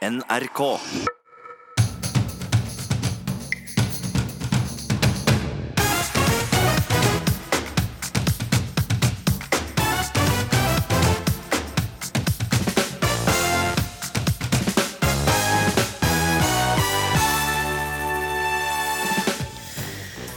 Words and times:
NRK. 0.00 0.78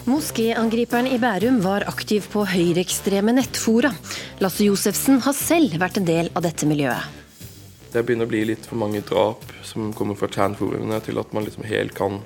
Moskéangriperen 0.03 1.07
i 1.07 1.15
Bærum 1.15 1.61
var 1.63 1.87
aktiv 1.87 2.27
på 2.27 2.43
høyreekstreme 2.43 3.31
nettfora. 3.31 3.95
Lasse 4.43 4.67
Josefsen 4.67 5.23
har 5.23 5.39
selv 5.39 5.79
vært 5.79 6.03
en 6.03 6.11
del 6.11 6.35
av 6.35 6.43
dette 6.43 6.67
miljøet. 6.67 7.22
Det 7.93 8.01
begynner 8.01 8.25
å 8.25 8.31
bli 8.31 8.41
litt 8.49 8.65
for 8.65 8.79
mange 8.81 9.03
drap 9.05 9.43
som 9.65 9.91
kommer 9.93 10.17
fra 10.17 10.29
chan-forumene, 10.33 10.97
til 11.05 11.19
at 11.21 11.33
man 11.35 11.45
liksom 11.45 11.67
helt 11.69 11.93
kan 11.97 12.21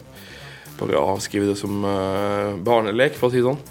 bare 0.78 1.02
avskrive 1.02 1.50
det 1.50 1.58
som 1.60 1.82
uh, 1.84 2.56
barnelek, 2.64 3.18
for 3.18 3.28
å 3.28 3.34
si 3.34 3.42
det 3.42 3.50
sånn. 3.50 3.66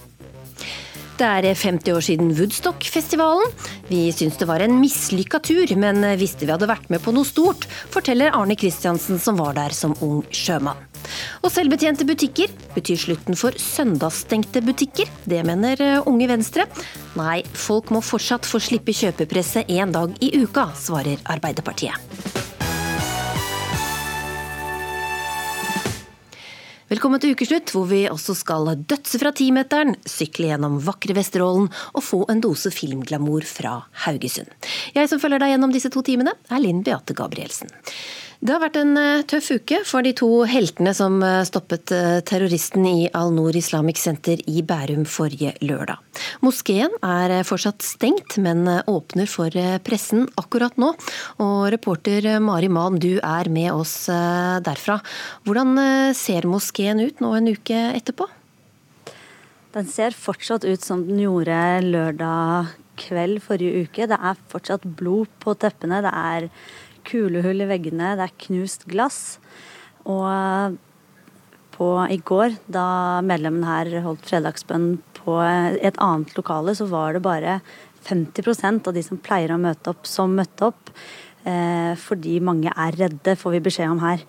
Det 1.16 1.24
er 1.24 1.46
50 1.56 1.96
år 1.96 2.04
siden 2.04 2.34
Woodstock-festivalen. 2.36 3.54
Vi 3.88 4.02
syns 4.12 4.36
det 4.36 4.48
var 4.50 4.60
en 4.60 4.76
mislykka 4.82 5.40
tur, 5.40 5.72
men 5.80 6.04
visste 6.20 6.44
vi 6.44 6.52
hadde 6.52 6.68
vært 6.68 6.90
med 6.92 7.00
på 7.00 7.14
noe 7.16 7.24
stort, 7.24 7.64
forteller 7.94 8.36
Arne 8.36 8.58
Kristiansen 8.60 9.22
som 9.22 9.40
var 9.40 9.56
der 9.56 9.72
som 9.72 9.96
ung 10.04 10.20
sjømann. 10.28 10.85
Og 11.42 11.52
selvbetjente 11.52 12.06
butikker 12.08 12.52
betyr 12.74 13.00
slutten 13.00 13.38
for 13.38 13.56
søndagsstengte 13.60 14.62
butikker. 14.66 15.10
Det 15.28 15.42
mener 15.46 15.82
eh, 15.82 16.08
Unge 16.08 16.30
Venstre. 16.30 16.66
Nei, 17.18 17.40
folk 17.56 17.92
må 17.94 18.02
fortsatt 18.04 18.48
få 18.48 18.60
slippe 18.62 18.94
kjøpepresset 18.96 19.70
én 19.72 19.94
dag 19.94 20.12
i 20.22 20.32
uka, 20.42 20.70
svarer 20.76 21.22
Arbeiderpartiet. 21.36 22.44
Velkommen 26.86 27.18
til 27.18 27.32
ukeslutt, 27.34 27.72
hvor 27.74 27.88
vi 27.90 28.04
også 28.06 28.36
skal 28.38 28.68
dødse 28.86 29.18
fra 29.18 29.32
timeteren, 29.34 29.96
sykle 30.06 30.52
gjennom 30.52 30.76
vakre 30.86 31.16
Vesterålen 31.18 31.66
og 31.66 32.04
få 32.06 32.20
en 32.30 32.38
dose 32.44 32.70
filmglamour 32.70 33.42
fra 33.42 33.72
Haugesund. 34.04 34.52
Jeg 34.94 35.10
som 35.10 35.18
følger 35.18 35.42
deg 35.42 35.56
gjennom 35.56 35.74
disse 35.74 35.90
to 35.90 36.04
timene, 36.06 36.36
er 36.46 36.62
Linn 36.62 36.84
Beate 36.86 37.16
Gabrielsen. 37.18 37.74
Det 38.36 38.52
har 38.52 38.60
vært 38.60 38.76
en 38.76 38.92
eh, 39.00 39.22
tøff 39.24 39.48
uke 39.56 39.78
for 39.88 40.04
de 40.04 40.12
to 40.16 40.28
heltene 40.48 40.92
som 40.96 41.16
eh, 41.24 41.40
stoppet 41.48 41.92
eh, 41.94 42.18
terroristen 42.26 42.84
i 42.84 43.08
Al-Noor 43.16 43.56
Islamic 43.56 44.00
Center 44.02 44.42
i 44.44 44.60
Bærum 44.66 45.06
forrige 45.08 45.54
lørdag. 45.64 46.02
Moskeen 46.44 46.92
er 47.00 47.32
fortsatt 47.48 47.84
stengt, 47.84 48.36
men 48.42 48.68
åpner 48.88 49.28
for 49.30 49.52
pressen 49.84 50.26
akkurat 50.40 50.76
nå. 50.80 50.92
Og 51.40 51.66
reporter 51.72 52.28
Mari 52.44 52.68
Mahn, 52.72 53.00
du 53.00 53.16
er 53.16 53.48
med 53.52 53.72
oss 53.72 54.06
derfra. 54.08 54.98
Hvordan 55.48 56.12
ser 56.16 56.48
moskeen 56.48 57.00
ut 57.04 57.20
nå 57.24 57.32
en 57.36 57.52
uke 57.52 57.82
etterpå? 57.96 58.28
Den 59.76 59.88
ser 59.92 60.16
fortsatt 60.16 60.64
ut 60.64 60.84
som 60.84 61.04
den 61.08 61.20
gjorde 61.24 61.60
lørdag 61.84 62.74
kveld 62.96 63.42
forrige 63.44 63.84
uke. 63.84 64.08
Det 64.08 64.16
er 64.16 64.42
fortsatt 64.50 64.84
blod 64.98 65.30
på 65.42 65.54
teppene. 65.60 66.02
Det 66.04 66.12
er 66.12 66.48
kulehull 67.06 67.64
i 67.64 67.70
veggene, 67.70 68.14
det 68.18 68.26
er 68.26 68.38
knust 68.46 68.86
glass. 68.90 69.20
Og 70.06 70.76
på, 71.76 71.88
i 72.10 72.18
går, 72.24 72.56
da 72.72 72.86
medlemmene 73.26 73.68
her 73.68 73.92
holdt 74.06 74.26
fredagsbønn 74.28 74.96
på 75.18 75.38
et 75.42 75.98
annet 76.02 76.32
lokale, 76.38 76.74
så 76.78 76.86
var 76.88 77.16
det 77.16 77.24
bare 77.26 77.60
50% 78.06 78.88
av 78.88 78.94
de 78.94 79.02
som 79.04 79.20
pleier 79.20 79.52
å 79.52 79.60
møte 79.60 79.92
opp, 79.92 80.06
som 80.08 80.36
møtte 80.38 80.70
opp. 80.70 80.92
Eh, 81.46 81.92
fordi 82.00 82.38
mange 82.42 82.72
er 82.72 82.96
redde, 82.98 83.36
får 83.38 83.56
vi 83.56 83.64
beskjed 83.68 83.92
om 83.92 84.02
her. 84.02 84.22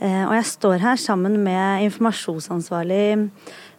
Eh, 0.00 0.22
og 0.26 0.34
jeg 0.36 0.50
står 0.50 0.80
her 0.82 1.00
sammen 1.00 1.38
med 1.44 1.84
informasjonsansvarlig 1.88 3.04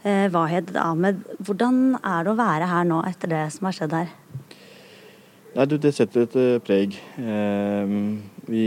eh, 0.05 0.27
Wahed 0.33 0.75
Ahmed. 0.79 1.23
Hvordan 1.39 1.97
er 2.01 2.25
det 2.25 2.33
å 2.33 2.39
være 2.39 2.69
her 2.71 2.87
nå 2.89 3.01
etter 3.09 3.33
det 3.33 3.47
som 3.55 3.69
har 3.69 3.79
skjedd 3.79 3.97
her? 3.97 4.13
Nei, 5.55 5.63
du, 5.71 5.77
Det 5.79 5.93
setter 5.95 6.25
et 6.25 6.33
uh, 6.35 6.57
preg. 6.59 6.97
Eh, 7.15 7.91
vi 8.51 8.65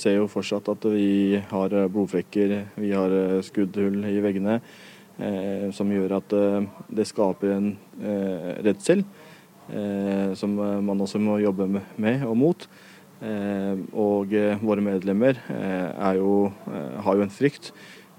ser 0.00 0.14
jo 0.16 0.30
fortsatt 0.32 0.70
at 0.72 0.86
vi 0.88 1.36
har 1.50 1.74
eh, 1.76 1.90
blodflekker, 1.92 2.54
vi 2.80 2.92
har 2.96 3.12
uh, 3.12 3.42
skuddhull 3.44 3.98
i 4.08 4.22
veggene, 4.24 4.54
eh, 5.20 5.66
som 5.76 5.92
gjør 5.92 6.16
at 6.16 6.32
det 6.88 7.06
skaper 7.10 7.52
en 7.58 7.68
redsel, 8.64 9.04
som 10.36 10.56
man 10.56 11.00
også 11.00 11.20
må 11.20 11.38
jobbe 11.40 11.68
med 11.70 12.24
og 12.28 12.34
mot. 12.36 12.66
og 13.92 14.34
våre 14.60 14.84
medlemmer 14.84 15.38
jo, 16.18 16.52
har 17.06 17.16
jo 17.16 17.24
en 17.24 17.32
frykt. 17.32 17.70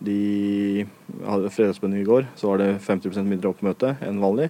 De 0.02 0.86
hadde 1.22 1.52
fredagsbønn 1.54 2.00
i 2.00 2.08
går, 2.08 2.26
så 2.36 2.50
var 2.50 2.64
det 2.64 2.72
50% 2.82 3.30
mindre 3.30 3.52
oppmøte 3.54 3.94
enn 4.02 4.24
vanlig. 4.24 4.50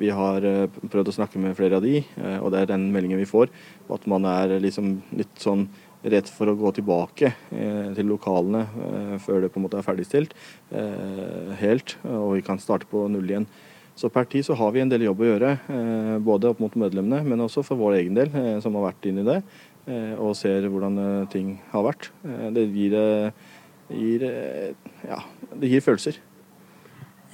Vi 0.00 0.12
har 0.12 0.44
eh, 0.44 0.78
prøvd 0.92 1.10
å 1.10 1.16
snakke 1.16 1.40
med 1.40 1.56
flere 1.56 1.78
av 1.78 1.84
de, 1.84 2.02
eh, 2.02 2.38
og 2.42 2.50
det 2.52 2.62
er 2.62 2.72
den 2.74 2.90
meldingen 2.92 3.20
vi 3.20 3.28
får. 3.28 3.52
At 3.92 4.04
man 4.10 4.26
er 4.28 4.58
liksom 4.62 4.98
litt 5.16 5.40
sånn 5.40 5.66
redd 6.06 6.28
for 6.30 6.52
å 6.52 6.56
gå 6.58 6.74
tilbake 6.76 7.32
eh, 7.32 7.88
til 7.96 8.10
lokalene 8.12 8.66
før 9.24 9.42
det 9.42 9.50
på 9.50 9.58
en 9.58 9.64
måte 9.64 9.80
er 9.80 9.86
ferdigstilt 9.86 10.36
helt, 11.58 11.96
og 12.04 12.36
vi 12.36 12.44
kan 12.46 12.60
starte 12.62 12.86
på 12.90 13.06
null 13.10 13.32
igjen. 13.32 13.48
Så 13.96 14.10
per 14.12 14.28
tid 14.28 14.44
så 14.44 14.54
har 14.60 14.74
vi 14.74 14.82
en 14.82 14.92
del 14.92 15.06
jobb 15.06 15.22
å 15.24 15.28
gjøre, 15.30 15.50
både 16.22 16.50
opp 16.52 16.60
mot 16.60 16.74
medlemmene, 16.78 17.22
men 17.24 17.40
også 17.40 17.64
for 17.64 17.80
vår 17.80 17.96
egen 18.02 18.18
del, 18.18 18.28
som 18.62 18.76
har 18.76 18.90
vært 18.90 19.08
inni 19.08 19.24
det, 19.26 19.38
og 20.20 20.36
ser 20.36 20.68
hvordan 20.68 21.00
ting 21.32 21.54
har 21.72 21.86
vært. 21.88 22.10
Det 22.52 22.66
gir, 22.76 22.98
gir, 23.88 24.28
ja, 25.08 25.22
det 25.56 25.72
gir 25.72 25.86
følelser. 25.88 26.20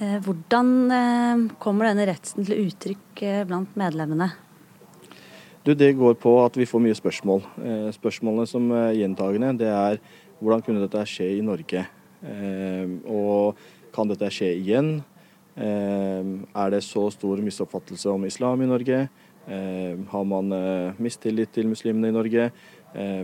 Eh, 0.03 0.19
hvordan 0.23 0.69
eh, 0.91 1.43
kommer 1.61 1.89
denne 1.89 2.07
redselen 2.09 2.47
til 2.47 2.65
uttrykk 2.67 3.21
eh, 3.23 3.43
blant 3.47 3.75
medlemmene? 3.79 4.31
Du, 5.63 5.71
det 5.77 5.93
går 5.99 6.17
på 6.19 6.33
at 6.43 6.57
vi 6.59 6.67
får 6.67 6.81
mye 6.83 6.95
spørsmål. 6.97 7.43
Spørsmålene 7.95 8.47
som 8.49 8.65
er 8.75 8.97
gjentagende, 8.97 9.53
det 9.61 9.69
er 9.71 9.99
hvordan 10.41 10.63
kunne 10.65 10.81
dette 10.83 11.05
skje 11.07 11.29
i 11.37 11.45
Norge? 11.45 11.85
Og 13.07 13.61
kan 13.95 14.11
dette 14.11 14.27
skje 14.27 14.49
igjen? 14.57 14.89
Er 15.55 16.73
det 16.73 16.81
så 16.83 17.05
stor 17.15 17.39
misoppfattelse 17.39 18.11
om 18.11 18.27
islam 18.27 18.65
i 18.65 18.67
Norge? 18.67 18.99
Har 20.11 20.27
man 20.27 20.51
mistillit 20.99 21.55
til 21.55 21.71
muslimene 21.71 22.11
i 22.11 22.17
Norge? 22.17 22.49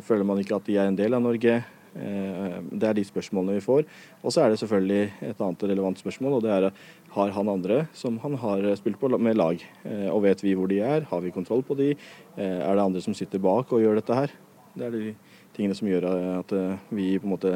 Føler 0.07 0.23
man 0.31 0.39
ikke 0.39 0.62
at 0.62 0.72
de 0.72 0.79
er 0.79 0.88
en 0.88 1.01
del 1.01 1.19
av 1.19 1.25
Norge? 1.28 1.59
Eh, 1.97 2.57
det 2.69 2.88
er 2.89 2.97
de 2.97 3.05
spørsmålene 3.07 3.57
vi 3.57 3.63
får. 3.66 3.85
Og 4.22 4.33
så 4.33 4.44
er 4.44 4.51
det 4.51 4.59
selvfølgelig 4.61 5.29
et 5.31 5.41
annet 5.41 5.66
relevant 5.72 6.00
spørsmål, 6.00 6.38
og 6.38 6.44
det 6.45 6.51
er 6.53 6.69
har 7.16 7.31
han 7.33 7.50
andre 7.50 7.88
som 7.94 8.19
han 8.23 8.38
har 8.38 8.67
spilt 8.77 9.00
på 9.01 9.09
med 9.17 9.38
lag. 9.38 9.63
Eh, 9.85 10.09
og 10.09 10.23
vet 10.23 10.44
vi 10.44 10.53
hvor 10.53 10.69
de 10.69 10.79
er? 10.79 11.07
Har 11.09 11.22
vi 11.22 11.33
kontroll 11.33 11.63
på 11.63 11.77
de? 11.79 11.91
Eh, 12.38 12.59
er 12.61 12.75
det 12.75 12.85
andre 12.85 13.01
som 13.01 13.13
sitter 13.13 13.41
bak 13.41 13.73
og 13.73 13.81
gjør 13.81 14.01
dette 14.01 14.16
her? 14.16 14.35
Det 14.75 14.85
er 14.85 14.91
de 14.94 15.16
tingene 15.55 15.75
som 15.75 15.89
gjør 15.89 16.05
at 16.39 16.51
vi 16.94 17.17
på 17.19 17.25
en 17.25 17.33
måte 17.33 17.55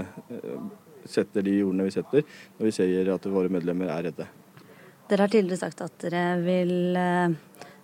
setter 1.05 1.45
de 1.45 1.53
ordene 1.61 1.85
vi 1.85 1.94
setter 1.94 2.23
når 2.57 2.65
vi 2.65 2.73
ser 2.73 3.11
at 3.13 3.27
våre 3.29 3.51
medlemmer 3.53 3.91
er 3.94 4.09
redde. 4.09 4.27
Dere 5.07 5.27
har 5.27 5.31
tidligere 5.31 5.61
sagt 5.61 5.83
at 5.85 5.95
dere 6.01 6.25
vil 6.41 6.97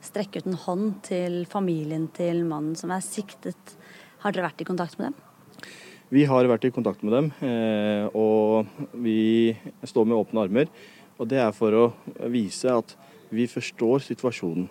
strekke 0.03 0.41
ut 0.41 0.49
en 0.49 0.59
hånd 0.66 0.91
til 1.05 1.43
familien 1.47 2.09
til 2.16 2.41
mannen 2.49 2.75
som 2.79 2.91
er 2.91 3.05
siktet. 3.05 3.77
Har 4.25 4.33
dere 4.33 4.49
vært 4.49 4.66
i 4.66 4.67
kontakt 4.67 4.97
med 4.99 5.11
dem? 5.11 5.28
Vi 6.09 6.24
har 6.25 6.47
vært 6.50 6.64
i 6.66 6.72
kontakt 6.74 7.03
med 7.06 7.14
dem, 7.14 7.28
eh, 7.46 8.08
og 8.18 8.66
vi 8.97 9.53
står 9.86 10.08
med 10.09 10.18
åpne 10.18 10.42
armer. 10.42 10.70
Og 11.22 11.28
det 11.30 11.38
er 11.38 11.52
for 11.53 11.75
å 11.78 11.84
vise 12.34 12.66
at 12.66 12.96
vi 13.30 13.46
forstår 13.46 14.02
situasjonen. 14.02 14.66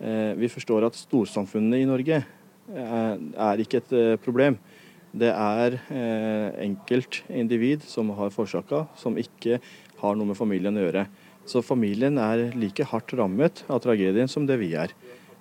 Eh, 0.00 0.32
vi 0.40 0.48
forstår 0.48 0.86
at 0.86 0.96
storsamfunnet 0.96 1.82
i 1.82 1.88
Norge 1.90 2.22
eh, 2.22 3.12
er 3.44 3.60
ikke 3.60 3.82
et 3.82 4.24
problem. 4.24 4.56
Det 5.12 5.28
er 5.28 5.76
enkeltindivid 6.62 7.82
som 7.84 8.14
har 8.16 8.30
forårsaka, 8.30 8.86
som 8.96 9.18
ikke 9.18 9.58
har 10.00 10.16
noe 10.16 10.30
med 10.30 10.38
familien 10.38 10.78
å 10.78 10.84
gjøre. 10.86 11.04
Så 11.44 11.60
familien 11.66 12.16
er 12.22 12.54
like 12.54 12.86
hardt 12.88 13.12
rammet 13.18 13.66
av 13.68 13.82
tragedien 13.84 14.30
som 14.30 14.46
det 14.48 14.56
vi 14.62 14.72
er. 14.78 14.94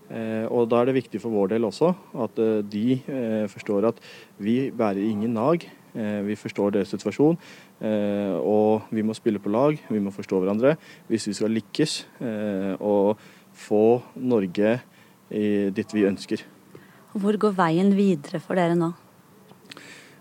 Eh, 0.10 0.46
og 0.50 0.70
Da 0.70 0.82
er 0.82 0.90
det 0.90 0.98
viktig 0.98 1.22
for 1.22 1.30
vår 1.30 1.52
del 1.54 1.68
også 1.68 1.92
at 2.26 2.40
eh, 2.42 2.62
de 2.66 2.98
eh, 2.98 3.46
forstår 3.46 3.92
at 3.92 4.00
vi 4.42 4.72
bærer 4.72 5.06
ingen 5.06 5.34
nag. 5.34 5.68
Vi 5.90 6.36
forstår 6.38 6.70
deres 6.70 6.92
situasjon, 6.94 7.34
og 8.46 8.82
vi 8.94 9.02
må 9.02 9.16
spille 9.18 9.40
på 9.42 9.50
lag. 9.50 9.74
Vi 9.90 10.00
må 10.00 10.12
forstå 10.14 10.38
hverandre 10.38 10.76
hvis 11.10 11.26
vi 11.28 11.34
skal 11.34 11.50
lykkes 11.50 11.96
og 12.78 13.18
få 13.58 13.98
Norge 14.22 14.76
dit 15.74 15.96
vi 15.98 16.06
ønsker. 16.06 16.44
Hvor 17.18 17.40
går 17.42 17.58
veien 17.58 17.90
videre 17.98 18.38
for 18.38 18.62
dere 18.62 18.78
nå? 18.78 18.92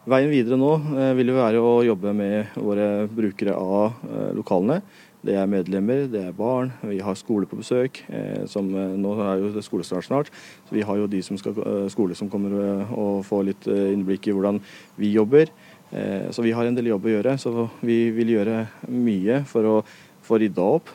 Veien 0.08 0.32
videre 0.32 0.56
nå 0.56 0.72
vil 1.20 1.34
jo 1.34 1.36
være 1.36 1.60
å 1.60 1.74
jobbe 1.84 2.16
med 2.16 2.56
våre 2.56 3.04
brukere 3.12 3.52
av 3.52 4.32
lokalene. 4.40 4.80
Det 5.28 5.36
er 5.36 5.48
medlemmer, 5.50 6.06
det 6.08 6.22
er 6.24 6.36
barn, 6.36 6.70
vi 6.88 7.02
har 7.04 7.16
skole 7.18 7.44
på 7.48 7.58
besøk. 7.60 8.00
Eh, 8.08 8.46
som, 8.48 8.68
eh, 8.72 8.94
nå 8.96 9.12
er 9.20 9.42
jo 9.42 9.50
det 9.52 9.64
skolestart 9.66 10.06
snart, 10.06 10.30
så 10.64 10.72
vi 10.72 10.80
har 10.80 10.96
jo 10.96 11.06
de 11.06 11.20
som 11.22 11.36
skal 11.36 11.58
skole 11.92 12.16
som 12.16 12.30
kommer 12.30 12.54
og 12.96 13.26
får 13.28 13.44
litt 13.44 13.66
innblikk 13.68 14.28
i 14.28 14.32
hvordan 14.32 14.60
vi 14.96 15.12
jobber. 15.12 15.52
Så 15.88 16.42
vi 16.44 16.52
har 16.52 16.66
en 16.66 16.74
del 16.74 16.90
jobb 16.90 17.06
å 17.06 17.12
gjøre. 17.14 17.38
Så 17.40 17.70
vi 17.80 18.10
vil 18.12 18.28
gjøre 18.36 18.68
mye 18.88 19.44
for 19.48 19.64
å 19.64 19.76
få 20.22 20.36
rydda 20.36 20.60
opp 20.60 20.90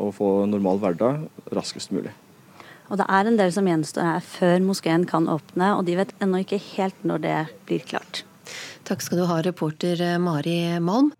og 0.00 0.14
få 0.16 0.46
normal 0.48 0.80
hverdag 0.80 1.28
raskest 1.52 1.92
mulig. 1.92 2.10
Og 2.88 2.96
det 3.00 3.04
er 3.08 3.28
en 3.28 3.36
del 3.36 3.52
som 3.52 3.68
gjenstår 3.68 4.08
her 4.08 4.24
før 4.24 4.64
moskeen 4.64 5.04
kan 5.04 5.28
åpne, 5.28 5.74
og 5.76 5.84
de 5.84 5.96
vet 6.00 6.16
ennå 6.24 6.40
ikke 6.40 6.60
helt 6.76 7.04
når 7.04 7.20
det 7.20 7.36
blir 7.68 7.84
klart. 7.84 8.24
Takk 8.84 9.04
skal 9.04 9.20
du 9.20 9.28
ha, 9.28 9.42
reporter 9.44 10.00
Mari 10.20 10.80
Malm. 10.80 11.12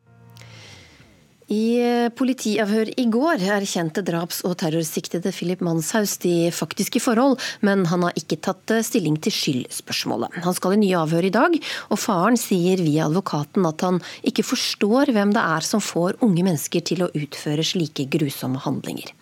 I 1.52 1.64
eh, 1.76 2.08
politiavhør 2.16 2.88
i 2.96 3.04
går 3.12 3.42
erkjente 3.52 4.00
draps- 4.06 4.40
og 4.48 4.56
terrorsiktede 4.62 5.32
Philip 5.34 5.60
Manshaus 5.64 6.16
de 6.22 6.48
faktiske 6.54 7.02
forhold, 7.04 7.36
men 7.60 7.84
han 7.90 8.06
har 8.06 8.16
ikke 8.16 8.40
tatt 8.40 8.72
eh, 8.72 8.84
stilling 8.86 9.18
til 9.20 9.34
skyldspørsmålet. 9.34 10.40
Han 10.46 10.56
skal 10.56 10.76
i 10.76 10.80
nye 10.86 11.02
avhør 11.02 11.28
i 11.28 11.34
dag, 11.34 11.58
og 11.90 12.00
faren 12.00 12.40
sier 12.40 12.80
via 12.80 13.10
advokaten 13.10 13.68
at 13.68 13.84
han 13.84 14.00
ikke 14.24 14.46
forstår 14.46 15.12
hvem 15.12 15.36
det 15.36 15.44
er 15.44 15.68
som 15.68 15.84
får 15.84 16.16
unge 16.24 16.46
mennesker 16.46 16.80
til 16.80 17.04
å 17.04 17.12
utføre 17.12 17.66
slike 17.66 18.08
grusomme 18.16 18.64
handlinger. 18.64 19.12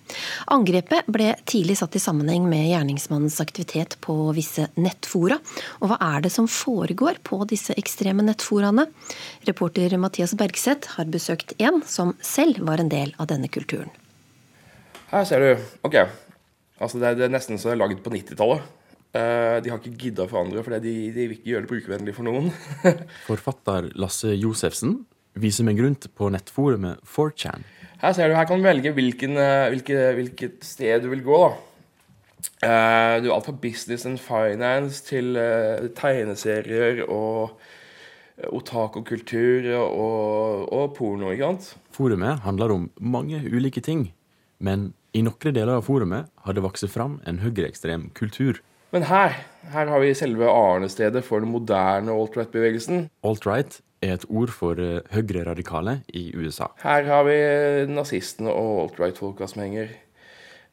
Angrepet 0.53 1.09
ble 1.13 1.33
tidlig 1.49 1.79
satt 1.81 1.97
i 1.97 2.03
sammenheng 2.03 2.49
med 2.51 2.69
gjerningsmannens 2.71 3.41
aktivitet 3.45 3.99
på 4.05 4.15
visse 4.37 4.69
nettfora. 4.81 5.39
Og 5.81 5.93
hva 5.93 5.99
er 6.13 6.27
det 6.27 6.33
som 6.35 6.49
foregår 6.51 7.23
på 7.27 7.43
disse 7.51 7.77
ekstreme 7.79 8.25
nettforaene? 8.27 8.89
Reporter 9.49 9.97
Mathias 10.01 10.37
Bergseth 10.39 10.97
har 10.97 11.11
besøkt 11.13 11.57
en 11.63 11.83
som 11.87 12.17
selv 12.25 12.63
var 12.67 12.83
en 12.83 12.93
del 12.93 13.15
av 13.23 13.31
denne 13.33 13.51
kulturen. 13.53 13.93
Her 15.13 15.27
ser 15.29 15.45
du. 15.45 15.65
Ok. 15.85 15.99
Altså 16.83 16.99
det, 16.99 17.11
er, 17.11 17.19
det 17.21 17.27
er 17.29 17.35
nesten 17.35 17.61
så 17.61 17.71
det 17.71 17.77
er 17.77 17.83
lagd 17.85 18.01
på 18.05 18.13
90-tallet. 18.15 18.71
Uh, 19.13 19.21
eh, 19.21 19.57
de 19.61 19.69
har 19.69 19.79
ikke 19.79 20.07
gidda 20.07 20.25
å 20.25 20.31
forandre, 20.31 20.63
for 20.65 20.73
de, 20.81 20.93
de 21.13 21.27
vil 21.27 21.35
ikke 21.37 21.51
gjøre 21.53 21.67
det 21.67 21.73
brukervennlig 21.75 22.15
for 22.17 22.27
noen. 22.27 22.49
Forfatter 23.29 23.91
Lasse 24.01 24.33
Josefsen 24.33 25.03
viser 25.41 25.69
meg 25.69 25.81
rundt 25.81 26.09
på 26.17 26.31
nettforumet 26.33 27.05
4chan. 27.09 27.65
Her 28.03 28.15
ser 28.17 28.31
du, 28.31 28.35
her 28.35 28.49
kan 28.51 28.59
du 28.59 28.67
velge 28.67 28.91
hvilken, 28.97 29.37
eh, 29.39 29.69
hvilke, 29.71 29.99
hvilket 30.19 30.65
sted 30.67 31.05
du 31.05 31.13
vil 31.13 31.23
gå. 31.23 31.39
da. 31.45 31.53
Uh, 32.63 33.23
du 33.23 33.29
har 33.29 33.37
alt 33.37 33.47
fra 33.47 33.55
business 33.63 34.07
and 34.07 34.19
finance 34.19 35.03
til 35.07 35.37
uh, 35.39 35.87
tegneserier 35.95 37.05
og 37.07 37.55
otakokultur 38.51 39.69
og, 39.77 40.73
og, 40.73 40.95
porno. 40.97 41.31
ikke 41.31 41.47
sant? 41.47 41.69
Forumet 41.95 42.43
handler 42.43 42.75
om 42.75 42.91
mange 42.99 43.39
ulike 43.47 43.81
ting, 43.81 44.09
men 44.59 44.93
i 45.15 45.23
noen 45.23 45.55
deler 45.55 45.77
av 45.79 45.87
forumet 45.87 46.31
har 46.43 46.57
det 46.57 46.65
vokst 46.65 46.89
fram 46.91 47.21
en 47.27 47.39
høyreekstrem 47.43 48.11
kultur. 48.19 48.59
Men 48.91 49.07
her 49.07 49.39
her 49.71 49.87
har 49.87 50.03
vi 50.03 50.15
selve 50.15 50.49
arnestedet 50.51 51.23
for 51.25 51.43
den 51.43 51.53
moderne 51.53 52.13
alt-right-bevegelsen. 52.13 53.07
Alt-right 53.23 53.79
er 54.03 54.17
et 54.17 54.27
ord 54.29 54.53
for 54.53 54.81
eh, 54.83 55.01
høyreradikale 55.15 56.01
i 56.13 56.31
USA. 56.37 56.71
Her 56.83 57.07
har 57.09 57.27
vi 57.29 57.37
nazistene 57.91 58.53
og 58.53 58.87
alt-right-folka 58.87 59.49
som 59.51 59.63
henger. 59.65 59.93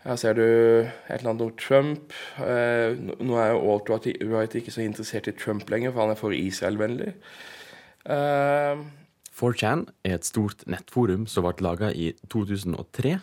Her 0.06 0.16
ser 0.16 0.38
du 0.38 0.44
et 0.44 1.20
eller 1.20 1.34
annet 1.34 1.44
om 1.44 1.56
Trump. 1.60 2.16
Eh, 2.40 2.96
nå 3.20 3.36
er 3.40 3.52
jo 3.52 3.74
alt-right 3.76 4.56
ikke 4.62 4.74
så 4.74 4.86
interessert 4.86 5.28
i 5.28 5.36
Trump 5.36 5.70
lenger, 5.70 5.92
for 5.92 6.06
han 6.06 6.16
er 6.16 6.20
for 6.20 6.36
Israel-vennlig. 6.36 7.14
Uh, 8.10 8.80
4chan 9.36 9.86
er 10.08 10.16
et 10.18 10.28
stort 10.28 10.64
nettforum 10.72 11.28
som 11.28 11.46
ble 11.46 11.64
laga 11.64 11.92
i 11.92 12.14
2003. 12.32 13.18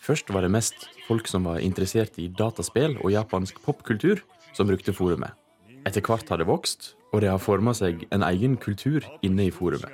Først 0.00 0.32
var 0.32 0.46
det 0.46 0.54
mest 0.54 0.88
folk 1.08 1.28
som 1.30 1.50
var 1.50 1.60
interessert 1.66 2.18
i 2.22 2.30
dataspill 2.30 2.96
og 3.02 3.12
japansk 3.14 3.58
popkultur, 3.66 4.22
som 4.54 4.70
brukte 4.70 4.94
forumet. 4.94 5.39
Etter 5.88 6.04
hvert 6.04 6.28
har 6.28 6.40
det 6.40 6.48
vokst, 6.48 6.94
og 7.14 7.22
det 7.24 7.30
har 7.32 7.40
forma 7.40 7.72
seg 7.76 8.04
en 8.12 8.24
egen 8.26 8.56
kultur 8.60 9.04
inne 9.24 9.48
i 9.48 9.54
forumet. 9.54 9.88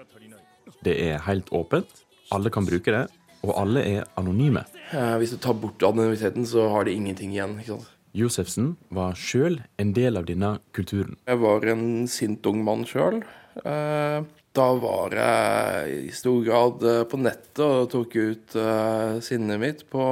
Det 0.84 0.96
er 1.02 1.22
helt 1.26 1.50
åpent, 1.54 2.02
alle 2.34 2.50
kan 2.52 2.66
bruke 2.66 2.92
det, 2.92 3.04
og 3.46 3.52
alle 3.54 3.82
er 3.86 4.08
anonyme. 4.18 4.64
hvis 5.18 5.30
du 5.30 5.38
tar 5.38 5.54
bort 5.54 5.82
anonymiteten, 5.82 6.46
så 6.46 6.68
har 6.72 6.84
de 6.84 6.94
ingenting 6.94 7.32
igjen. 7.32 7.58
ikke 7.60 7.76
sant? 7.76 7.92
Josefsen 8.16 8.76
var 8.88 9.14
sjøl 9.14 9.60
en 9.78 9.92
del 9.92 10.16
av 10.16 10.24
denne 10.26 10.58
kulturen. 10.72 11.18
Jeg 11.28 11.38
var 11.38 11.66
en 11.68 12.06
sint 12.08 12.46
ung 12.46 12.64
mann 12.64 12.86
sjøl. 12.88 13.22
Eh, 13.62 14.20
da 14.56 14.68
var 14.80 15.12
jeg 15.12 16.06
i 16.08 16.14
stor 16.16 16.40
grad 16.44 16.82
eh, 16.82 17.02
på 17.04 17.20
nettet 17.20 17.60
og 17.60 17.90
tok 17.92 18.16
ut 18.16 18.56
sinnet 19.22 19.60
mitt 19.60 19.84
på 19.92 20.02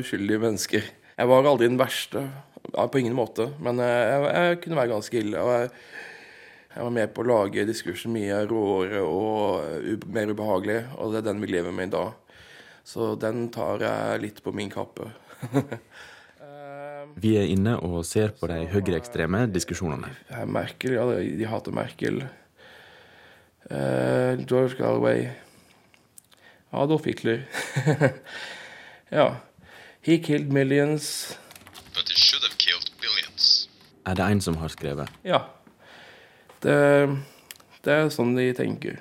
uskyldige 0.00 0.40
mennesker. 0.40 0.88
Jeg 1.20 1.28
var 1.28 1.44
aldri 1.44 1.68
den 1.68 1.76
verste, 1.80 2.24
på 2.72 3.00
ingen 3.00 3.16
måte, 3.16 3.50
men 3.62 3.80
jeg, 3.82 4.22
jeg 4.30 4.60
kunne 4.64 4.78
være 4.78 4.92
ganske 4.94 5.20
ille. 5.20 5.42
og 5.42 5.52
jeg, 5.54 5.70
jeg 6.70 6.86
var 6.86 6.94
med 6.94 7.14
på 7.14 7.24
å 7.24 7.26
lage 7.26 7.66
diskursen 7.66 8.14
mye 8.14 8.44
råere 8.46 9.02
og 9.02 10.06
mer 10.14 10.30
ubehagelig, 10.30 10.80
og 10.96 11.12
det 11.12 11.22
er 11.22 11.28
den 11.32 11.42
vi 11.42 11.50
lever 11.50 11.74
med 11.74 11.90
i 11.90 11.94
dag. 11.96 12.12
Så 12.86 13.14
den 13.20 13.48
tar 13.54 13.82
jeg 13.82 14.22
litt 14.22 14.38
på 14.44 14.54
min 14.54 14.70
kappe. 14.72 15.10
vi 17.22 17.34
er 17.40 17.50
inne 17.50 17.76
og 17.86 18.04
ser 18.06 18.32
på 18.38 18.48
de 18.50 18.62
høyreekstreme 18.70 19.44
diskusjonene. 19.50 20.12
Merkel, 20.46 20.96
ja, 20.96 21.06
de 21.18 21.50
hater 21.50 21.74
Merkel. 21.74 22.22
Uh, 23.70 24.38
George 24.46 24.78
Galway. 24.78 25.28
Adolf 26.70 27.06
Hitler. 27.06 27.44
ja. 29.18 29.36
He 30.02 30.18
killed 30.18 30.52
millions. 30.52 31.38
Er 34.10 34.16
det 34.18 34.26
en 34.26 34.40
som 34.42 34.56
har 34.58 34.72
skrevet? 34.72 35.10
Ja. 35.22 35.44
Det, 36.64 36.74
det 37.86 37.94
er 37.94 38.10
sånn 38.10 38.34
de 38.34 38.48
tenker. 38.58 38.98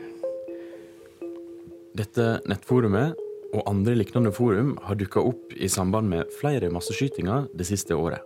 Dette 1.98 2.36
nettforumet 2.48 3.18
og 3.50 3.66
andre 3.66 3.96
lignende 3.98 4.30
forum 4.36 4.76
har 4.86 5.00
dukka 5.00 5.24
opp 5.26 5.56
i 5.58 5.70
samband 5.72 6.12
med 6.12 6.30
flere 6.38 6.70
masseskytinger 6.70 7.50
det 7.58 7.66
siste 7.72 7.98
året. 7.98 8.22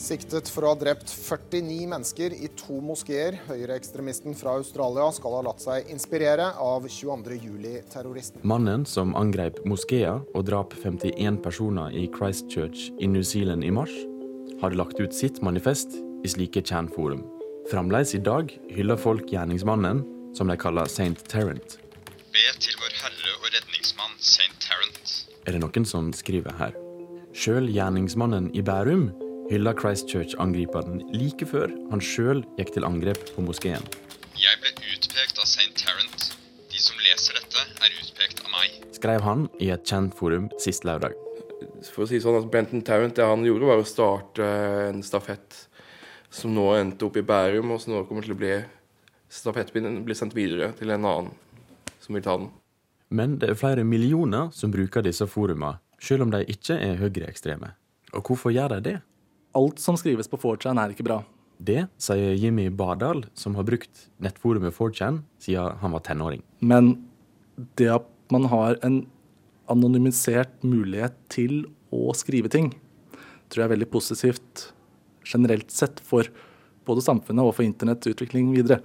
Siktet 0.00 0.48
for 0.48 0.64
å 0.64 0.72
ha 0.72 0.78
drept 0.80 1.10
49 1.12 1.88
mennesker 1.88 2.32
i 2.32 2.48
to 2.56 2.78
moskeer. 2.84 3.36
Høyreekstremisten 3.48 4.36
fra 4.36 4.54
Australia 4.60 5.08
skal 5.12 5.36
ha 5.36 5.42
latt 5.48 5.64
seg 5.64 5.88
inspirere 5.92 6.50
av 6.56 6.88
22.07-terroristen. 6.88 8.44
Mannen 8.48 8.86
som 8.88 9.12
angrep 9.16 9.60
moskeer 9.68 10.22
og 10.32 10.46
drap 10.48 10.76
51 10.84 11.40
personer 11.44 11.96
i 11.96 12.06
Christchurch 12.16 12.88
i 13.00 13.08
New 13.12 13.24
Zealand 13.24 13.64
i 13.64 13.72
mars, 13.72 13.92
hadde 14.60 14.80
lagt 14.80 15.00
ut 15.00 15.16
sitt 15.16 15.40
manifest 15.44 16.00
i 16.24 16.28
slike 16.28 16.62
Chan-forum. 16.62 17.22
Fremdeles 17.70 18.14
i 18.14 18.20
dag 18.24 18.50
hyller 18.74 18.98
folk 18.98 19.30
gjerningsmannen, 19.32 20.02
som 20.36 20.50
de 20.50 20.56
kaller 20.60 20.90
Saint 20.90 21.20
Tarrant. 21.30 21.78
Be 22.34 22.46
til 22.62 22.76
vår 22.80 22.94
Herre 23.00 23.34
og 23.38 23.48
redningsmann 23.54 24.14
Saint 24.18 24.56
Tarrant. 24.62 25.16
Er 25.46 25.56
det 25.56 25.62
noen 25.64 25.86
som 25.88 26.12
skriver 26.16 26.54
her? 26.60 26.76
Sjøl 27.36 27.70
gjerningsmannen 27.70 28.50
i 28.58 28.62
Bærum 28.66 29.08
hylla 29.50 29.72
Christchurch-angriperen 29.78 31.00
like 31.14 31.46
før 31.46 31.72
han 31.90 32.02
sjøl 32.02 32.44
gikk 32.58 32.74
til 32.76 32.86
angrep 32.86 33.32
på 33.34 33.44
moskeen. 33.46 33.82
Jeg 34.38 34.60
ble 34.62 34.74
utpekt 34.94 35.40
av 35.40 35.48
St. 35.48 35.72
Tarrant. 35.78 36.28
De 36.70 36.78
som 36.78 37.00
leser 37.02 37.38
dette, 37.38 37.64
er 37.82 37.96
utpekt 37.98 38.44
av 38.44 38.52
meg. 38.54 38.76
Skrev 38.94 39.26
han 39.26 39.48
i 39.60 39.72
et 39.74 39.82
kjent 39.86 40.14
forum 40.16 40.48
sist 40.62 40.86
lørdag. 40.86 41.16
For 41.90 42.04
å 42.04 42.08
si 42.08 42.20
sånn, 42.22 42.38
altså 42.38 42.50
Brenton 42.52 42.84
Tarrant, 42.86 43.16
det 43.16 43.26
han 43.26 43.44
gjorde, 43.46 43.68
var 43.68 43.82
å 43.82 43.88
starte 43.88 44.46
en 44.90 45.02
stafett 45.04 45.59
som 46.30 46.54
nå 46.54 46.66
endte 46.78 47.06
opp 47.08 47.18
i 47.18 47.26
Bærum, 47.26 47.74
og 47.74 47.82
som 47.82 47.94
nå 47.94 48.04
kommer 48.08 48.26
til 48.26 48.36
å 48.36 48.40
bli 48.40 48.54
stafettpinnen 49.30 50.00
blir 50.06 50.18
sendt 50.18 50.34
videre 50.34 50.72
til 50.78 50.90
en 50.94 51.06
annen 51.06 51.30
som 52.00 52.16
vil 52.16 52.24
ta 52.24 52.38
den. 52.38 52.48
Men 53.10 53.36
det 53.42 53.52
er 53.52 53.58
flere 53.58 53.84
millioner 53.84 54.50
som 54.54 54.70
bruker 54.70 55.02
disse 55.02 55.26
forumene, 55.26 55.80
selv 56.00 56.26
om 56.26 56.34
de 56.34 56.44
ikke 56.50 56.78
er 56.78 56.98
høyreekstreme. 57.02 57.74
Og 58.14 58.26
hvorfor 58.26 58.54
gjør 58.54 58.76
de 58.76 58.84
det? 58.86 58.98
alt 59.56 59.82
som 59.82 59.98
skrives 59.98 60.30
på 60.30 60.38
4chan 60.40 60.80
er 60.80 60.94
ikke 60.94 61.06
bra. 61.06 61.20
Det 61.60 61.84
sier 62.00 62.36
Jimmy 62.38 62.68
Bardal, 62.72 63.26
som 63.36 63.56
har 63.58 63.66
brukt 63.68 64.06
nettforumet 64.22 64.74
4chan 64.76 65.22
siden 65.42 65.80
han 65.82 65.96
var 65.96 66.04
tenåring. 66.06 66.44
Men 66.60 66.94
det 67.76 67.90
at 67.98 68.06
man 68.32 68.46
har 68.48 68.78
en 68.86 69.02
anonymisert 69.70 70.62
mulighet 70.64 71.16
til 71.30 71.64
å 71.92 72.14
skrive 72.16 72.50
ting, 72.50 72.72
tror 73.50 73.64
jeg 73.64 73.68
er 73.68 73.74
veldig 73.74 73.90
positivt 73.92 74.70
generelt 75.26 75.70
sett 75.74 76.00
for 76.04 76.28
både 76.88 77.04
samfunnet 77.04 77.46
og 77.46 77.54
for 77.58 77.66
internettutvikling 77.66 78.54
videre. 78.56 78.80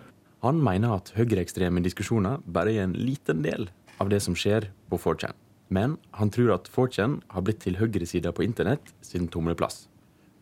Han 0.46 0.60
mener 0.62 0.98
at 0.98 1.13
høyreekstreme 1.15 1.82
diskusjoner 1.86 2.44
bare 2.46 2.75
er 2.75 2.86
en 2.86 2.98
liten 2.98 3.42
del 3.46 3.70
av 4.01 4.12
det 4.12 4.22
som 4.24 4.36
skjer 4.38 4.70
på 4.92 5.00
4chan. 5.01 5.34
Men 5.74 5.96
han 6.13 6.30
tror 6.34 6.54
at 6.60 6.70
4chan 6.70 7.20
har 7.34 7.46
blitt 7.46 7.63
til 7.63 7.80
høyresida 7.80 8.34
på 8.36 8.46
internett 8.46 8.92
sin 9.06 9.30
tomleplass. 9.32 9.88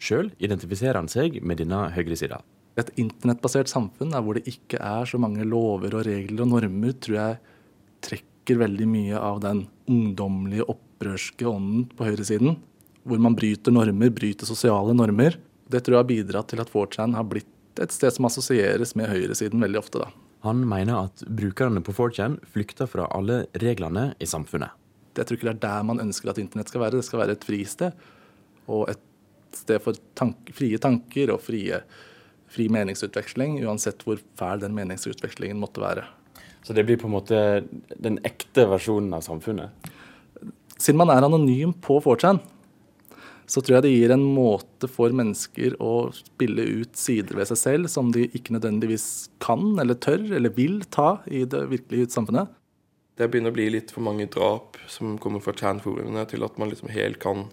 Sjøl 0.03 0.33
identifiserer 0.43 0.99
han 0.99 1.07
seg 1.11 1.39
med 1.45 1.61
denne 1.61 1.85
høyresida. 1.95 2.41
Et 2.75 2.89
internettbasert 2.99 3.69
samfunn 3.71 4.11
der 4.11 4.23
hvor 4.25 4.35
det 4.35 4.49
ikke 4.49 4.81
er 4.81 5.07
så 5.07 5.19
mange 5.21 5.45
lover 5.47 5.93
og 5.93 6.07
regler 6.07 6.43
og 6.43 6.51
normer, 6.55 6.95
tror 6.97 7.19
jeg 7.19 7.39
trekker 8.03 8.59
veldig 8.59 8.87
mye 8.89 9.21
av 9.21 9.39
den 9.45 9.63
ungdommelige, 9.87 10.65
opprørske 10.73 11.47
ånden 11.47 11.85
på 11.93 12.09
høyresiden. 12.09 12.57
Hvor 13.07 13.21
man 13.21 13.37
bryter 13.37 13.75
normer, 13.75 14.11
bryter 14.15 14.49
sosiale 14.49 14.95
normer. 14.97 15.37
Det 15.73 15.81
tror 15.81 15.97
jeg 15.97 16.03
har 16.03 16.11
bidratt 16.11 16.51
til 16.53 16.61
at 16.61 16.69
4chan 16.69 17.15
har 17.17 17.25
blitt 17.25 17.81
et 17.81 17.93
sted 17.93 18.13
som 18.13 18.27
assosieres 18.29 18.93
med 18.99 19.09
høyresiden 19.09 19.63
veldig 19.63 19.79
ofte. 19.81 20.03
da. 20.03 20.11
Han 20.45 20.61
mener 20.69 21.07
at 21.07 21.23
brukerne 21.25 21.81
på 21.81 21.95
4chan 21.97 22.37
flykter 22.53 22.89
fra 22.89 23.07
alle 23.15 23.45
reglene 23.63 24.11
i 24.21 24.27
samfunnet. 24.29 24.75
Jeg 25.17 25.29
tror 25.29 25.37
ikke 25.37 25.49
det 25.49 25.55
er 25.55 25.63
der 25.65 25.87
man 25.87 26.01
ønsker 26.03 26.29
at 26.29 26.41
internett 26.41 26.69
skal 26.69 26.83
være. 26.83 26.99
Det 26.99 27.07
skal 27.07 27.23
være 27.23 27.37
et 27.37 27.47
fristed. 27.47 28.05
Og 28.67 28.89
et 28.91 29.01
sted 29.55 29.81
for 29.83 29.97
tank, 30.17 30.49
frie 30.53 30.79
tanker 30.81 31.33
og 31.33 31.41
frie, 31.45 31.79
fri 32.53 32.67
meningsutveksling, 32.73 33.59
uansett 33.65 34.03
hvor 34.05 34.21
fæl 34.39 34.61
den 34.61 34.75
meningsutvekslingen 34.77 35.61
måtte 35.61 35.83
være. 35.83 36.05
Så 36.63 36.75
det 36.75 36.85
blir 36.87 36.99
på 37.01 37.09
en 37.09 37.15
måte 37.15 37.39
den 37.99 38.19
ekte 38.25 38.65
versjonen 38.71 39.13
av 39.15 39.25
samfunnet? 39.25 39.91
Siden 40.77 40.99
man 40.99 41.11
er 41.13 41.25
anonym 41.25 41.73
på 41.83 41.99
4chan, 42.03 42.41
så 43.45 43.61
tror 43.61 43.77
jeg 43.77 43.85
det 43.85 43.93
gir 43.93 44.13
en 44.15 44.25
måte 44.35 44.87
for 44.91 45.13
mennesker 45.15 45.75
å 45.83 46.09
spille 46.15 46.65
ut 46.81 46.97
sider 46.97 47.39
ved 47.39 47.49
seg 47.51 47.59
selv 47.59 47.91
som 47.91 48.11
de 48.15 48.27
ikke 48.31 48.55
nødvendigvis 48.55 49.07
kan 49.43 49.73
eller 49.81 49.99
tør 49.99 50.23
eller 50.39 50.53
vil 50.55 50.81
ta 50.93 51.17
i 51.27 51.43
det 51.49 51.65
virkelige 51.71 52.11
samfunnet. 52.13 52.51
Det 53.19 53.27
begynner 53.29 53.53
å 53.53 53.57
bli 53.57 53.67
litt 53.75 53.91
for 53.93 54.05
mange 54.05 54.25
drap 54.31 54.79
som 54.89 55.17
kommer 55.21 55.43
fra 55.43 55.53
Chan-forumene, 55.53 56.23
til 56.29 56.45
at 56.45 56.55
man 56.57 56.71
liksom 56.71 56.89
helt 56.93 57.19
kan 57.21 57.45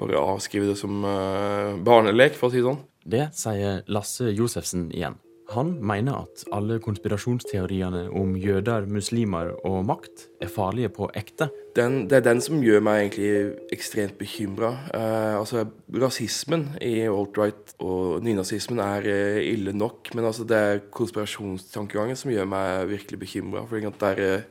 bare 0.00 0.18
avskrive 0.18 0.72
det 0.72 0.78
som 0.80 1.04
uh, 1.06 1.78
barnelek, 1.86 2.34
for 2.34 2.48
å 2.48 2.54
si 2.54 2.58
det 2.58 2.66
sånn. 2.66 2.80
Det 3.02 3.28
sier 3.36 3.84
Lasse 3.92 4.32
Josefsen 4.34 4.88
igjen. 4.90 5.20
Han 5.52 5.74
mener 5.84 6.22
at 6.24 6.44
alle 6.54 6.78
konspirasjonsteoriene 6.80 8.06
om 8.16 8.32
jøder, 8.40 8.86
muslimer 8.88 9.50
og 9.68 9.82
makt 9.88 10.26
er 10.40 10.50
farlige 10.52 10.88
på 10.96 11.10
ekte. 11.18 11.50
Den, 11.76 12.06
det 12.08 12.18
er 12.18 12.24
den 12.26 12.40
som 12.44 12.62
gjør 12.64 12.82
meg 12.84 13.02
egentlig 13.02 13.32
ekstremt 13.74 14.16
bekymra. 14.20 14.72
Eh, 14.96 15.36
altså, 15.38 15.66
rasismen 15.92 16.70
i 16.80 17.04
alt-right 17.08 17.74
og 17.84 18.24
nynazismen 18.24 18.80
er 18.84 19.08
eh, 19.12 19.40
ille 19.52 19.76
nok, 19.76 20.14
men 20.16 20.28
altså, 20.28 20.48
det 20.48 20.60
er 20.60 20.84
konspirasjonstankegangen 20.92 22.16
som 22.16 22.32
gjør 22.32 22.48
meg 22.48 22.88
virkelig 22.92 23.20
bekymra. 23.26 23.66
For 23.68 23.92
der 24.06 24.24
eh, 24.24 24.48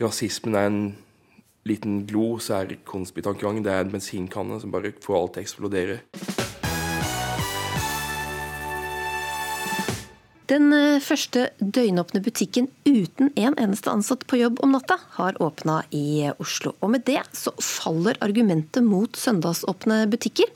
rasismen 0.00 0.56
er 0.56 0.70
en 0.70 0.82
liten 1.66 2.04
glo, 2.08 2.36
så 2.38 2.62
er 2.62 2.78
konspitankegangen 2.88 3.64
det 3.66 3.74
er 3.74 3.84
en 3.84 3.94
bensinkanne 3.96 4.60
som 4.62 4.72
bare 4.72 4.94
får 5.02 5.20
alt 5.20 5.36
til 5.36 5.44
å 5.44 5.48
eksplodere. 5.48 6.00
Den 10.50 10.70
eh, 10.74 11.02
første 11.02 11.48
døgnåpne 11.58 12.20
butikken 12.22 12.68
uten 12.86 13.32
en 13.34 13.56
eneste 13.58 13.90
ansatt 13.90 14.22
på 14.30 14.38
jobb 14.38 14.60
om 14.62 14.76
natta 14.76 14.98
har 15.16 15.38
åpna 15.42 15.80
i 15.94 16.28
Oslo. 16.42 16.76
Og 16.86 16.92
med 16.94 17.06
det 17.08 17.18
så 17.34 17.50
faller 17.58 18.18
argumentet 18.22 18.86
mot 18.86 19.18
søndagsåpne 19.18 20.04
butikker. 20.12 20.52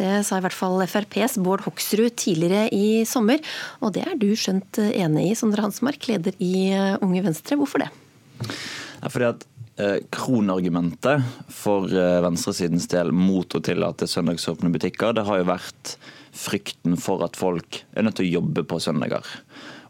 Det 0.00 0.22
sa 0.24 0.40
i 0.40 0.44
hvert 0.46 0.56
fall 0.56 0.80
FrPs 0.86 1.36
Bård 1.44 1.66
Hoksrud 1.66 2.16
tidligere 2.20 2.70
i 2.72 3.04
sommer. 3.08 3.44
Og 3.84 3.92
det 3.96 4.06
er 4.08 4.16
du 4.20 4.30
skjønt 4.32 4.80
enig 4.86 5.28
i, 5.30 5.36
Sondre 5.36 5.66
Hansmark, 5.66 6.08
leder 6.08 6.36
i 6.40 6.70
eh, 6.72 6.96
Unge 7.04 7.24
Venstre. 7.28 7.60
Hvorfor 7.60 7.84
det? 7.84 7.92
Ja, 8.40 9.12
fordi 9.12 9.28
at 9.28 9.46
eh, 9.76 10.00
Kronargumentet 10.14 11.28
for 11.52 11.92
venstresidens 12.24 12.88
del 12.88 13.12
mot 13.12 13.52
å 13.52 13.64
tillate 13.64 14.08
søndagsåpne 14.08 14.72
butikker, 14.72 15.12
det 15.12 15.28
har 15.28 15.44
jo 15.44 15.52
vært 15.52 15.98
frykten 16.34 16.98
for 17.00 17.22
at 17.24 17.38
folk 17.38 17.80
er 17.94 18.06
nødt 18.06 18.18
til 18.18 18.26
å 18.26 18.34
jobbe 18.40 18.64
på 18.68 18.80
søndager. 18.82 19.24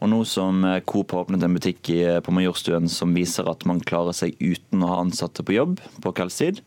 Og 0.05 0.11
nå 0.13 0.21
som 0.29 0.61
Coop 0.85 1.15
har 1.15 1.25
åpnet 1.25 1.45
en 1.47 1.57
butikk 1.57 1.89
på 2.27 2.35
Majorstuen 2.37 2.91
som 2.93 3.15
viser 3.17 3.49
at 3.49 3.65
man 3.69 3.81
klarer 3.81 4.17
seg 4.17 4.37
uten 4.43 4.85
å 4.85 4.91
ha 4.91 5.01
ansatte 5.01 5.47
på 5.47 5.57
jobb 5.57 5.81
på 6.05 6.13
kveldstid, 6.19 6.61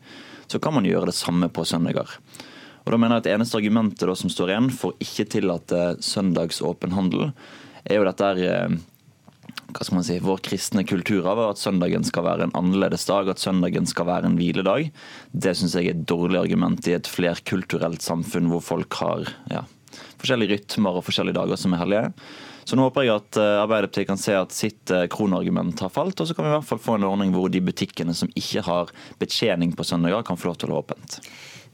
så 0.50 0.58
kan 0.58 0.74
man 0.74 0.88
gjøre 0.88 1.10
det 1.10 1.16
samme 1.18 1.50
på 1.52 1.64
søndager. 1.68 2.10
Og 2.84 2.94
da 2.94 2.98
mener 2.98 3.18
jeg 3.18 3.26
at 3.26 3.32
Eneste 3.36 3.58
argumentet 3.60 4.16
som 4.16 4.32
står 4.32 4.54
igjen 4.54 4.70
for 4.72 4.96
ikke 5.04 5.28
tillate 5.28 5.98
søndagsåpen 6.02 6.94
handel, 6.96 7.30
er 7.84 8.00
jo 8.00 8.06
dette 8.08 8.30
her 8.32 8.78
hva 9.68 9.84
skal 9.84 9.98
man 9.98 10.06
si, 10.06 10.18
vår 10.24 10.40
kristne 10.46 10.84
kultur 10.88 11.26
av 11.28 11.40
at 11.44 11.60
søndagen 11.60 12.06
skal 12.06 12.24
være 12.26 12.48
en 12.48 12.54
annerledes 12.58 13.04
dag, 13.08 13.28
at 13.28 13.42
søndagen 13.42 13.88
skal 13.88 14.08
være 14.08 14.30
en 14.30 14.38
hviledag. 14.38 14.90
Det 15.32 15.54
syns 15.58 15.76
jeg 15.76 15.90
er 15.90 15.96
et 15.96 16.06
dårlig 16.08 16.40
argument 16.40 16.88
i 16.88 16.96
et 16.96 17.10
flerkulturelt 17.10 18.04
samfunn 18.04 18.48
hvor 18.52 18.64
folk 18.64 19.00
har 19.02 19.28
ja, 19.52 19.66
forskjellige 20.20 20.56
rytmer 20.56 20.98
og 20.98 21.04
forskjellige 21.06 21.38
dager 21.40 21.60
som 21.60 21.76
er 21.76 21.84
hellige. 21.84 22.06
Så 22.68 22.76
nå 22.76 22.84
håper 22.84 23.06
jeg 23.06 23.14
at 23.16 23.38
eh, 23.40 23.58
Arbeiderpartiet 23.62 24.08
kan 24.10 24.20
se 24.20 24.34
at 24.36 24.52
sitt 24.52 24.92
eh, 24.92 25.06
kronargument 25.08 25.80
har 25.80 25.92
falt, 25.92 26.20
og 26.20 26.28
så 26.28 26.36
kan 26.36 26.44
vi 26.44 26.50
i 26.50 26.56
hvert 26.58 26.68
fall 26.68 26.82
få 26.84 26.98
en 26.98 27.06
ordning 27.08 27.32
hvor 27.32 27.48
de 27.52 27.62
butikkene 27.64 28.12
som 28.16 28.28
ikke 28.36 28.64
har 28.66 28.92
betjening 29.22 29.72
på 29.76 29.86
søndager, 29.88 30.26
kan 30.26 30.36
få 30.36 30.50
lov 30.50 30.58
til 30.60 30.72
å 30.72 30.76
ha 30.76 30.82
åpent. 30.82 31.16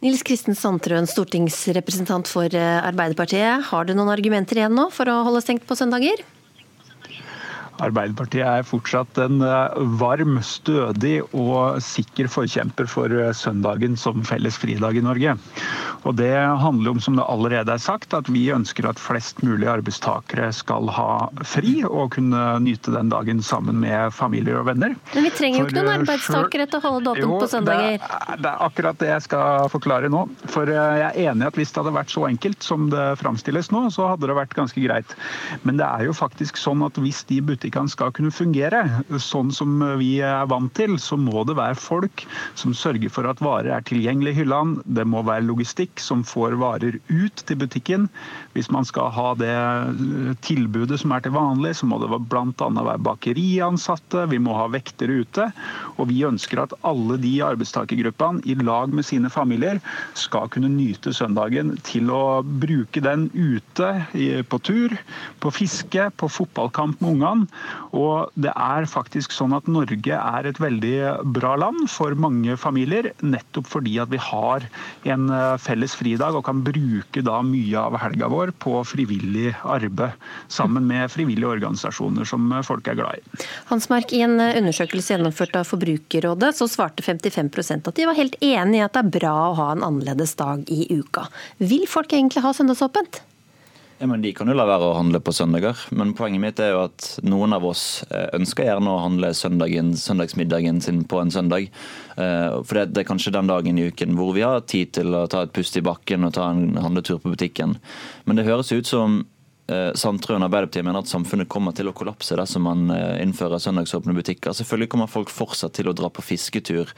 Nils 0.04 0.22
Kristen 0.26 0.54
Sandtrøen, 0.58 1.08
stortingsrepresentant 1.10 2.30
for 2.30 2.46
eh, 2.46 2.78
Arbeiderpartiet. 2.86 3.70
Har 3.70 3.88
du 3.88 3.94
noen 3.96 4.12
argumenter 4.14 4.60
igjen 4.60 4.74
nå 4.76 4.86
for 4.94 5.10
å 5.10 5.22
holde 5.26 5.42
stengt 5.42 5.66
på 5.66 5.78
søndager? 5.78 6.22
Arbeiderpartiet 7.82 8.46
er 8.46 8.66
fortsatt 8.66 9.18
en 9.18 9.42
eh, 9.42 9.78
varm, 9.98 10.36
stødig 10.46 11.16
og 11.32 11.80
sikker 11.82 12.28
forkjemper 12.30 12.86
for 12.90 13.10
eh, 13.10 13.32
søndagen 13.34 13.96
som 13.98 14.22
felles 14.26 14.58
fridag 14.60 15.00
i 15.00 15.02
Norge. 15.02 15.34
Og 16.04 16.14
Det 16.14 16.30
handler 16.36 16.94
om, 16.94 17.00
som 17.02 17.16
det 17.18 17.24
allerede 17.26 17.74
er 17.74 17.82
sagt, 17.82 18.14
at 18.14 18.28
vi 18.30 18.44
ønsker 18.54 18.86
at 18.86 19.00
flest 19.00 19.42
mulig 19.42 19.66
arbeidstakere 19.72 20.50
skal 20.54 20.90
ha 20.94 21.26
fri 21.42 21.80
og 21.88 22.12
kunne 22.14 22.42
nyte 22.62 22.94
den 22.94 23.10
dagen 23.10 23.42
sammen 23.42 23.80
med 23.82 24.14
familier 24.14 24.60
og 24.60 24.68
venner. 24.68 24.94
Men 25.14 25.26
vi 25.26 25.34
trenger 25.34 25.62
jo 25.64 25.66
ikke 25.66 25.78
noen 25.80 25.90
eh, 25.90 25.98
arbeidstakere 26.04 26.68
til 26.70 26.78
å 26.78 26.84
holde 26.86 27.02
det 27.18 27.26
åpent 27.26 27.42
på 27.42 27.50
søndager. 27.56 27.98
Det 27.98 28.20
er, 28.20 28.38
det 28.38 28.52
er 28.52 28.64
akkurat 28.68 29.02
det 29.02 29.10
jeg 29.10 29.26
skal 29.26 29.72
forklare 29.72 30.12
nå. 30.12 30.22
For 30.46 30.70
jeg 30.70 31.04
er 31.08 31.20
enig 31.26 31.48
i 31.48 31.50
at 31.50 31.58
hvis 31.58 31.74
det 31.74 31.82
hadde 31.82 31.96
vært 31.98 32.14
så 32.14 32.28
enkelt 32.30 32.62
som 32.70 32.86
det 32.94 33.08
framstilles 33.18 33.72
nå, 33.74 33.88
så 33.90 34.12
hadde 34.12 34.30
det 34.30 34.38
vært 34.38 34.54
ganske 34.54 34.86
greit. 34.86 35.18
Men 35.66 35.82
det 35.82 35.90
er 35.90 36.06
jo 36.06 36.14
faktisk 36.14 36.60
sånn 36.60 36.86
at 36.86 37.02
hvis 37.02 37.24
de 37.26 37.42
butikkene 37.42 37.63
butikkene 37.64 37.88
skal 37.88 38.12
kunne 38.12 38.32
fungere 38.34 38.82
sånn 39.22 39.50
som 39.54 39.80
vi 39.96 40.18
er 40.20 40.44
vant 40.50 40.72
til, 40.76 40.98
så 41.00 41.16
må 41.16 41.44
det 41.48 41.56
være 41.56 41.78
folk 41.80 42.24
som 42.60 42.74
sørger 42.76 43.08
for 43.08 43.24
at 43.24 43.40
varer 43.40 43.72
er 43.72 43.84
tilgjengelig 43.88 44.34
i 44.34 44.38
hyllene. 44.42 44.82
Det 44.84 45.06
må 45.08 45.22
være 45.24 45.46
logistikk 45.46 46.00
som 46.02 46.24
får 46.24 46.58
varer 46.60 46.98
ut 47.08 47.44
til 47.48 47.56
butikken. 47.56 48.08
Hvis 48.52 48.68
man 48.70 48.84
skal 48.84 49.08
ha 49.14 49.30
det 49.40 49.54
tilbudet 50.44 51.00
som 51.00 51.14
er 51.16 51.24
til 51.24 51.32
vanlig, 51.34 51.72
så 51.78 51.88
må 51.88 51.98
det 52.02 52.10
bl.a. 52.12 52.52
være 52.52 53.04
bakeriansatte, 53.06 54.26
vi 54.28 54.42
må 54.42 54.56
ha 54.58 54.68
vektere 54.68 55.22
ute. 55.24 55.48
Og 55.96 56.10
vi 56.12 56.20
ønsker 56.28 56.60
at 56.66 56.76
alle 56.84 57.16
de 57.22 57.32
arbeidstakergruppene 57.46 58.44
i 58.44 58.58
lag 58.60 58.92
med 58.92 59.08
sine 59.08 59.32
familier 59.32 59.80
skal 60.18 60.50
kunne 60.52 60.72
nyte 60.74 61.14
søndagen 61.16 61.74
til 61.86 62.12
å 62.12 62.42
bruke 62.44 63.00
den 63.04 63.30
ute 63.32 63.90
på 64.50 64.60
tur, 64.64 64.98
på 65.40 65.54
fiske, 65.54 66.10
på 66.20 66.28
fotballkamp 66.28 67.00
med 67.00 67.16
ungene. 67.16 67.53
Og 67.94 68.32
det 68.40 68.52
er 68.54 68.88
faktisk 68.90 69.34
sånn 69.34 69.54
at 69.56 69.68
Norge 69.70 70.18
er 70.18 70.48
et 70.48 70.60
veldig 70.60 71.24
bra 71.36 71.54
land 71.60 71.86
for 71.92 72.16
mange 72.18 72.56
familier, 72.60 73.10
nettopp 73.24 73.68
fordi 73.70 73.96
at 74.02 74.12
vi 74.12 74.20
har 74.20 74.66
en 75.10 75.28
eh, 75.32 75.56
felles 75.62 75.94
fridag 75.98 76.36
og 76.38 76.44
kan 76.48 76.62
bruke 76.66 77.24
da 77.24 77.40
mye 77.46 77.80
av 77.80 77.98
helga 78.02 78.30
vår 78.32 78.54
på 78.62 78.76
frivillig 78.88 79.52
arbeid 79.62 80.14
sammen 80.52 80.86
med 80.88 81.12
frivillige 81.12 81.52
organisasjoner 81.56 82.28
som 82.28 82.50
folk 82.66 82.88
er 82.90 82.98
glad 82.98 83.20
i. 83.20 83.44
Hansmark, 83.70 84.12
I 84.14 84.24
en 84.26 84.38
undersøkelse 84.40 85.14
gjennomført 85.14 85.56
av 85.58 85.68
Forbrukerrådet 85.68 86.54
så 86.58 86.68
svarte 86.70 87.04
55% 87.04 87.90
at 87.90 87.98
de 87.98 88.08
var 88.08 88.18
helt 88.18 88.38
enig 88.44 88.80
i 88.80 88.84
at 88.86 88.96
det 88.96 89.04
er 89.04 89.14
bra 89.20 89.34
å 89.50 89.54
ha 89.60 89.70
en 89.74 89.86
annerledes 89.86 90.34
dag 90.40 90.64
i 90.72 90.86
uka. 90.94 91.28
Vil 91.62 91.86
folk 91.90 92.12
egentlig 92.12 92.44
ha 92.44 92.54
søndagsåpent? 92.56 93.22
Ja, 93.98 94.06
men 94.06 94.22
De 94.22 94.32
kan 94.34 94.48
jo 94.50 94.56
la 94.56 94.64
være 94.66 94.88
å 94.90 94.96
handle 94.96 95.20
på 95.22 95.32
søndager. 95.34 95.78
Men 95.94 96.14
poenget 96.18 96.42
mitt 96.42 96.60
er 96.62 96.72
jo 96.74 96.80
at 96.88 97.06
noen 97.22 97.54
av 97.54 97.64
oss 97.68 98.02
eh, 98.08 98.26
ønsker 98.34 98.66
gjerne 98.66 98.90
å 98.90 99.02
handle 99.04 99.30
søndagen, 99.38 99.92
søndagsmiddagen 99.98 100.80
sin 100.82 101.04
på 101.08 101.20
en 101.22 101.30
søndag. 101.30 101.68
Eh, 102.18 102.56
for 102.66 102.80
det, 102.80 102.88
det, 102.94 103.04
er 103.04 103.08
kanskje 103.12 103.34
den 103.36 103.50
dagen 103.50 103.78
i 103.78 103.86
uken 103.92 104.16
hvor 104.18 104.34
vi 104.34 104.42
har 104.42 104.64
tid 104.66 104.96
til 104.98 105.14
å 105.14 105.26
ta 105.30 105.44
et 105.46 105.54
pust 105.54 105.78
i 105.78 105.84
bakken 105.84 106.26
og 106.26 106.34
ta 106.34 106.48
en 106.50 106.74
handletur 106.74 107.20
på 107.22 107.36
butikken. 107.36 107.78
Men 108.26 108.40
det 108.40 108.48
høres 108.48 108.74
ut 108.74 108.90
som 108.90 109.22
Sandtrøen 109.64 110.42
og 110.42 110.50
Arbeiderpartiet 110.50 110.84
mener 110.84 111.00
at 111.00 111.08
samfunnet 111.08 111.48
kommer 111.48 111.72
til 111.72 111.88
å 111.88 111.94
kollapse 111.96 112.36
dersom 112.36 112.66
man 112.66 112.90
eh, 112.92 113.22
innfører 113.24 113.62
søndagsåpne 113.64 114.12
butikker. 114.12 114.52
Selvfølgelig 114.52 114.90
kommer 114.92 115.08
folk 115.08 115.30
fortsatt 115.32 115.72
til 115.78 115.88
å 115.88 115.94
dra 115.96 116.10
på 116.12 116.20
fisketur. 116.20 116.90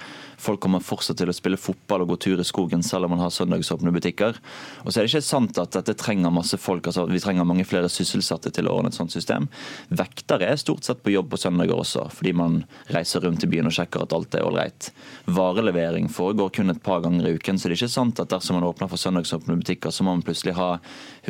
Folk 0.43 0.59
kommer 0.65 0.83
fortsatt 0.83 1.21
til 1.21 1.31
å 1.31 1.37
spille 1.37 1.61
fotball 1.63 2.03
og 2.03 2.11
gå 2.11 2.17
tur 2.25 2.43
i 2.43 2.47
skogen 2.47 2.83
selv 2.83 3.07
om 3.07 3.15
man 3.15 3.23
har 3.23 3.31
søndagsåpne 3.31 3.93
butikker. 3.95 4.41
Og 4.83 4.91
så 4.91 4.99
er 4.99 5.07
det 5.07 5.13
ikke 5.13 5.29
sant 5.29 5.61
at 5.63 5.77
dette 5.79 5.95
trenger 6.01 6.35
masse 6.35 6.59
folk, 6.59 6.89
altså 6.91 7.05
vi 7.07 7.21
trenger 7.23 7.47
mange 7.47 7.69
flere 7.71 7.91
sysselsatte 7.93 8.51
til 8.57 8.67
å 8.67 8.75
ordne 8.81 8.91
et 8.91 8.99
sånt 8.99 9.15
system. 9.15 9.47
Vektere 9.95 10.51
er 10.51 10.59
stort 10.59 10.83
sett 10.89 11.05
på 11.07 11.15
jobb 11.15 11.31
på 11.31 11.41
søndager 11.45 11.79
også, 11.79 12.09
fordi 12.19 12.35
man 12.35 12.59
reiser 12.91 13.23
rundt 13.23 13.47
i 13.47 13.51
byen 13.53 13.71
og 13.71 13.79
sjekker 13.79 14.09
at 14.09 14.17
alt 14.19 14.35
er 14.35 14.49
ålreit. 14.49 14.91
Varelevering 15.39 16.11
foregår 16.11 16.51
kun 16.59 16.75
et 16.75 16.83
par 16.83 17.07
ganger 17.07 17.31
i 17.31 17.37
uken, 17.39 17.63
så 17.63 17.71
det 17.71 17.77
er 17.77 17.85
ikke 17.85 17.95
sant 17.95 18.27
at 18.27 18.35
dersom 18.35 18.59
man 18.59 18.67
åpner 18.73 18.91
for 18.91 18.99
søndagsåpne 18.99 19.61
butikker, 19.63 19.95
så 19.95 20.03
må 20.03 20.19
man 20.19 20.27
plutselig 20.27 20.59
ha 20.59 20.73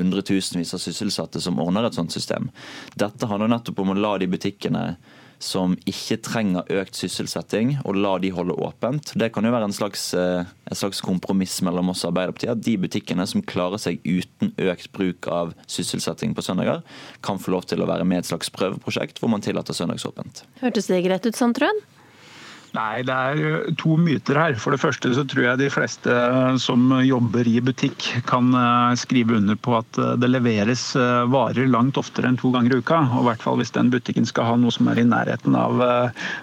hundretusenvis 0.01 0.73
av 0.73 0.81
sysselsatte 0.81 1.26
som 1.35 1.59
ordner 1.59 1.85
et 1.85 1.95
sånt 1.95 2.13
system. 2.13 2.51
Dette 2.95 3.27
handler 3.27 3.49
nettopp 3.49 3.79
om 3.81 3.91
å 3.91 3.99
la 3.99 4.19
de 4.19 4.27
butikkene 4.31 4.97
som 5.43 5.75
ikke 5.89 6.17
trenger 6.25 6.71
økt 6.81 6.97
sysselsetting, 6.97 7.75
og 7.85 7.99
la 8.01 8.15
de 8.23 8.31
holde 8.33 8.57
åpent. 8.57 9.13
Det 9.19 9.29
kan 9.35 9.45
jo 9.45 9.53
være 9.53 9.69
en 9.69 9.77
slags, 9.77 10.15
eh, 10.15 10.45
et 10.71 10.79
slags 10.79 11.03
kompromiss 11.05 11.61
mellom 11.63 11.91
oss 11.91 12.05
og 12.05 12.15
Arbeiderpartiet. 12.15 12.51
At 12.53 12.63
de 12.63 12.77
butikkene 12.77 13.27
som 13.29 13.43
klarer 13.43 13.79
seg 13.79 14.01
uten 14.05 14.55
økt 14.57 14.93
bruk 14.93 15.29
av 15.29 15.55
sysselsetting 15.67 16.35
på 16.35 16.43
søndager, 16.43 16.83
kan 17.23 17.39
få 17.39 17.53
lov 17.53 17.67
til 17.67 17.79
å 17.79 17.87
være 17.87 18.07
med 18.07 18.19
et 18.19 18.31
slags 18.33 18.49
prøveprosjekt 18.49 19.21
hvor 19.21 19.29
man 19.29 19.41
tillater 19.41 19.75
søndagsåpent. 19.75 20.45
Hørtes 20.63 20.87
det 20.87 21.05
greit 21.05 21.27
ut, 21.27 21.37
Sandtrøen? 21.37 21.85
Nei, 22.77 23.01
det 23.07 23.15
er 23.15 23.39
eh, 23.41 23.69
to 23.81 23.97
myter 24.01 24.37
her. 24.37 24.57
For 24.61 24.75
det 24.75 24.83
første 24.83 25.13
så 25.17 25.25
tror 25.29 25.47
jeg 25.47 25.61
de 25.63 25.69
fleste 25.73 26.17
som 26.61 26.91
jobber 27.07 27.49
i 27.49 27.57
butikk 27.65 28.05
kan 28.29 28.51
eh, 28.53 28.97
skrive 29.01 29.39
under 29.39 29.57
på 29.57 29.79
at 29.79 30.01
eh, 30.01 30.13
det 30.21 30.29
leveres 30.33 30.85
varer 31.33 31.71
langt 31.71 31.97
oftere 32.01 32.29
enn 32.29 32.39
to 32.41 32.51
ganger 32.53 32.77
i 32.77 32.81
uka. 32.83 33.01
Og 33.17 33.25
i 33.25 33.29
hvert 33.31 33.45
fall 33.45 33.61
hvis 33.61 33.73
den 33.73 33.89
butikken 33.93 34.29
skal 34.29 34.51
ha 34.51 34.57
noe 34.61 34.75
som 34.75 34.91
er 34.93 35.01
i 35.01 35.07
nærheten 35.09 35.57
av 35.57 35.81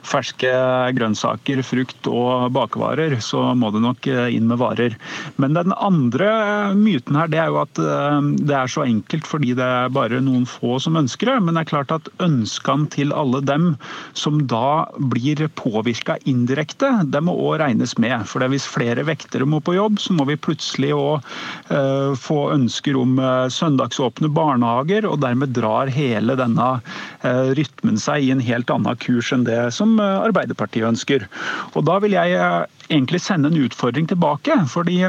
ferske 0.08 0.50
grønnsaker, 0.98 1.62
frukt 1.66 2.08
og 2.10 2.50
bakevarer, 2.56 3.16
så 3.24 3.52
må 3.58 3.70
det 3.74 3.84
nok 3.84 4.08
inn 4.08 4.50
med 4.50 4.60
varer. 4.62 4.98
Men 5.42 5.58
den 5.58 5.74
andre 5.76 6.30
myten 6.78 7.18
her, 7.18 7.30
det 7.32 7.42
er 7.44 7.52
jo 7.52 7.62
at 7.62 7.78
det 7.78 8.58
er 8.58 8.72
så 8.72 8.86
enkelt 8.86 9.28
fordi 9.30 9.54
det 9.58 9.66
er 9.66 9.94
bare 9.94 10.22
noen 10.24 10.46
få 10.50 10.78
som 10.84 10.98
ønsker 11.00 11.32
det. 11.32 11.38
Men 11.46 11.58
det 11.58 11.66
er 11.66 11.72
klart 11.74 11.94
at 11.96 12.10
ønskene 12.24 12.90
til 12.94 13.14
alle 13.16 13.44
dem 13.46 13.74
som 14.18 14.42
da 14.50 14.86
blir 15.14 15.46
påvirka 15.60 16.18
indirekte, 16.30 16.90
det 17.12 17.22
må 17.26 17.36
òg 17.36 17.58
regnes 17.62 17.96
med. 18.02 18.26
For 18.30 18.44
hvis 18.52 18.68
flere 18.70 19.06
vektere 19.08 19.48
må 19.50 19.60
på 19.64 19.76
jobb, 19.78 20.00
så 20.02 20.16
må 20.16 20.28
vi 20.30 20.40
plutselig 20.40 20.94
òg 20.96 21.26
uh, 21.72 22.14
få 22.20 22.40
ønsker 22.56 22.98
om 23.00 23.18
uh, 23.22 23.50
søndagsåpne 23.52 24.32
barnehager, 24.34 25.08
og 25.10 25.22
dermed 25.24 25.56
drar 25.58 25.92
hele 25.94 26.38
denne 26.40 26.70
uh, 26.80 27.50
rytmen 27.58 28.00
seg 28.02 28.28
i 28.28 28.32
en 28.36 28.44
helt 28.44 28.72
annen 28.74 29.00
kurs 29.04 29.34
enn 29.36 29.48
det 29.48 29.60
som 29.76 29.98
Arbeiderpartiet 30.04 30.88
ønsker. 30.94 31.28
Og 31.74 31.86
da 31.88 32.00
vil 32.04 32.16
jeg 32.18 32.40
egentlig 32.90 33.22
sende 33.22 33.52
en 33.52 33.62
utfordring 33.66 34.08
tilbake. 34.08 34.58
fordi 34.70 35.02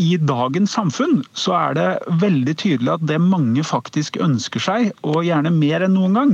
i 0.00 0.16
dagens 0.16 0.72
samfunn 0.72 1.20
så 1.36 1.54
er 1.56 1.74
det 1.76 1.86
veldig 2.22 2.54
tydelig 2.62 2.92
at 2.94 3.06
det 3.08 3.18
mange 3.22 3.62
faktisk 3.66 4.16
ønsker 4.22 4.62
seg, 4.62 4.90
og 5.02 5.24
gjerne 5.26 5.52
mer 5.54 5.84
enn 5.84 5.96
noen 5.96 6.16
gang, 6.16 6.32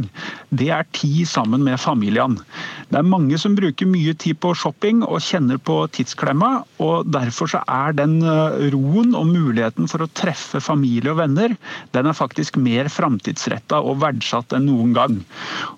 det 0.50 0.68
er 0.74 0.88
tid 0.96 1.24
sammen 1.30 1.64
med 1.66 1.80
familiene. 1.80 2.42
Det 2.90 3.00
er 3.00 3.08
mange 3.08 3.38
som 3.40 3.56
bruker 3.58 3.88
mye 3.90 4.14
tid 4.14 4.38
på 4.42 4.52
shopping 4.54 5.02
og 5.06 5.22
kjenner 5.24 5.58
på 5.58 5.78
tidsklemma. 5.96 6.50
og 6.82 7.08
Derfor 7.10 7.50
så 7.50 7.62
er 7.66 7.96
den 7.96 8.20
eh, 8.22 8.68
roen 8.74 9.16
og 9.18 9.26
muligheten 9.32 9.90
for 9.90 10.04
å 10.04 10.10
treffe 10.14 10.60
familie 10.62 11.14
og 11.14 11.20
venner, 11.22 11.56
den 11.96 12.06
er 12.06 12.16
faktisk 12.16 12.58
mer 12.60 12.90
framtidsretta 12.92 13.80
og 13.82 14.02
verdsatt 14.04 14.54
enn 14.56 14.68
noen 14.70 14.94
gang. 14.96 15.18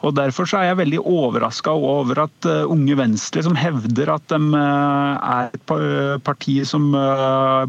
Og 0.02 0.16
Derfor 0.18 0.48
så 0.50 0.60
er 0.60 0.72
jeg 0.72 0.82
veldig 0.82 1.00
overraska 1.06 1.72
over 1.72 2.24
at 2.26 2.48
eh, 2.48 2.66
Unge 2.68 2.98
Venstre, 2.98 3.44
som 3.46 3.56
hevder 3.56 4.12
at 4.18 4.28
de 4.34 4.42
eh, 4.58 5.07
er 5.16 5.50
et 5.52 6.22
parti 6.26 6.58
som 6.68 6.90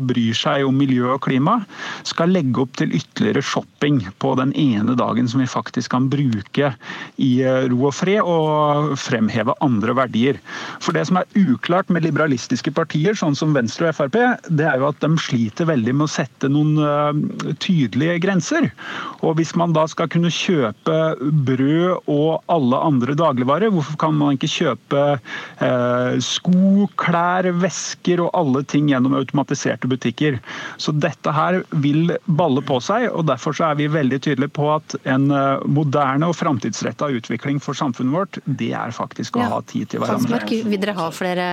bryr 0.09 0.35
seg 0.37 0.65
om 0.67 0.77
miljø 0.79 1.13
og 1.15 1.23
klima, 1.25 1.59
skal 2.07 2.33
legge 2.33 2.63
opp 2.63 2.77
til 2.79 2.93
ytterligere 2.95 3.43
shopping 3.45 4.01
på 4.21 4.33
den 4.39 4.53
ene 4.59 4.95
dagen 4.99 5.29
som 5.29 5.41
vi 5.41 5.49
faktisk 5.49 5.93
kan 5.93 6.09
bruke 6.11 6.71
i 7.21 7.29
eh, 7.45 7.67
ro 7.71 7.87
og 7.89 7.95
fred, 7.95 8.21
og 8.23 8.95
fremheve 8.99 9.55
andre 9.65 9.95
verdier. 9.97 10.39
For 10.83 10.95
Det 10.95 11.05
som 11.09 11.19
er 11.19 11.29
uklart 11.39 11.89
med 11.93 12.05
liberalistiske 12.05 12.73
partier, 12.75 13.17
sånn 13.17 13.37
som 13.37 13.55
Venstre 13.55 13.89
og 13.91 13.97
Frp, 13.97 14.17
det 14.49 14.67
er 14.67 14.79
jo 14.79 14.89
at 14.89 14.99
de 15.03 15.11
sliter 15.21 15.69
veldig 15.69 15.95
med 15.95 16.07
å 16.07 16.11
sette 16.11 16.49
noen 16.51 16.75
tydelige 17.63 18.19
grenser. 18.25 18.69
Og 19.23 19.37
Hvis 19.39 19.55
man 19.59 19.73
da 19.75 19.85
skal 19.89 20.09
kunne 20.11 20.31
kjøpe 20.33 20.97
brød 21.47 22.09
og 22.11 22.43
alle 22.51 22.81
andre 22.89 23.15
dagligvarer, 23.17 23.71
hvorfor 23.73 23.97
kan 24.01 24.17
man 24.17 24.35
ikke 24.35 24.51
kjøpe 24.51 25.03
eh, 25.15 26.19
sko, 26.23 26.89
klær, 26.99 27.28
vesker 27.61 28.23
og 28.23 28.31
alle 28.37 28.63
ting 28.69 28.89
gjennom 28.91 29.15
automatiserte 29.17 29.89
butikker. 29.89 30.39
Så 30.77 30.93
dette 30.95 31.33
her 31.35 31.61
vil 31.83 32.13
balle 32.25 32.63
på 32.65 32.79
seg, 32.83 33.09
og 33.13 33.27
derfor 33.29 33.55
så 33.55 33.69
er 33.69 33.79
vi 33.79 33.89
veldig 33.91 34.21
tydelige 34.25 34.53
på 34.55 34.69
at 34.73 34.95
en 35.09 35.29
eh, 35.35 35.65
moderne 35.69 36.29
og 36.29 36.37
framtidsretta 36.37 37.09
utvikling 37.19 37.61
for 37.63 37.77
samfunnet 37.77 38.15
vårt, 38.15 38.39
det 38.45 38.71
er 38.77 38.93
faktisk 38.95 39.39
å 39.39 39.43
ja. 39.43 39.49
ha 39.53 39.61
tid 39.69 39.91
til 39.93 40.03
hverandre. 40.03 40.41
Vil 40.49 40.81
dere 40.81 40.97
ha 40.97 41.09
flere, 41.13 41.47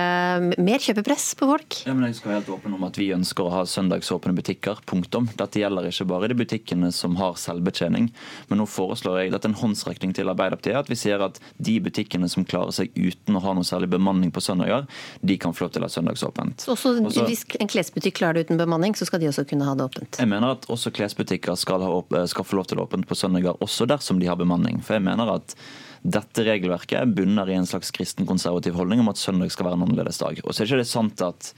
mer 0.57 0.83
kjøpepress 0.83 1.29
på 1.39 1.49
folk? 1.49 1.79
Ja, 1.87 1.95
men 1.95 2.09
jeg 2.09 2.19
skal 2.19 2.31
være 2.31 2.41
helt 2.41 2.53
åpen 2.57 2.77
om 2.77 2.87
at 2.87 2.97
Vi 2.97 3.11
ønsker 3.13 3.45
å 3.45 3.53
ha 3.53 3.63
søndagsåpne 3.69 4.33
butikker. 4.37 4.81
Punktum. 4.89 5.27
Dette 5.37 5.61
gjelder 5.61 5.89
ikke 5.89 6.07
bare 6.09 6.29
de 6.31 6.37
butikkene 6.39 6.89
som 6.95 7.17
har 7.19 7.37
selvbetjening. 7.39 8.09
Men 8.49 8.61
nå 8.61 8.67
foreslår 8.69 9.21
jeg 9.21 9.33
dette 9.35 9.51
en 9.51 9.57
håndsrekning 9.57 10.15
til 10.17 10.31
Arbeiderpartiet. 10.31 10.79
At 10.81 10.91
vi 10.91 10.97
sier 10.99 11.21
at 11.23 11.39
de 11.61 11.77
butikkene 11.83 12.29
som 12.31 12.45
klarer 12.47 12.73
seg 12.75 12.95
uten 12.97 13.37
å 13.37 13.43
ha 13.43 13.53
noe 13.57 13.67
særlig 13.67 13.91
bemanning 13.93 14.33
på 14.33 14.43
søndager, 14.43 14.87
de 15.21 15.37
kan 15.41 15.55
få 15.55 15.66
lov 15.67 15.75
til 15.75 15.83
å 15.83 15.89
ha 15.89 15.93
søndagsåpent. 15.93 16.65
Så 16.65 16.73
også, 16.73 16.95
også, 17.03 17.25
hvis 17.29 17.43
en 17.59 17.71
klesbutikk 17.71 18.17
klarer 18.21 18.39
det 18.39 18.47
uten 18.47 18.61
bemanning, 18.61 18.95
så 18.97 19.07
skal 19.07 19.21
de 19.21 19.29
også 19.29 19.45
kunne 19.49 19.67
ha 19.67 19.75
det 19.77 19.87
åpent? 19.87 20.19
Jeg 20.19 20.31
mener 20.31 20.55
at 20.57 20.67
også 20.73 20.93
klesbutikker 20.95 21.59
skal, 21.59 21.83
ha, 21.85 22.23
skal 22.31 22.47
få 22.47 22.59
lov 22.59 22.71
til 22.71 22.81
å 22.81 22.87
åpent 22.87 23.07
på 23.07 23.17
søndager, 23.17 23.59
også 23.63 23.89
dersom 23.89 24.21
de 24.23 24.31
har 24.31 24.39
bemanning. 24.39 24.81
For 24.85 24.97
jeg 24.97 25.05
mener 25.07 25.37
at 25.37 25.57
dette 26.01 26.45
regelverket 26.45 27.15
bunner 27.17 27.49
i 27.49 27.57
en 27.57 27.67
slags 27.69 27.91
kristen 27.95 28.27
konservativ 28.29 28.77
holdning 28.77 29.01
om 29.03 29.11
at 29.11 29.21
søndag 29.21 29.51
skal 29.53 29.69
være 29.69 29.79
en 29.79 29.85
annerledes 29.87 30.21
dag. 30.21 30.41
Og 30.43 30.53
så 30.53 30.63
er 30.63 30.71
det 30.71 30.85
ikke 30.85 30.91
sant 30.91 31.23
at, 31.25 31.51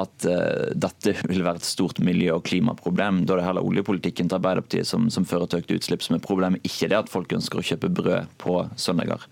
at 0.00 0.28
uh, 0.28 0.70
dette 0.86 1.16
vil 1.28 1.44
være 1.44 1.62
et 1.62 1.68
stort 1.68 2.00
miljø- 2.04 2.34
og 2.36 2.44
klimaproblem. 2.48 3.22
Da 3.24 3.36
er 3.36 3.42
det 3.42 3.48
heller 3.48 3.68
oljepolitikken 3.68 4.30
til 4.30 4.38
Arbeiderpartiet 4.40 4.88
som, 4.90 5.10
som 5.12 5.28
fører 5.28 5.50
til 5.50 5.64
økte 5.64 5.78
utslipp 5.78 6.06
som 6.06 6.18
er 6.18 6.24
problemet, 6.24 6.64
ikke 6.66 6.90
det 6.92 7.00
at 7.04 7.12
folk 7.12 7.32
ønsker 7.36 7.60
å 7.60 7.66
kjøpe 7.72 7.92
brød 7.94 8.32
på 8.42 8.58
søndager. 8.80 9.28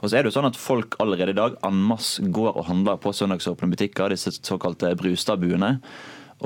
Og 0.00 0.08
så 0.08 0.16
er 0.16 0.24
det 0.24 0.32
jo 0.32 0.38
sånn 0.38 0.48
at 0.48 0.60
Folk 0.60 0.94
allerede 1.02 1.32
i 1.32 1.38
dag 1.38 1.56
en 1.66 1.78
masse 1.88 2.22
går 2.22 2.52
og 2.52 2.66
handler 2.68 2.98
på 3.00 3.12
søndagsåpne 3.16 3.70
butikker, 3.72 4.12
disse 4.12 4.32
såkalte 4.38 4.92
Brustadbuene. 4.98 5.78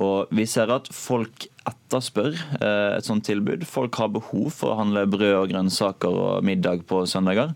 Og 0.01 0.35
vi 0.35 0.47
ser 0.51 0.73
at 0.75 0.91
folk 0.91 1.47
etterspør 1.69 2.35
eh, 2.35 2.91
et 2.99 3.07
sånt 3.07 3.27
tilbud. 3.29 3.65
Folk 3.69 3.97
har 4.01 4.13
behov 4.15 4.51
for 4.57 4.73
å 4.75 4.83
handle 4.83 5.07
brød 5.11 5.35
og 5.39 5.51
grønnsaker 5.53 6.21
og 6.25 6.47
middag 6.47 6.87
på 6.91 7.05
søndager. 7.09 7.55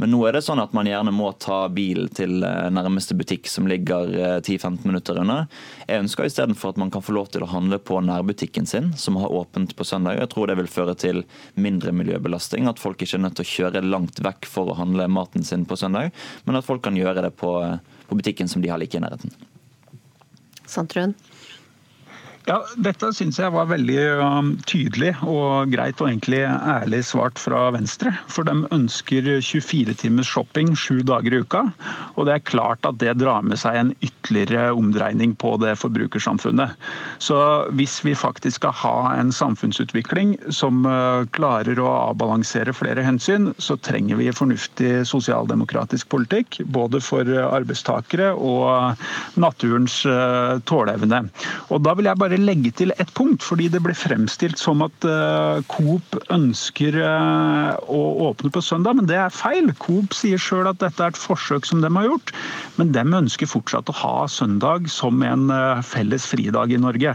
Men 0.00 0.10
nå 0.10 0.24
er 0.26 0.34
det 0.34 0.42
sånn 0.42 0.58
at 0.58 0.72
man 0.74 0.88
gjerne 0.88 1.12
må 1.14 1.28
ta 1.38 1.68
bil 1.70 2.08
til 2.16 2.42
eh, 2.42 2.70
nærmeste 2.74 3.14
butikk 3.14 3.46
som 3.50 3.68
ligger 3.70 4.10
10-15 4.40 4.66
eh, 4.66 4.86
minutter 4.88 5.20
unna. 5.22 5.44
Jeg 5.86 6.02
ønsker 6.02 6.26
istedenfor 6.26 6.72
at 6.72 6.80
man 6.82 6.90
kan 6.94 7.04
få 7.04 7.14
lov 7.14 7.28
til 7.34 7.44
å 7.46 7.50
handle 7.52 7.78
på 7.78 8.00
nærbutikken 8.02 8.66
sin, 8.66 8.90
som 8.98 9.20
har 9.22 9.34
åpent 9.34 9.76
på 9.78 9.86
søndag. 9.86 10.18
Jeg 10.18 10.32
tror 10.34 10.50
det 10.50 10.58
vil 10.58 10.72
føre 10.72 10.96
til 10.98 11.22
mindre 11.54 11.94
miljøbelastning. 11.94 12.66
At 12.70 12.82
folk 12.82 13.04
ikke 13.04 13.20
er 13.20 13.26
nødt 13.26 13.38
til 13.38 13.46
å 13.46 13.52
kjøre 13.52 13.84
langt 13.86 14.18
vekk 14.24 14.48
for 14.50 14.72
å 14.72 14.78
handle 14.80 15.06
maten 15.12 15.46
sin 15.46 15.68
på 15.68 15.78
søndag, 15.78 16.10
men 16.48 16.58
at 16.58 16.66
folk 16.66 16.82
kan 16.88 16.98
gjøre 16.98 17.28
det 17.28 17.36
på, 17.38 17.54
på 18.08 18.18
butikken 18.18 18.50
som 18.50 18.64
de 18.64 18.72
har 18.72 18.82
like 18.82 18.98
i 18.98 19.04
nærheten. 19.04 19.36
Sandtrøen? 20.64 21.14
Ja, 22.44 22.58
Dette 22.76 23.08
syns 23.16 23.38
jeg 23.40 23.52
var 23.54 23.70
veldig 23.70 24.00
um, 24.20 24.48
tydelig 24.68 25.14
og 25.24 25.70
greit 25.72 25.96
og 26.02 26.10
egentlig 26.10 26.42
ærlig 26.44 26.98
svart 27.08 27.38
fra 27.40 27.70
Venstre. 27.72 28.10
For 28.28 28.44
de 28.44 28.66
ønsker 28.74 29.24
24 29.40 29.94
timers 30.02 30.28
shopping 30.28 30.74
sju 30.76 30.98
dager 31.08 31.32
i 31.32 31.40
uka. 31.40 31.62
Og 32.20 32.28
det 32.28 32.34
er 32.34 32.44
klart 32.44 32.84
at 32.84 32.98
det 33.00 33.14
drar 33.22 33.46
med 33.48 33.56
seg 33.62 33.78
en 33.80 33.92
ytterligere 34.04 34.74
omdreining 34.76 35.32
på 35.40 35.54
det 35.62 35.72
forbrukersamfunnet. 35.80 36.74
Så 37.16 37.38
hvis 37.80 37.96
vi 38.04 38.12
faktisk 38.12 38.60
skal 38.60 38.76
ha 38.82 38.98
en 39.14 39.32
samfunnsutvikling 39.32 40.36
som 40.52 40.84
uh, 40.84 41.24
klarer 41.32 41.80
å 41.80 41.88
avbalansere 42.10 42.76
flere 42.76 43.06
hensyn, 43.08 43.54
så 43.56 43.78
trenger 43.80 44.20
vi 44.20 44.28
fornuftig 44.36 44.92
sosialdemokratisk 45.08 46.12
politikk. 46.12 46.60
Både 46.76 47.00
for 47.00 47.24
arbeidstakere 47.24 48.34
og 48.36 49.00
naturens 49.40 50.02
uh, 50.04 50.60
tåleevne. 50.68 51.24
Og 51.72 51.80
da 51.88 51.96
vil 51.96 52.12
jeg 52.12 52.20
bare 52.20 52.33
bare 52.34 52.48
legge 52.48 52.72
til 52.74 52.92
et 52.98 53.10
punkt, 53.14 53.42
fordi 53.44 53.68
det 53.70 53.80
ble 53.84 53.94
fremstilt 53.94 54.58
som 54.58 54.82
at 54.84 55.06
uh, 55.06 55.62
Coop 55.70 56.16
ønsker 56.34 56.96
uh, 56.98 57.74
å 57.86 58.00
åpne 58.30 58.50
på 58.54 58.62
søndag, 58.64 58.98
men 58.98 59.08
det 59.08 59.18
er 59.20 59.34
feil. 59.34 59.70
Coop 59.82 60.14
sier 60.16 60.40
sjøl 60.40 60.68
at 60.70 60.80
dette 60.82 61.02
er 61.02 61.12
et 61.12 61.20
forsøk 61.20 61.66
som 61.68 61.82
de 61.84 61.90
har 61.94 62.08
gjort, 62.08 62.34
men 62.78 62.92
de 62.94 63.04
ønsker 63.04 63.50
fortsatt 63.50 63.90
å 63.90 63.98
ha 64.00 64.14
søndag 64.30 64.88
som 64.90 65.22
en 65.22 65.46
uh, 65.52 65.82
felles 65.86 66.26
fridag 66.26 66.74
i 66.74 66.80
Norge. 66.80 67.14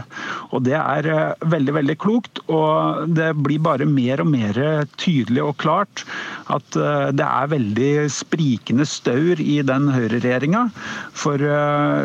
Og 0.54 0.64
Det 0.70 0.76
er 0.78 1.06
veldig 1.50 1.74
veldig 1.74 1.96
klokt, 2.00 2.40
og 2.48 3.10
det 3.16 3.32
blir 3.36 3.60
bare 3.62 3.88
mer 3.88 4.22
og 4.22 4.30
mer 4.30 4.56
tydelig 5.00 5.42
og 5.42 5.56
klart 5.60 6.04
at 6.50 6.76
det 7.14 7.26
er 7.26 7.50
veldig 7.50 8.08
sprikende 8.12 8.84
staur 8.88 9.40
i 9.42 9.60
den 9.66 9.88
høyreregjeringa. 9.92 10.64
For 11.16 11.42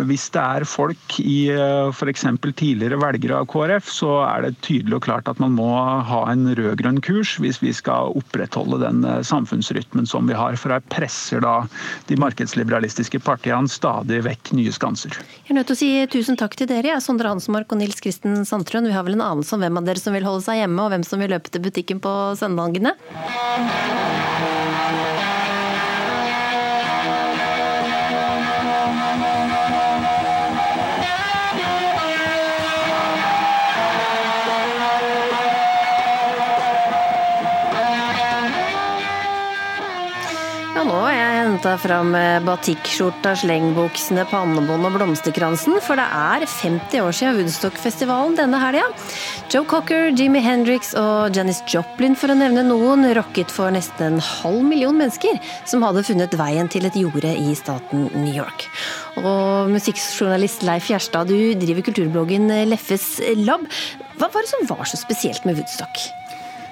hvis 0.08 0.28
det 0.34 0.44
er 0.44 0.68
folk 0.70 1.18
i 1.22 1.40
f.eks. 1.52 2.26
tidligere 2.58 3.00
velgere 3.06 3.40
av 3.42 3.48
KrF, 3.52 3.90
så 3.92 4.12
er 4.26 4.46
det 4.46 4.54
tydelig 4.66 5.00
og 5.00 5.06
klart 5.08 5.30
at 5.32 5.42
man 5.42 5.56
må 5.58 5.70
ha 6.10 6.22
en 6.32 6.48
rød-grønn 6.58 7.02
kurs 7.06 7.36
hvis 7.42 7.62
vi 7.64 7.74
skal 7.76 8.14
opprettholde 8.20 8.82
den 8.84 9.04
eh, 9.08 9.22
samfunnsrytmen 9.26 10.08
som 10.10 10.30
vi 10.30 10.38
har. 10.38 10.58
For 10.60 10.74
her 10.76 10.84
presser 10.94 11.44
da 11.46 11.56
de 12.10 12.20
markedsliberalistiske 12.22 13.22
partiene 13.26 13.72
stadig 13.72 14.22
vekk 14.26 14.54
nye 14.58 14.74
skanser. 14.76 15.16
Jeg 15.46 15.54
er 15.54 15.60
nødt 15.60 15.72
til 15.72 15.78
å 15.78 15.82
si 15.82 15.92
tusen 16.12 16.40
takk 16.40 16.58
til 16.60 16.70
dere, 16.72 17.00
Sondre 17.04 17.32
Hansmark 17.32 17.72
og 17.72 17.82
Nils 17.82 18.02
Kristen 18.04 18.44
Sandtrøen. 18.48 18.90
Vi 18.90 18.96
har 18.96 19.08
vel 19.08 19.20
en 19.20 19.26
anelse 19.26 19.56
om 19.56 19.64
hvem 19.64 19.82
av 19.82 19.90
dere 19.90 20.02
som 20.02 20.16
vil 20.16 20.28
holde 20.28 20.46
seg 20.46 20.64
hjemme, 20.64 20.82
og 20.84 20.94
hvem 20.94 21.06
som 21.08 21.22
vil 21.22 21.36
løpe 21.36 21.52
til 21.54 21.66
butikken 21.66 22.04
på 22.04 22.16
søndagene? 22.40 22.96
Ja, 40.86 40.92
òg. 40.94 41.08
jeg 41.10 41.38
henta 41.40 41.72
fram 41.82 42.12
eh, 42.14 42.36
batikkskjorta, 42.46 43.32
slengbuksene, 43.42 44.22
pannebånd 44.30 44.86
og 44.86 44.94
blomsterkransen, 44.94 45.80
for 45.82 45.98
det 45.98 46.06
er 46.06 46.44
50 46.46 47.02
år 47.02 47.16
siden 47.18 47.40
Woodstock-festivalen 47.40 48.36
denne 48.38 48.60
helga. 48.62 48.84
Joe 49.50 49.66
Cocker, 49.66 50.12
Jimmy 50.14 50.44
Hendrix 50.46 50.92
og 51.00 51.34
Janis 51.34 51.64
Joplin, 51.72 52.14
for 52.14 52.30
å 52.30 52.36
nevne 52.38 52.62
noen, 52.68 53.08
rocket 53.18 53.50
for 53.50 53.74
nesten 53.74 54.20
en 54.20 54.22
halv 54.22 54.62
million 54.68 54.94
mennesker 54.94 55.40
som 55.66 55.82
hadde 55.88 56.06
funnet 56.06 56.38
veien 56.38 56.70
til 56.70 56.86
et 56.86 57.00
jorde 57.02 57.34
i 57.34 57.56
staten 57.58 58.06
New 58.14 58.36
York. 58.36 58.68
Og 59.24 59.72
musikkjournalist 59.74 60.68
Leif 60.70 60.92
Gjerstad, 60.94 61.34
du 61.34 61.58
driver 61.66 61.88
kulturbloggen 61.90 62.46
Leffes 62.70 63.16
Lab. 63.42 63.66
Hva 64.20 64.30
var 64.30 64.46
det 64.46 64.54
som 64.54 64.70
var 64.70 64.86
så 64.86 65.02
spesielt 65.02 65.50
med 65.50 65.58
Woodstock? 65.58 66.06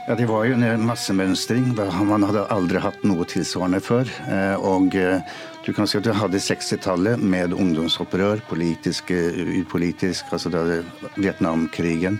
Ja, 0.07 0.15
Det 0.15 0.25
var 0.25 0.43
jo 0.43 0.53
en 0.53 0.83
massemønstring. 0.83 1.69
Man 2.03 2.25
hadde 2.27 2.41
aldri 2.51 2.81
hatt 2.83 3.05
noe 3.07 3.23
tilsvarende 3.23 3.79
før. 3.79 4.09
Eh, 4.27 4.59
og 4.59 4.97
eh, 4.99 5.23
du 5.63 5.69
kan 5.71 5.87
si 5.87 5.95
at 5.95 6.03
du 6.03 6.11
hadde 6.11 6.41
60-tallet 6.43 7.23
med 7.23 7.55
ungdomsopprør, 7.55 8.43
politisk, 8.49 9.13
upolitisk, 9.61 10.27
altså 10.35 10.51
det 10.51 10.59
hadde 10.59 11.15
Vietnamkrigen. 11.15 12.19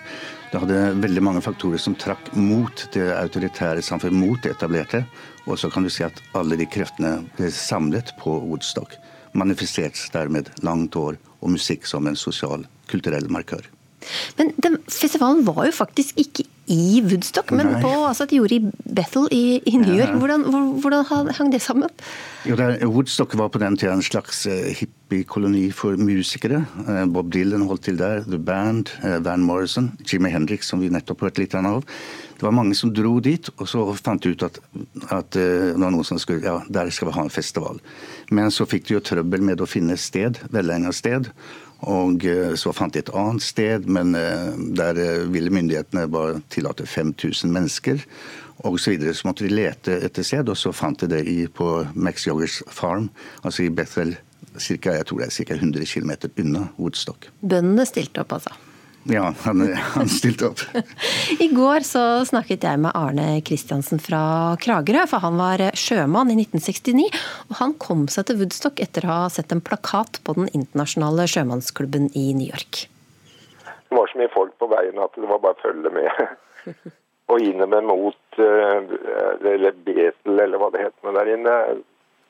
Du 0.54 0.62
hadde 0.62 0.80
veldig 1.04 1.26
mange 1.28 1.44
faktorer 1.44 1.82
som 1.82 2.00
trakk 2.00 2.32
mot 2.40 2.86
det 2.96 3.10
autoritære 3.18 3.84
samfunnet, 3.84 4.16
mot 4.16 4.40
det 4.40 4.56
etablerte. 4.56 5.04
Og 5.44 5.60
så 5.60 5.68
kan 5.68 5.84
du 5.84 5.92
si 5.92 6.08
at 6.08 6.24
alle 6.40 6.56
de 6.56 6.70
kreftene 6.70 7.18
ble 7.36 7.52
samlet 7.52 8.16
på 8.24 8.40
Woodstock. 8.48 8.96
Manifestert 9.36 10.00
dermed 10.16 10.56
langt 10.64 10.96
år 10.96 11.20
og 11.42 11.58
musikk 11.58 11.90
som 11.90 12.08
en 12.08 12.16
sosial, 12.16 12.64
kulturell 12.88 13.28
markør. 13.28 13.73
Men 14.40 14.52
den, 14.64 14.80
festivalen 14.92 15.46
var 15.48 15.66
jo 15.68 15.76
faktisk 15.76 16.20
ikke 16.20 16.48
i 16.72 17.02
Woodstock, 17.04 17.52
men 17.52 17.68
Nei. 17.68 17.80
på 17.84 17.92
altså, 18.08 18.24
et 18.24 18.36
jorde 18.38 18.56
i 18.56 18.94
Bethel 18.96 19.28
i, 19.36 19.60
i 19.68 19.76
New 19.82 19.96
York. 19.98 20.14
Hvordan, 20.16 20.46
hvordan, 20.80 21.32
hang 21.36 21.52
det 21.52 21.60
sammen? 21.62 21.92
Jo, 22.48 22.56
der, 22.56 22.78
Woodstock 22.88 23.36
var 23.38 23.50
på 23.52 23.60
den 23.60 23.76
tida 23.78 23.92
en 23.94 24.04
slags 24.06 24.46
uh, 24.48 24.72
hippiekoloni 24.72 25.66
for 25.76 26.00
musikere. 26.00 26.64
Uh, 26.88 27.04
Bob 27.12 27.34
Dylan 27.34 27.68
holdt 27.68 27.84
til 27.90 28.00
der, 28.00 28.24
The 28.24 28.40
Band, 28.40 28.94
uh, 29.04 29.20
Van 29.26 29.44
Morrison, 29.44 29.92
Jimmy 30.08 30.32
Hendrix, 30.32 30.72
som 30.72 30.80
vi 30.80 30.92
nettopp 30.94 31.26
hørte 31.28 31.44
litt 31.44 31.56
av. 31.60 31.84
Det 32.40 32.48
var 32.48 32.56
mange 32.56 32.76
som 32.76 32.94
dro 32.96 33.18
dit, 33.24 33.50
og 33.58 33.68
så 33.68 33.84
fant 34.00 34.24
de 34.24 34.32
ut 34.32 34.48
at, 34.48 34.58
at 35.16 35.36
det 35.36 35.76
var 35.80 35.92
noen 35.92 36.08
som 36.08 36.20
skulle 36.20 36.44
Ja, 36.44 36.58
der 36.68 36.90
skal 36.92 37.08
vi 37.08 37.16
ha 37.16 37.28
en 37.28 37.32
festival. 37.32 37.80
Men 38.32 38.52
så 38.52 38.68
fikk 38.68 38.88
de 38.88 38.98
jo 38.98 39.04
trøbbel 39.04 39.44
med 39.44 39.64
å 39.64 39.68
finne 39.70 40.00
sted, 40.00 40.40
velegnet 40.52 40.96
sted. 40.96 41.30
Og 41.82 42.26
eh, 42.26 42.54
så 42.60 42.72
fant 42.76 42.94
de 42.94 43.02
et 43.04 43.12
annet 43.18 43.44
sted, 43.44 43.88
men 43.92 44.16
eh, 44.16 44.54
der 44.78 45.00
eh, 45.02 45.26
ville 45.34 45.54
myndighetene 45.54 46.08
bare 46.12 46.42
tillate 46.54 46.88
5000 46.88 47.52
mennesker. 47.52 48.04
Og 48.64 48.80
så, 48.80 48.94
videre. 48.94 49.14
så 49.14 49.28
måtte 49.28 49.44
de 49.48 49.52
lete 49.52 49.98
etter 50.06 50.24
sted, 50.24 50.50
og 50.50 50.58
så 50.58 50.72
fant 50.72 51.02
de 51.02 51.10
det 51.12 51.24
i, 51.28 51.48
på 51.48 51.84
Max 51.96 52.28
Joggers 52.28 52.62
Farm, 52.72 53.10
altså 53.44 53.66
i 53.66 53.72
Bethel, 53.74 54.16
cirka, 54.62 54.94
jeg 54.94 55.08
tror 55.10 55.24
det 55.24 55.28
er 55.28 55.34
ca. 55.50 55.58
100 55.58 55.90
km 55.90 56.12
unna 56.40 56.68
Woodstock. 56.78 57.28
Bøndene 57.42 57.88
stilte 57.90 58.22
opp, 58.24 58.38
altså? 58.38 58.54
Ja, 59.10 59.34
han, 59.44 59.62
han 59.76 60.08
stilte 60.08 60.48
opp. 60.48 60.62
I 61.44 61.50
går 61.52 61.84
så 61.84 62.24
snakket 62.26 62.64
jeg 62.64 62.80
med 62.80 62.96
Arne 62.96 63.42
Kristiansen 63.44 64.00
fra 64.00 64.56
Kragerø, 64.64 65.04
for 65.12 65.24
han 65.26 65.36
var 65.40 65.64
sjømann 65.76 66.32
i 66.32 66.38
1969. 66.40 67.10
Og 67.50 67.58
han 67.60 67.76
kom 67.84 68.06
seg 68.12 68.30
til 68.30 68.40
Woodstock 68.40 68.80
etter 68.84 69.08
å 69.08 69.18
ha 69.26 69.30
sett 69.34 69.52
en 69.52 69.64
plakat 69.64 70.22
på 70.24 70.38
den 70.40 70.48
internasjonale 70.56 71.28
sjømannsklubben 71.28 72.14
i 72.16 72.30
New 72.38 72.48
York. 72.48 72.86
Det 73.66 74.00
var 74.00 74.08
så 74.10 74.24
mye 74.24 74.32
folk 74.34 74.56
på 74.62 74.72
veien 74.72 75.04
at 75.04 75.20
det 75.20 75.28
var 75.30 75.44
bare 75.44 75.60
å 75.60 75.64
følge 75.66 75.92
med. 75.94 76.24
Og 77.32 77.44
innover 77.44 77.84
mot 77.86 78.40
eh, 78.40 78.96
eller 79.52 79.76
Betel, 79.84 80.40
eller 80.40 80.60
hva 80.60 80.72
det 80.72 80.88
het 80.88 81.12
der 81.20 81.36
inne, 81.36 81.60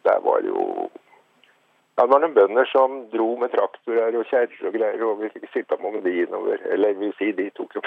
der 0.05 0.19
var 0.25 0.41
det 0.41 0.51
jo 0.51 0.89
Det 1.93 2.05
var 2.09 2.23
noen 2.23 2.33
bønder 2.33 2.65
som 2.71 3.03
dro 3.11 3.27
med 3.37 3.51
traktorer 3.53 4.15
og 4.17 4.25
kjerrer 4.25 4.65
og 4.65 4.73
greier, 4.73 5.91
med 5.93 6.03
de 6.07 6.13
innover. 6.23 6.63
Eller 6.73 6.95
vil 6.97 7.13
si, 7.19 7.29
de 7.37 7.49
tok 7.53 7.75
jo 7.77 7.83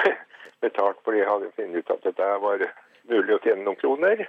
betalt, 0.62 1.00
for 1.02 1.12
de 1.16 1.26
hadde 1.26 1.50
funnet 1.56 1.82
ut 1.82 1.90
at 1.90 2.06
dette 2.06 2.28
var 2.44 2.62
mulig 3.10 3.34
å 3.34 3.42
tjene 3.42 3.66
noen 3.66 3.80
kroner. 3.80 4.22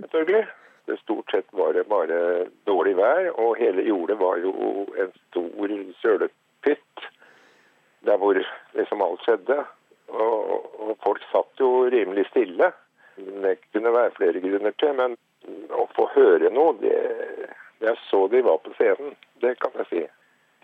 selvfølgelig. 0.00 0.44
Det 0.84 0.98
stort 1.00 1.30
sett 1.30 1.46
var 1.56 1.72
det 1.72 1.86
bare 1.88 2.46
dårlig 2.68 2.96
vær, 2.98 3.30
og 3.40 3.56
hele 3.56 3.86
jordet 3.86 4.18
var 4.20 4.42
jo 4.42 4.52
en 5.00 5.14
stor 5.30 5.76
sølepytt 6.02 7.06
der 8.04 8.18
hvor 8.20 8.36
liksom 8.36 9.02
alt 9.02 9.22
skjedde. 9.24 9.62
Og, 10.12 10.66
og 10.84 10.98
folk 11.06 11.22
satt 11.30 11.62
jo 11.62 11.86
rimelig 11.94 12.26
stille. 12.28 12.68
Det 13.16 13.54
kunne 13.72 13.94
være 13.94 14.12
flere 14.18 14.42
grunner 14.44 14.74
til, 14.76 14.92
men 14.98 15.16
å 15.72 15.86
få 15.96 16.10
høre 16.12 16.50
noe, 16.52 16.76
det 16.82 17.23
jeg 17.88 18.00
så 18.08 18.26
de 18.32 18.42
var 18.44 18.60
på 18.64 18.72
scenen, 18.78 19.16
det 19.42 19.56
kan 19.62 19.74
jeg 19.80 19.90
si. 19.90 20.04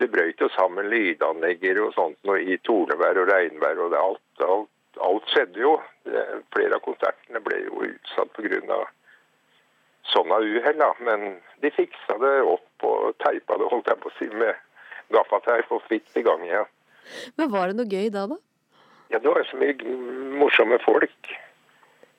Det 0.01 0.09
brøyt 0.09 0.41
jo 0.41 0.49
sammen 0.55 0.89
lydanlegger 0.89 1.77
og 1.83 1.93
sånt 1.93 2.17
noe 2.25 2.41
i 2.41 2.57
tornevær 2.65 3.19
og 3.21 3.29
regnvær. 3.29 3.83
og 3.85 3.93
alt, 3.97 4.43
alt, 4.47 4.71
alt, 4.97 5.27
skjedde 5.29 5.61
jo. 5.61 5.75
Flere 6.55 6.79
av 6.79 6.81
konsertene 6.85 7.41
ble 7.45 7.59
jo 7.67 7.83
utsatt 7.85 8.33
pga. 8.33 8.79
sånne 10.09 10.39
uhell. 10.41 10.81
Men 11.05 11.37
de 11.61 11.71
fiksa 11.71 12.17
det 12.17 12.33
opp 12.41 12.87
og 12.89 13.13
teipa 13.21 13.59
det 13.61 13.69
holdt 13.69 13.93
jeg 13.93 14.01
på 14.01 14.09
å 14.09 14.17
si, 14.17 14.29
med 14.33 14.55
gaffateip 15.13 15.71
og 15.71 15.85
fikk 15.89 16.09
det 16.13 16.23
i 16.23 16.25
gang 16.25 16.47
igjen. 16.47 16.65
Men 17.37 17.51
var 17.53 17.69
det 17.69 17.77
noe 17.77 17.89
gøy 17.91 18.09
da, 18.09 18.25
da? 18.31 18.37
Ja, 19.11 19.19
det 19.19 19.27
var 19.27 19.41
jo 19.41 19.49
så 19.51 19.59
mye 19.59 19.95
morsomme 20.39 20.79
folk. 20.81 21.33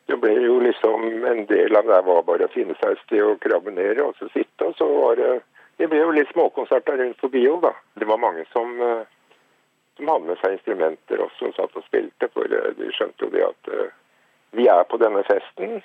Det 0.06 0.18
ble 0.20 0.32
jo 0.42 0.58
liksom 0.60 1.24
En 1.30 1.46
del 1.46 1.76
av 1.76 1.86
det 1.86 2.00
var 2.06 2.22
bare 2.26 2.48
å 2.48 2.52
finne 2.52 2.74
seg 2.80 2.94
et 2.94 3.02
sted 3.06 3.22
å 3.24 3.38
krabbe 3.42 3.74
ned 3.74 4.00
og 4.02 4.14
så 4.18 4.28
sitte. 4.34 4.68
Og 4.68 4.76
så 4.78 4.88
var 4.88 5.18
det 5.20 5.32
Det 5.78 5.88
ble 5.88 6.02
jo 6.02 6.12
litt 6.14 6.30
småkonserter 6.30 6.98
rundt 7.00 7.20
forbi 7.20 7.42
òg, 7.48 7.62
da. 7.64 7.72
Det 7.98 8.06
var 8.06 8.20
mange 8.20 8.44
som, 8.52 8.74
eh, 8.82 9.06
som 9.96 10.10
hadde 10.12 10.28
med 10.28 10.38
seg 10.42 10.52
instrumenter 10.52 11.22
også 11.24 11.48
og 11.48 11.54
satt 11.56 11.78
og 11.80 11.86
spilte. 11.86 12.28
For 12.34 12.44
eh, 12.44 12.74
de 12.76 12.90
skjønte 12.92 13.24
jo 13.24 13.30
det 13.32 13.42
at 13.46 13.70
uh, 13.72 13.88
vi 14.52 14.68
er 14.68 14.84
på 14.84 15.00
denne 15.00 15.24
festen. 15.24 15.80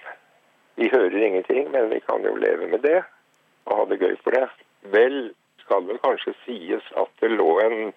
Vi 0.75 0.91
hører 0.91 1.15
ingenting, 1.17 1.71
men 1.71 1.89
vi 1.89 2.01
kan 2.03 2.21
jo 2.27 2.36
leve 2.36 2.67
med 2.67 2.84
det 2.84 2.99
og 3.65 3.80
ha 3.80 3.86
det 3.89 3.99
gøy 4.03 4.15
for 4.23 4.36
det. 4.36 4.43
Vel 4.91 5.17
skal 5.63 5.88
vel 5.88 6.03
kanskje 6.03 6.36
sies 6.43 6.91
at 6.99 7.10
det 7.23 7.32
lå 7.32 7.49
en 7.63 7.93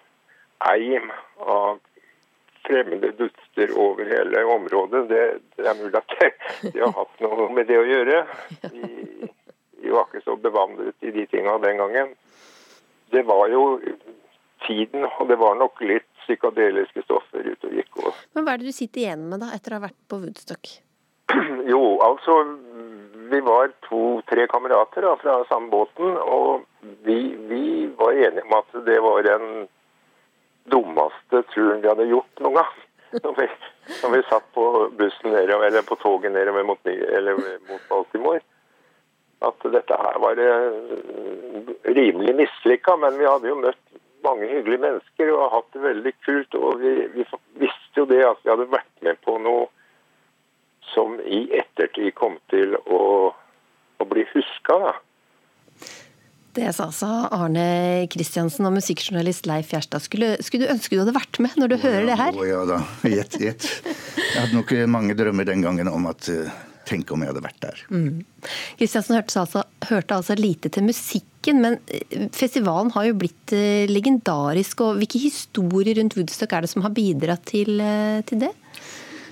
eim 0.71 1.11
av 1.39 1.79
fremmede 2.67 3.11
duster 3.19 3.73
over 3.79 4.05
hele 4.05 4.43
området. 4.55 5.07
Det, 5.09 5.23
det 5.57 5.67
er 5.67 5.79
mulig 5.79 5.97
at 5.97 6.17
de 6.61 6.79
har 6.79 6.93
hatt 6.97 7.23
noe 7.23 7.49
med 7.55 7.69
det 7.69 7.79
å 7.79 7.87
gjøre. 7.87 8.23
De, 8.67 9.29
de 9.81 9.93
var 9.93 10.07
ikke 10.07 10.23
så 10.25 10.37
bevandret 10.39 11.07
i 11.07 11.13
de 11.15 11.25
tinga 11.31 11.57
den 11.63 11.81
gangen. 11.81 12.15
Det 13.11 13.25
var 13.27 13.49
jo 13.51 13.65
tiden, 14.67 15.05
og 15.19 15.27
det 15.27 15.39
var 15.41 15.57
nok 15.59 15.81
litt 15.83 16.07
psykadeliske 16.23 17.03
stoffer 17.05 17.45
ute 17.47 17.67
og 17.67 17.75
gikk. 17.75 17.91
Og... 18.05 18.15
Men 18.35 18.45
Hva 18.45 18.55
er 18.55 18.61
det 18.61 18.71
du 18.71 18.77
sitter 18.77 19.03
igjen 19.03 19.27
med 19.31 19.41
da, 19.43 19.51
etter 19.55 19.73
å 19.73 19.81
ha 19.81 19.87
vært 19.87 19.99
på 20.07 20.21
Woodstock? 20.21 20.75
Jo, 21.71 21.81
altså 22.03 22.33
Vi 23.31 23.39
var 23.45 23.71
to-tre 23.87 24.43
kamerater 24.51 25.05
da, 25.07 25.13
fra 25.21 25.37
samme 25.49 25.71
båten, 25.71 26.17
og 26.19 26.65
vi, 27.05 27.19
vi 27.47 27.63
var 27.97 28.17
enige 28.17 28.43
om 28.43 28.57
at 28.57 28.81
det 28.87 28.97
var 29.03 29.29
en 29.35 29.47
dummeste 30.63 31.43
turen 31.53 31.81
vi 31.81 31.89
hadde 31.89 32.09
gjort 32.09 32.41
noen 32.43 32.61
gang. 32.61 32.79
Når 33.11 33.33
vi, 33.35 33.47
når 34.03 34.11
vi 34.13 34.21
satt 34.29 34.45
på 34.55 34.65
bussen 34.95 35.33
nedover, 35.35 35.67
eller 35.67 35.83
på 35.83 35.97
toget 35.99 36.31
nedover 36.31 36.63
mot, 36.63 36.91
mot 37.67 37.87
Baltimore. 37.89 38.39
At 39.41 39.65
dette 39.73 39.97
her 39.97 40.19
var 40.21 40.39
eh, 40.39 40.75
rimelig 41.97 42.35
mislykka, 42.37 42.95
men 43.01 43.17
vi 43.19 43.27
hadde 43.27 43.49
jo 43.49 43.57
møtt 43.59 43.99
mange 44.23 44.47
hyggelige 44.47 44.83
mennesker 44.85 45.31
og 45.33 45.51
hatt 45.55 45.69
det 45.73 45.83
veldig 45.83 46.13
kult. 46.25 46.55
Og 46.55 46.79
vi, 46.79 46.93
vi 47.15 47.25
visste 47.63 48.03
jo 48.03 48.07
det 48.07 48.21
at 48.27 48.43
vi 48.43 48.53
hadde 48.53 48.69
vært 48.71 49.05
med 49.05 49.19
på 49.25 49.37
noe 49.41 49.67
som 50.93 51.19
i 51.25 51.45
ettertid 51.57 52.13
kom 52.15 52.37
til 52.51 52.75
å, 52.85 53.01
å 53.97 54.07
bli 54.07 54.25
huska. 54.33 54.77
da. 54.85 54.93
Det 56.51 56.71
sa 56.75 56.89
altså 56.89 57.09
Arne 57.31 58.07
Kristiansen 58.11 58.67
og 58.67 58.73
musikkjournalist 58.75 59.47
Leif 59.47 59.71
Gjerstad. 59.71 60.03
Skulle, 60.03 60.33
skulle, 60.43 60.67
du 60.67 60.73
ønske 60.73 60.97
du 60.97 61.03
hadde 61.05 61.15
vært 61.15 61.39
med 61.43 61.55
når 61.59 61.71
du 61.71 61.77
hører 61.79 62.09
det 62.09 62.17
her? 62.19 62.35
Å 62.35 62.47
ja 62.49 62.65
da, 62.67 62.81
gjett, 63.07 63.37
gjett. 63.39 63.69
Jeg 63.85 64.35
hadde 64.35 64.57
nok 64.57 64.73
mange 64.91 65.15
drømmer 65.15 65.47
den 65.47 65.63
gangen 65.63 65.91
om 65.91 66.09
at 66.11 66.27
uh, 66.33 66.51
Tenk 66.91 67.11
om 67.13 67.21
jeg 67.23 67.29
hadde 67.29 67.43
vært 67.45 67.59
der. 67.63 67.81
Kristiansen 68.79 69.13
mm. 69.13 69.19
hørte 69.19 69.41
altså, 69.43 69.61
hørte 69.87 70.15
altså 70.17 70.35
lite 70.35 70.71
til 70.73 70.83
musikken, 70.83 71.61
men 71.63 71.77
eh, 71.93 72.25
festivalen 72.35 72.89
har 72.95 73.05
jo 73.07 73.17
blitt 73.21 73.53
uh, 73.55 73.85
legendarisk. 73.87 74.81
og 74.83 74.97
Hvilke 74.99 75.21
historier 75.21 76.01
rundt 76.01 76.17
Woodstock 76.17 76.57
er 76.57 76.65
det 76.65 76.71
som 76.73 76.83
har 76.83 76.91
bidratt 76.95 77.45
til, 77.53 77.77
uh, 77.79 78.19
til 78.27 78.43
det? 78.43 78.51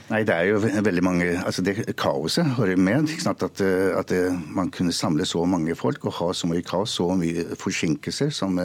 Nei, 0.10 0.24
det 0.26 0.34
er 0.34 0.48
jo 0.50 0.60
veldig 0.62 1.04
mange 1.06 1.26
altså 1.38 1.62
det 1.66 1.76
Kaoset 2.00 2.56
hører 2.58 2.80
med. 2.82 3.12
At, 3.30 3.62
at, 3.62 4.14
man 4.50 4.72
kunne 4.74 4.96
samle 4.96 5.28
så 5.30 5.44
mange 5.46 5.76
folk 5.78 6.06
og 6.10 6.18
ha 6.18 6.32
så 6.34 6.50
mye 6.50 6.66
kaos, 6.66 6.98
så 6.98 7.12
mye 7.20 7.46
forsinkelser 7.60 8.34
som 8.34 8.58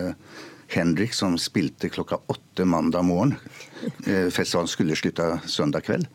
Henrik 0.75 1.13
som 1.15 1.37
spilte 1.39 1.89
klokka 1.89 2.19
åtte 2.27 2.65
mandag 2.65 3.05
morgen. 3.05 3.35
Eh, 4.07 4.29
festivalen 4.33 4.69
skulle 4.69 4.97
slutte 4.97 5.41
søndag 5.47 5.85
kveld, 5.87 6.07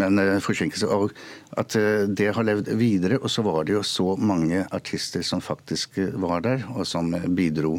men 0.00 0.18
eh, 0.18 0.38
forsinkelse. 0.42 0.88
Og 0.88 1.12
at 1.60 1.76
eh, 1.76 2.06
det 2.08 2.32
har 2.36 2.46
levd 2.46 2.72
videre. 2.80 3.20
Og 3.20 3.30
så 3.30 3.44
var 3.46 3.64
det 3.64 3.76
jo 3.76 3.84
så 3.86 4.14
mange 4.16 4.64
artister 4.70 5.22
som 5.26 5.44
faktisk 5.44 6.00
var 6.14 6.40
der, 6.46 6.64
og 6.74 6.86
som 6.88 7.12
bidro. 7.36 7.78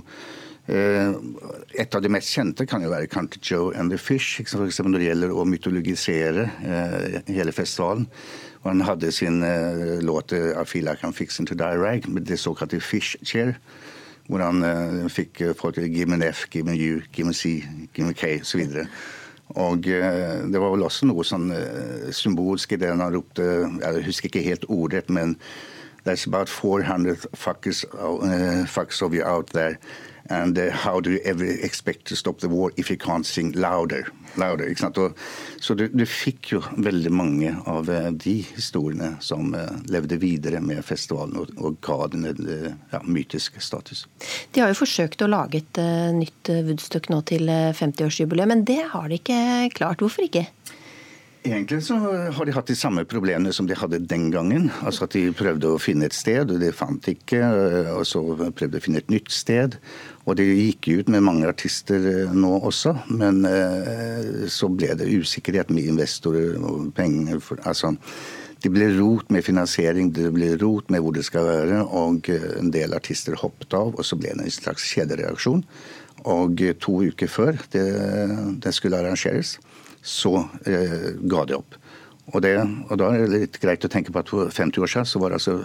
Et 0.71 1.95
av 1.95 2.01
de 2.03 2.09
mest 2.11 2.31
kjente 2.31 2.63
kan 2.69 2.83
jo 2.83 2.91
være 2.93 3.09
Country 3.11 3.41
Joe 3.43 3.73
and 3.75 3.91
the 3.91 3.97
Fish, 3.99 4.39
for 4.47 4.63
eksempel 4.63 4.93
når 4.93 5.01
det 5.01 5.07
gjelder 5.09 5.33
å 5.35 5.43
mytologisere 5.43 6.45
hele 7.27 7.51
festivalen. 7.51 8.07
Og 8.61 8.69
han 8.69 8.81
hadde 8.87 9.11
sin 9.11 9.41
låt 10.05 10.31
'I 10.31 10.63
Feel 10.65 10.85
Like 10.85 11.03
I'm 11.03 11.13
Fixing 11.13 11.47
to 11.47 11.55
Die 11.55 11.77
Rag', 11.77 12.07
med 12.07 12.23
det 12.25 12.39
såkalte 12.39 12.79
Fish 12.79 13.17
Chair 13.23 13.53
hvor 14.29 14.39
han 14.39 15.09
fikk 15.09 15.41
folk 15.59 15.75
til 15.75 15.89
give 15.91 16.07
me 16.07 16.13
an 16.13 16.23
F, 16.23 16.45
give 16.49 16.63
me 16.63 16.77
U, 16.77 17.01
give 17.11 17.27
me 17.27 17.33
C, 17.33 17.65
give 17.93 18.07
me 18.07 18.13
K 18.13 18.39
osv. 18.39 18.61
Og 19.49 19.83
det 19.83 20.59
var 20.61 20.71
vel 20.71 20.83
også 20.83 21.05
noe 21.05 21.23
sånn 21.27 21.51
symbolsk 22.15 22.71
i 22.71 22.77
det 22.79 22.87
han 22.93 23.13
ropte 23.13 23.43
Jeg 23.43 24.05
husker 24.05 24.29
ikke 24.29 24.45
helt 24.45 24.65
ordrett, 24.69 25.09
men 25.09 25.35
There's 26.05 26.25
about 26.25 26.49
400 26.49 27.15
fuckers, 27.35 27.85
fuckers 28.67 29.01
of 29.01 29.13
you 29.13 29.23
out 29.23 29.47
there. 29.53 29.77
And 30.31 30.57
uh, 30.57 30.71
how 30.71 31.01
do 31.01 31.11
you 31.11 31.19
ever 31.25 31.45
expect 31.45 32.05
to 32.05 32.15
stop 32.15 32.39
the 32.39 32.47
war 32.47 32.71
if 32.77 32.89
you 32.89 32.97
can't 32.97 33.25
sing 33.25 33.51
louder? 33.51 34.07
louder 34.39 34.69
ikke 34.71 34.79
sant? 34.85 34.97
Og, 34.97 35.17
så 35.59 35.75
du, 35.75 35.89
du, 35.91 36.05
fikk 36.07 36.53
jo 36.53 36.61
veldig 36.79 37.11
mange 37.11 37.51
av 37.67 37.89
uh, 37.91 38.07
de 38.15 38.37
historiene 38.53 39.17
som 39.19 39.51
uh, 39.51 39.65
levde 39.91 40.15
videre 40.21 40.61
med 40.63 40.79
festivalen 40.87 41.35
og, 41.41 41.51
og 41.59 41.81
ga 41.83 42.07
den 42.13 42.29
en 42.29 42.47
ja, 42.93 43.01
mytisk 43.03 43.59
status. 43.59 44.05
De 44.55 44.63
har 44.63 44.71
jo 44.71 44.79
forsøkt 44.79 45.25
å 45.25 45.29
lage 45.31 45.59
et 45.59 45.81
nytt 46.15 46.53
Woodstock 46.63 47.11
nå 47.11 47.19
til 47.27 47.51
50-årsjubileet, 47.51 48.47
men 48.47 48.63
det 48.67 48.79
har 48.93 49.11
de 49.11 49.19
ikke 49.19 49.41
klart. 49.75 49.99
Hvorfor 49.99 50.29
ikke? 50.29 50.47
Egentlig 51.43 51.83
så 51.83 51.95
har 51.97 52.45
de 52.45 52.53
hatt 52.53 52.69
de 52.69 52.75
samme 52.77 53.01
problemene 53.09 53.49
som 53.53 53.65
de 53.65 53.73
hadde 53.73 54.03
den 54.05 54.27
gangen. 54.29 54.67
Altså 54.85 55.07
at 55.07 55.15
De 55.15 55.31
prøvde 55.33 55.71
å 55.73 55.79
finne 55.81 56.05
et 56.05 56.13
sted, 56.13 56.51
og 56.53 56.61
de 56.61 56.69
fant 56.75 57.07
ikke. 57.09 57.39
Og 57.95 58.05
så 58.05 58.21
prøvde 58.37 58.75
de 58.75 58.81
å 58.81 58.85
finne 58.85 59.01
et 59.01 59.09
nytt 59.09 59.33
sted. 59.33 59.79
Og 60.29 60.37
det 60.37 60.45
gikk 60.45 60.91
ut 60.99 61.09
med 61.09 61.25
mange 61.25 61.47
artister 61.49 62.03
eh, 62.11 62.35
nå 62.35 62.51
også, 62.59 62.93
men 63.09 63.41
eh, 63.47 64.45
så 64.51 64.69
ble 64.69 64.93
det 64.99 65.09
usikkerhet 65.09 65.73
med 65.73 65.89
investorer 65.93 66.59
og 66.61 66.91
penger. 66.97 67.41
altså 67.63 67.95
det 68.61 68.69
ble 68.69 68.91
rot 68.93 69.31
med 69.33 69.41
finansiering, 69.41 70.11
det 70.13 70.27
ble 70.35 70.51
rot 70.61 70.91
med 70.93 71.01
hvor 71.01 71.15
det 71.15 71.23
skal 71.25 71.47
være, 71.47 71.81
og 71.81 72.29
eh, 72.29 72.45
en 72.59 72.69
del 72.73 72.93
artister 72.93 73.37
hoppet 73.41 73.73
av, 73.73 73.95
og 73.95 74.05
så 74.05 74.17
ble 74.19 74.35
det 74.37 74.45
en 74.45 74.53
slags 74.53 74.85
kjedereaksjon. 74.93 75.65
Og 76.29 76.61
to 76.77 76.99
uker 77.01 77.29
før 77.31 77.57
det, 77.73 77.87
det 78.61 78.73
skulle 78.77 78.99
arrangeres, 79.01 79.55
så 80.05 80.43
eh, 80.69 81.17
ga 81.25 81.45
de 81.49 81.57
opp. 81.57 81.77
Og, 82.31 82.41
det, 82.45 82.53
og, 82.61 82.97
da 83.01 83.09
er 83.09 83.25
det 83.25 83.39
litt 83.47 83.61
greit 83.63 83.85
å 83.85 83.89
tenke 83.89 84.13
på 84.13 84.21
at 84.21 84.29
for 84.29 84.53
50 84.53 84.85
år 84.85 84.91
siden 84.93 85.09
så 85.09 85.21
var 85.23 85.33
det 85.33 85.41
altså 85.41 85.57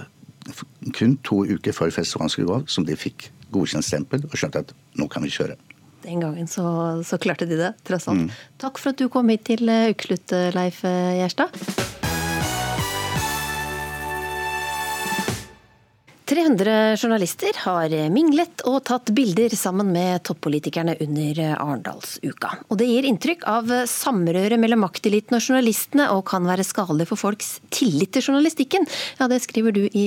kun 0.96 1.18
to 1.26 1.42
uker 1.44 1.74
før 1.76 1.92
festivalen 1.92 2.32
skulle 2.32 2.48
gå 2.48 2.56
av 2.62 2.68
som 2.70 2.86
de 2.86 2.96
fikk 2.96 3.28
godkjent 3.54 3.86
stempel 3.86 4.26
og 4.26 4.36
skjønte 4.36 4.64
at 4.66 4.74
nå 4.98 5.08
kan 5.12 5.24
vi 5.26 5.32
kjøre. 5.32 5.58
Den 6.06 6.22
gangen 6.22 6.46
så, 6.50 6.66
så 7.06 7.18
klarte 7.18 7.48
de 7.50 7.58
det, 7.58 7.72
tross 7.86 8.06
alt. 8.12 8.28
Mm. 8.28 8.56
Takk 8.62 8.78
for 8.78 8.94
at 8.94 9.02
du 9.02 9.08
kom 9.10 9.32
hit 9.32 9.46
til 9.48 9.66
eh, 9.72 9.90
Ukeslutt, 9.90 10.30
eh, 10.36 10.52
Leif 10.54 10.84
Gjerstad. 10.86 11.95
300 16.26 16.96
journalister 16.98 17.54
har 17.62 17.92
minglet 18.10 18.64
og 18.66 18.80
tatt 18.88 19.12
bilder 19.14 19.52
sammen 19.54 19.92
med 19.94 20.24
toppolitikerne 20.26 20.96
under 21.04 21.38
Arendalsuka. 21.54 22.50
Det 22.80 22.88
gir 22.88 23.06
inntrykk 23.06 23.44
av 23.46 23.70
samrøre 23.86 24.58
mellom 24.58 24.82
makteliten 24.82 25.38
og 25.38 25.44
journalistene, 25.44 26.08
og 26.10 26.24
kan 26.26 26.48
være 26.50 26.66
skadelig 26.66 27.06
for 27.12 27.20
folks 27.20 27.52
tillit 27.70 28.10
til 28.16 28.26
journalistikken. 28.26 28.88
Ja, 29.20 29.30
Det 29.30 29.38
skriver 29.46 29.70
du 29.70 29.84
i 29.86 30.06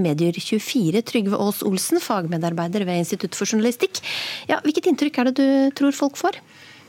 Medier24, 0.00 1.04
Trygve 1.04 1.36
Aas 1.36 1.60
Olsen, 1.60 2.00
fagmedarbeider 2.00 2.88
ved 2.88 3.04
Institutt 3.04 3.36
for 3.36 3.44
journalistikk. 3.44 4.00
Ja, 4.48 4.62
Hvilket 4.64 4.88
inntrykk 4.88 5.20
er 5.20 5.28
det 5.28 5.36
du 5.44 5.76
tror 5.76 5.92
folk 5.92 6.16
får? 6.16 6.40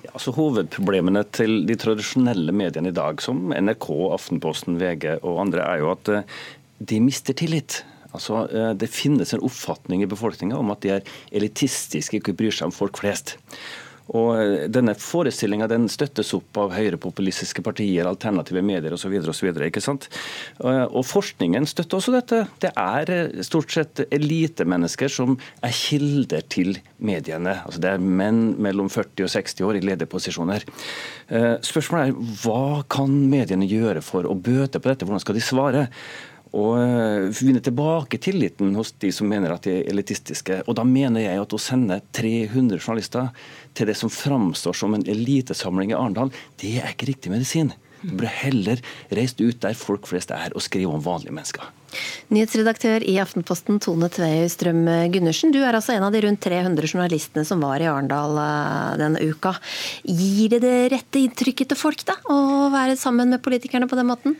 Ja, 0.08 0.16
altså 0.16 0.32
Hovedproblemene 0.32 1.28
til 1.28 1.66
de 1.68 1.76
tradisjonelle 1.76 2.56
mediene 2.56 2.96
i 2.96 2.96
dag, 2.96 3.20
som 3.20 3.52
NRK, 3.52 3.92
Aftenposten, 4.16 4.80
VG 4.80 5.18
og 5.20 5.44
andre, 5.44 5.68
er 5.68 5.84
jo 5.84 5.92
at 5.92 6.16
eh, 6.16 6.44
de 6.80 7.04
mister 7.04 7.36
tillit. 7.36 7.84
Altså, 8.12 8.48
eh, 8.52 8.74
Det 8.74 8.90
finnes 8.92 9.34
en 9.34 9.46
oppfatning 9.46 10.04
i 10.04 10.10
befolkninga 10.10 10.58
om 10.58 10.72
at 10.72 10.82
de 10.82 10.98
er 10.98 11.08
elitistiske, 11.32 12.20
ikke 12.20 12.36
bryr 12.38 12.52
seg 12.52 12.70
om 12.70 12.76
folk 12.76 13.00
flest. 13.02 13.38
Og 14.12 14.36
eh, 14.36 14.68
Denne 14.72 14.96
forestillinga 14.98 15.70
den 15.72 15.88
støttes 15.92 16.34
opp 16.36 16.58
av 16.60 16.74
høyrepopulistiske 16.76 17.64
partier, 17.64 18.08
alternative 18.10 18.64
medier 18.66 18.92
osv. 18.92 19.14
Og, 19.22 20.08
og 20.68 21.06
forskningen 21.08 21.68
støtter 21.70 22.00
også 22.00 22.16
dette. 22.18 22.42
Det 22.64 22.74
er 22.76 23.14
eh, 23.16 23.44
stort 23.48 23.72
sett 23.72 24.04
elitemennesker 24.10 25.12
som 25.12 25.38
er 25.64 25.76
kilder 25.76 26.44
til 26.52 26.82
mediene. 27.00 27.62
Altså 27.64 27.84
Det 27.84 27.94
er 27.94 28.04
menn 28.04 28.58
mellom 28.60 28.92
40 28.92 29.30
og 29.30 29.32
60 29.32 29.64
år 29.68 29.80
i 29.80 29.86
lederposisjoner. 29.86 30.68
Spørsmålet 31.64 32.12
er 32.12 32.34
hva 32.44 32.82
kan 32.92 33.14
mediene 33.32 33.64
gjøre 33.70 34.02
for 34.04 34.28
å 34.28 34.36
bøte 34.36 34.82
på 34.82 34.92
dette, 34.92 35.08
hvordan 35.08 35.24
skal 35.24 35.38
de 35.38 35.44
svare? 35.46 35.86
Og 36.52 36.74
eh, 36.82 37.30
vinne 37.32 37.62
tilbake 37.64 38.20
tilliten 38.20 38.74
hos 38.76 38.92
de 39.00 39.12
som 39.16 39.30
mener 39.32 39.54
at 39.54 39.68
de 39.68 39.78
er 39.80 39.92
elitistiske. 39.92 40.62
Og 40.68 40.76
Da 40.76 40.84
mener 40.88 41.24
jeg 41.24 41.40
at 41.40 41.56
å 41.56 41.62
sende 41.62 42.02
300 42.18 42.82
journalister 42.82 43.32
til 43.78 43.88
det 43.88 43.96
som 44.00 44.12
framstår 44.12 44.76
som 44.76 44.98
en 44.98 45.08
elitesamling 45.08 45.94
i 45.94 45.98
Arendal, 45.98 46.34
det 46.60 46.78
er 46.82 46.92
ikke 46.92 47.14
riktig 47.14 47.32
medisin. 47.32 47.72
Du 48.02 48.16
burde 48.18 48.34
heller 48.34 48.82
reist 49.14 49.40
ut 49.40 49.62
der 49.62 49.78
folk 49.78 50.08
flest 50.10 50.34
er, 50.34 50.50
og 50.58 50.64
skrive 50.66 50.90
om 50.90 51.04
vanlige 51.06 51.36
mennesker. 51.38 51.70
Nyhetsredaktør 52.32 53.04
i 53.06 53.18
Aftenposten 53.22 53.78
Tone 53.84 54.08
Tvei 54.12 54.48
Strøm 54.50 54.86
Gundersen, 55.14 55.52
du 55.54 55.60
er 55.62 55.76
altså 55.78 55.94
en 55.94 56.08
av 56.08 56.16
de 56.16 56.24
rundt 56.26 56.42
300 56.42 56.88
journalistene 56.88 57.46
som 57.48 57.62
var 57.64 57.84
i 57.84 57.88
Arendal 57.92 58.40
eh, 58.42 58.94
denne 59.00 59.24
uka. 59.24 59.54
Gir 60.04 60.56
det 60.56 60.64
det 60.66 60.78
rette 60.96 61.22
inntrykket 61.22 61.72
til 61.72 61.80
folk, 61.80 62.04
da, 62.08 62.18
å 62.28 62.72
være 62.74 62.98
sammen 63.00 63.32
med 63.32 63.44
politikerne 63.46 63.88
på 63.92 64.00
den 64.00 64.10
måten? 64.12 64.40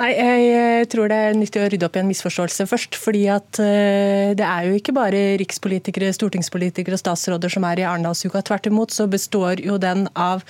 Nei, 0.00 0.08
Jeg 0.16 0.86
tror 0.88 1.10
det 1.12 1.16
er 1.20 1.34
nyttig 1.36 1.60
å 1.60 1.66
rydde 1.68 1.84
opp 1.84 1.96
i 1.98 2.00
en 2.00 2.08
misforståelse 2.08 2.64
først. 2.64 2.96
fordi 2.96 3.26
at 3.28 3.58
eh, 3.60 4.32
Det 4.32 4.46
er 4.46 4.68
jo 4.68 4.78
ikke 4.78 4.94
bare 4.96 5.36
rikspolitikere, 5.36 6.08
stortingspolitikere 6.16 6.96
og 6.96 7.02
statsråder 7.02 7.52
som 7.52 7.64
er 7.68 7.82
i 7.82 7.84
Arendalsuka. 7.84 8.40
Tvert 8.40 8.66
imot 8.66 8.90
så 8.90 9.06
består 9.06 9.60
jo 9.60 9.76
den 9.76 10.08
av 10.16 10.44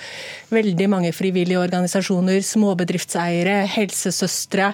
veldig 0.49 0.87
mange 0.87 1.11
frivillige 1.11 1.59
organisasjoner, 1.59 2.39
småbedriftseiere, 2.39 3.67
helsesøstre, 3.67 4.71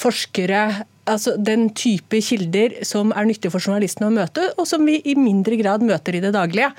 forskere, 0.00 0.86
altså 1.08 1.34
den 1.40 1.68
type 1.76 2.20
kilder 2.24 2.78
som 2.86 3.12
er 3.16 3.26
nyttig 3.28 3.50
for 3.52 3.62
journalistene 3.62 4.08
å 4.08 4.14
møte, 4.14 4.44
og 4.58 4.66
som 4.68 4.84
vi 4.86 4.98
i 5.08 5.14
mindre 5.18 5.58
grad 5.60 5.84
møter 5.86 6.18
i 6.18 6.22
det 6.22 6.32
daglige. 6.36 6.70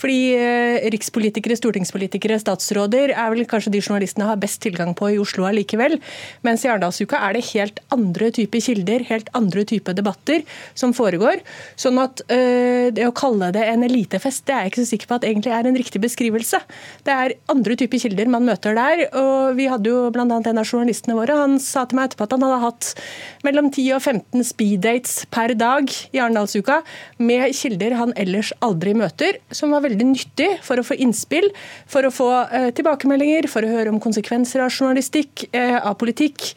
Fordi 0.00 0.18
eh, 0.36 0.88
Rikspolitikere, 0.92 1.56
stortingspolitikere, 1.58 2.38
statsråder 2.40 3.12
er 3.14 3.32
vel 3.32 3.46
kanskje 3.48 3.72
de 3.74 3.82
journalistene 3.82 4.28
har 4.28 4.40
best 4.40 4.60
tilgang 4.64 4.94
på 4.98 5.12
i 5.14 5.18
Oslo 5.20 5.46
allikevel. 5.48 5.98
Mens 6.46 6.64
i 6.64 6.70
Arendalsuka 6.70 7.20
er 7.26 7.36
det 7.36 7.46
helt 7.52 7.82
andre 7.94 8.30
typer 8.34 8.62
kilder, 8.64 9.04
helt 9.08 9.30
andre 9.38 9.64
typer 9.68 9.96
debatter 9.96 10.44
som 10.78 10.94
foregår. 10.96 11.42
Sånn 11.80 12.00
at 12.02 12.22
eh, 12.32 12.88
det 12.94 13.08
å 13.08 13.14
kalle 13.16 13.50
det 13.54 13.64
en 13.68 13.86
elitefest, 13.86 14.46
det 14.48 14.56
er 14.56 14.66
jeg 14.66 14.74
ikke 14.74 14.84
så 14.84 14.90
sikker 14.92 15.10
på 15.10 15.18
at 15.18 15.28
egentlig 15.28 15.54
er 15.56 15.68
en 15.68 15.78
riktig 15.78 16.02
beskrivelse. 16.04 16.62
Det 17.06 17.14
er 17.14 17.36
andre 17.52 17.78
typer 17.78 18.04
kilder 18.04 18.30
man 18.30 18.46
møter 18.48 18.76
der. 18.78 19.06
og 19.18 19.58
Vi 19.58 19.68
hadde 19.70 19.92
jo 19.92 20.06
bl.a. 20.14 20.26
en 20.28 20.62
av 20.62 20.66
journalistene 20.66 21.16
våre, 21.18 21.36
han 21.38 21.58
sa 21.62 21.84
til 21.88 21.98
meg 21.98 22.10
etterpå 22.10 22.28
at 22.28 22.36
han 22.36 22.46
hadde 22.46 22.62
hatt 22.64 22.90
mellom 23.46 23.70
10 23.70 23.77
og 23.94 24.02
15 24.02 24.44
speeddates 24.46 25.22
per 25.34 25.54
dag 25.58 25.90
i 26.12 26.20
Arendalsuka 26.20 26.80
med 27.22 27.54
kilder 27.56 27.96
han 27.98 28.14
ellers 28.18 28.52
aldri 28.64 28.94
møter, 28.98 29.38
som 29.54 29.74
var 29.74 29.84
veldig 29.86 30.08
nyttig 30.10 30.50
for 30.66 30.80
å 30.80 30.86
få 30.86 30.98
innspill, 30.98 31.48
for 31.90 32.06
å 32.06 32.12
få 32.14 32.28
eh, 32.46 32.68
tilbakemeldinger, 32.76 33.48
for 33.50 33.64
å 33.64 33.72
høre 33.72 33.94
om 33.94 34.02
konsekvenser 34.02 34.64
av 34.64 34.74
journalistikk, 34.74 35.48
eh, 35.52 35.78
av 35.78 35.96
politikk, 36.00 36.52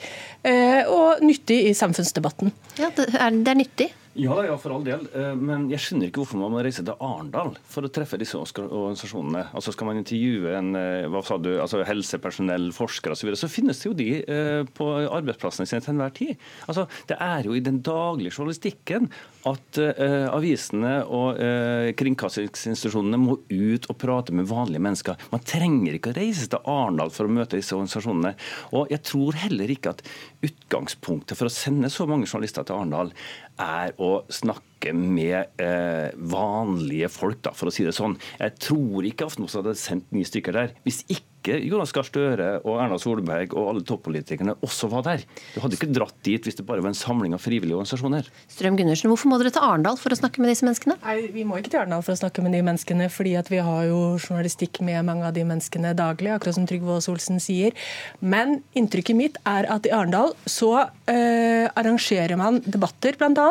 eh, 0.48 0.82
og 0.90 1.24
nyttig 1.26 1.62
i 1.70 1.74
samfunnsdebatten. 1.78 2.54
Ja, 2.82 2.92
det 2.98 3.12
er, 3.14 3.42
det 3.42 3.54
er 3.54 3.62
nyttig? 3.62 3.92
Ja, 4.13 4.41
ja, 4.43 4.58
for 4.60 4.74
all 4.76 4.84
del. 4.84 5.06
Eh, 5.15 5.32
men 5.39 5.69
jeg 5.71 5.80
skjønner 5.80 6.10
ikke 6.10 6.19
hvorfor 6.26 6.39
man 6.41 6.52
må 6.52 6.62
reise 6.65 6.84
til 6.84 6.97
Arendal 7.00 7.54
for 7.71 7.88
å 7.88 7.91
treffe 7.95 8.19
disse 8.19 8.36
organisasjonene. 8.36 9.45
Altså 9.56 9.71
Skal 9.71 9.88
man 9.88 10.02
intervjue 10.02 10.52
en 10.58 10.76
eh, 10.76 11.08
hva 11.12 11.21
sa 11.24 11.38
du, 11.39 11.54
altså 11.63 11.80
helsepersonell, 11.88 12.74
forskere 12.76 13.15
osv., 13.15 13.32
så, 13.32 13.45
så 13.45 13.52
finnes 13.52 13.80
det 13.80 13.88
jo 13.88 13.95
de 13.95 14.10
eh, 14.19 14.63
på 14.76 14.88
arbeidsplassene 15.06 15.69
sine 15.69 15.80
til 15.86 15.95
enhver 15.95 16.12
tid. 16.17 16.47
Altså, 16.67 16.89
Det 17.08 17.15
er 17.24 17.47
jo 17.47 17.56
i 17.56 17.63
den 17.63 17.80
daglige 17.86 18.36
journalistikken 18.36 19.08
at 19.47 19.78
uh, 19.82 20.28
avisene 20.36 21.00
og 21.10 21.39
uh, 21.41 21.89
kringkastingsinstitusjonene 21.97 23.17
må 23.17 23.39
ut 23.50 23.88
og 23.89 23.97
prate 23.97 24.36
med 24.38 24.45
vanlige 24.50 24.84
mennesker. 24.86 25.24
Man 25.34 25.41
trenger 25.47 25.97
ikke 25.97 26.12
å 26.12 26.17
reise 26.19 26.45
til 26.52 26.62
Arendal 26.69 27.10
for 27.13 27.26
å 27.26 27.34
møte 27.34 27.58
disse 27.58 27.74
organisasjonene. 27.74 28.36
Og 28.78 28.91
jeg 28.93 29.02
tror 29.08 29.39
heller 29.41 29.74
ikke 29.74 29.95
at 29.95 30.04
utgangspunktet 30.45 31.39
for 31.39 31.50
å 31.50 31.54
sende 31.54 31.89
så 31.89 32.06
mange 32.10 32.30
journalister 32.30 32.67
til 32.67 32.78
Arendal 32.78 33.15
er 33.62 33.95
å 34.02 34.12
snakke 34.32 34.93
med 34.97 35.62
eh, 35.62 36.10
vanlige 36.32 37.10
folk, 37.13 37.41
da, 37.45 37.54
for 37.58 37.69
å 37.69 37.74
si 37.74 37.86
det 37.86 37.93
sånn. 37.95 38.17
Jeg 38.41 38.58
tror 38.62 39.08
ikke 39.08 39.28
Aftenposten 39.30 39.62
hadde 39.62 39.78
sendt 39.80 40.10
ni 40.15 40.26
stykker 40.28 40.58
der. 40.58 40.74
Hvis 40.88 41.04
ikke 41.08 41.31
Jonas 41.48 41.94
Gahr 41.96 42.06
Støre 42.06 42.50
og 42.62 42.78
Erna 42.84 42.98
Solberg 43.02 43.56
og 43.58 43.72
alle 43.72 43.84
toppolitikerne 43.88 44.54
også 44.62 44.90
var 44.92 45.06
der. 45.08 45.24
Du 45.56 45.62
hadde 45.64 45.78
ikke 45.78 45.90
dratt 45.94 46.18
dit 46.26 46.46
hvis 46.46 46.58
det 46.60 46.66
bare 46.68 46.84
var 46.84 46.94
en 46.94 46.98
samling 46.98 47.34
av 47.34 47.42
frivillige 47.42 47.78
organisasjoner. 47.78 48.28
Strøm 48.52 48.78
Gundersen, 48.78 49.10
hvorfor 49.10 49.32
må 49.32 49.40
dere 49.42 49.54
til 49.56 49.66
Arendal 49.66 49.98
for 50.00 50.14
å 50.14 50.20
snakke 50.20 50.44
med 50.44 50.52
disse 50.52 50.68
menneskene? 50.68 50.98
Nei, 51.02 51.18
Vi 51.34 51.46
må 51.48 51.58
ikke 51.58 51.74
til 51.74 51.82
Arendal 51.82 52.04
for 52.06 52.14
å 52.14 52.20
snakke 52.20 52.46
med 52.46 52.54
de 52.56 52.62
menneskene, 52.66 53.10
fordi 53.14 53.34
at 53.40 53.50
vi 53.52 53.62
har 53.64 53.88
jo 53.90 54.02
journalistikk 54.20 54.82
med 54.86 55.08
mange 55.08 55.26
av 55.28 55.34
de 55.38 55.46
menneskene 55.48 55.96
daglig, 55.98 56.34
akkurat 56.36 56.60
som 56.60 56.68
Trygve 56.70 56.98
Aas 56.98 57.10
Olsen 57.12 57.42
sier. 57.42 57.74
Men 58.22 58.60
inntrykket 58.78 59.18
mitt 59.18 59.42
er 59.50 59.70
at 59.72 59.90
i 59.90 59.94
Arendal 59.96 60.36
så 60.46 60.72
øh, 60.86 61.68
arrangerer 61.74 62.38
man 62.40 62.62
debatter, 62.68 63.18
bl.a. 63.18 63.50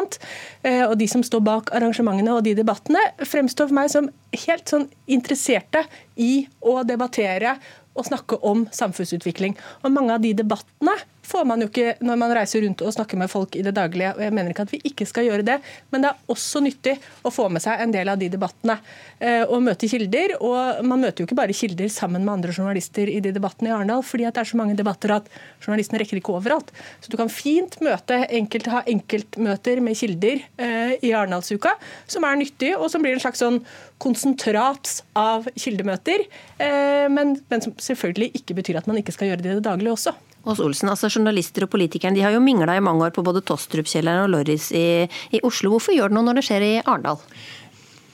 Øh, 0.63 0.85
og 0.87 0.97
de 1.01 1.11
som 1.11 1.25
står 1.27 1.43
bak 1.47 1.75
arrangementene 1.75 2.37
og 2.37 2.45
de 2.47 2.55
debattene, 2.59 3.03
fremstår 3.27 3.71
for 3.71 3.81
meg 3.81 3.91
som 3.93 4.11
helt 4.37 4.71
sånn 4.71 4.87
interesserte 5.11 5.83
i 6.21 6.45
å 6.63 6.81
debattere 6.87 7.57
å 8.01 8.09
snakke 8.09 8.41
om 8.47 8.67
samfunnsutvikling. 8.75 9.57
Og 9.85 9.95
Mange 9.95 10.17
av 10.17 10.25
de 10.25 10.35
debattene 10.37 10.97
får 11.31 11.47
man 11.49 11.63
jo 11.63 11.69
ikke 11.71 11.95
når 12.05 12.19
man 12.21 12.35
reiser 12.37 12.65
rundt 12.65 12.83
og 12.85 12.95
snakker 12.95 13.21
med 13.21 13.31
folk 13.31 13.57
i 13.59 13.65
det 13.67 13.75
daglige. 13.77 14.13
og 14.17 14.25
Jeg 14.25 14.35
mener 14.37 14.53
ikke 14.53 14.67
at 14.67 14.75
vi 14.75 14.83
ikke 14.91 15.07
skal 15.09 15.29
gjøre 15.29 15.47
det, 15.47 15.59
men 15.93 16.05
det 16.05 16.11
er 16.11 16.35
også 16.35 16.63
nyttig 16.65 16.97
å 17.27 17.33
få 17.35 17.49
med 17.53 17.63
seg 17.65 17.83
en 17.83 17.95
del 17.95 18.11
av 18.11 18.21
de 18.21 18.31
debattene. 18.33 18.79
Eh, 19.21 19.43
og 19.45 19.61
møte 19.65 19.89
kilder. 19.91 20.37
Og 20.41 20.81
man 20.87 21.03
møter 21.03 21.23
jo 21.23 21.29
ikke 21.29 21.39
bare 21.39 21.57
kilder 21.57 21.91
sammen 21.93 22.25
med 22.25 22.33
andre 22.39 22.55
journalister 22.57 23.11
i 23.11 23.19
de 23.23 23.35
debattene 23.37 23.71
i 23.71 23.75
Arendal, 23.75 24.05
fordi 24.07 24.27
det 24.29 24.43
er 24.43 24.51
så 24.51 24.61
mange 24.61 24.77
debatter 24.79 25.15
at 25.19 25.29
journalistene 25.65 26.01
rekker 26.03 26.21
ikke 26.21 26.35
overalt. 26.37 26.73
Så 27.03 27.13
du 27.13 27.19
kan 27.21 27.33
fint 27.33 27.77
møte 27.85 28.23
enkelt, 28.41 28.71
ha 28.73 28.83
enkeltmøter 28.91 29.83
med 29.85 29.99
kilder 30.01 30.41
eh, 30.61 30.97
i 31.05 31.13
Arendalsuka, 31.17 31.75
som 32.11 32.27
er 32.29 32.41
nyttig, 32.41 32.75
og 32.79 32.89
som 32.93 33.05
blir 33.05 33.17
en 33.17 33.23
slags 33.23 33.43
sånn 33.43 33.61
konsentrat 34.01 35.01
av 35.19 35.49
kildemøter, 35.59 36.25
eh, 36.63 37.07
men 37.13 37.37
som 37.61 37.77
selvfølgelig 37.77 38.33
ikke 38.41 38.57
betyr 38.63 38.81
at 38.81 38.89
man 38.89 39.01
ikke 39.01 39.15
skal 39.17 39.33
gjøre 39.33 39.45
det 39.45 39.53
i 39.53 39.61
det 39.61 39.69
daglige 39.69 39.99
også. 39.99 40.17
Ås 40.49 40.61
Olsen, 40.65 40.89
altså 40.89 41.11
Journalister 41.13 41.67
og 41.67 41.73
politikere 41.75 42.15
de 42.17 42.23
har 42.25 42.33
jo 42.33 42.41
mingla 42.41 42.79
i 42.79 42.85
mange 42.85 43.05
år 43.05 43.13
på 43.13 43.25
både 43.25 43.43
Tostrup-kjelleren 43.45 44.25
og 44.25 44.31
Lorris 44.33 44.71
i, 44.73 45.05
i, 45.37 45.41
Oslo. 45.45 45.75
Hvorfor 45.75 45.93
gjør 45.97 46.09
det 46.09 46.17
noe 46.17 46.29
når 46.31 46.41
det 46.41 46.47
skjer 46.49 46.65
i 46.65 46.71
Arendal? 46.81 47.21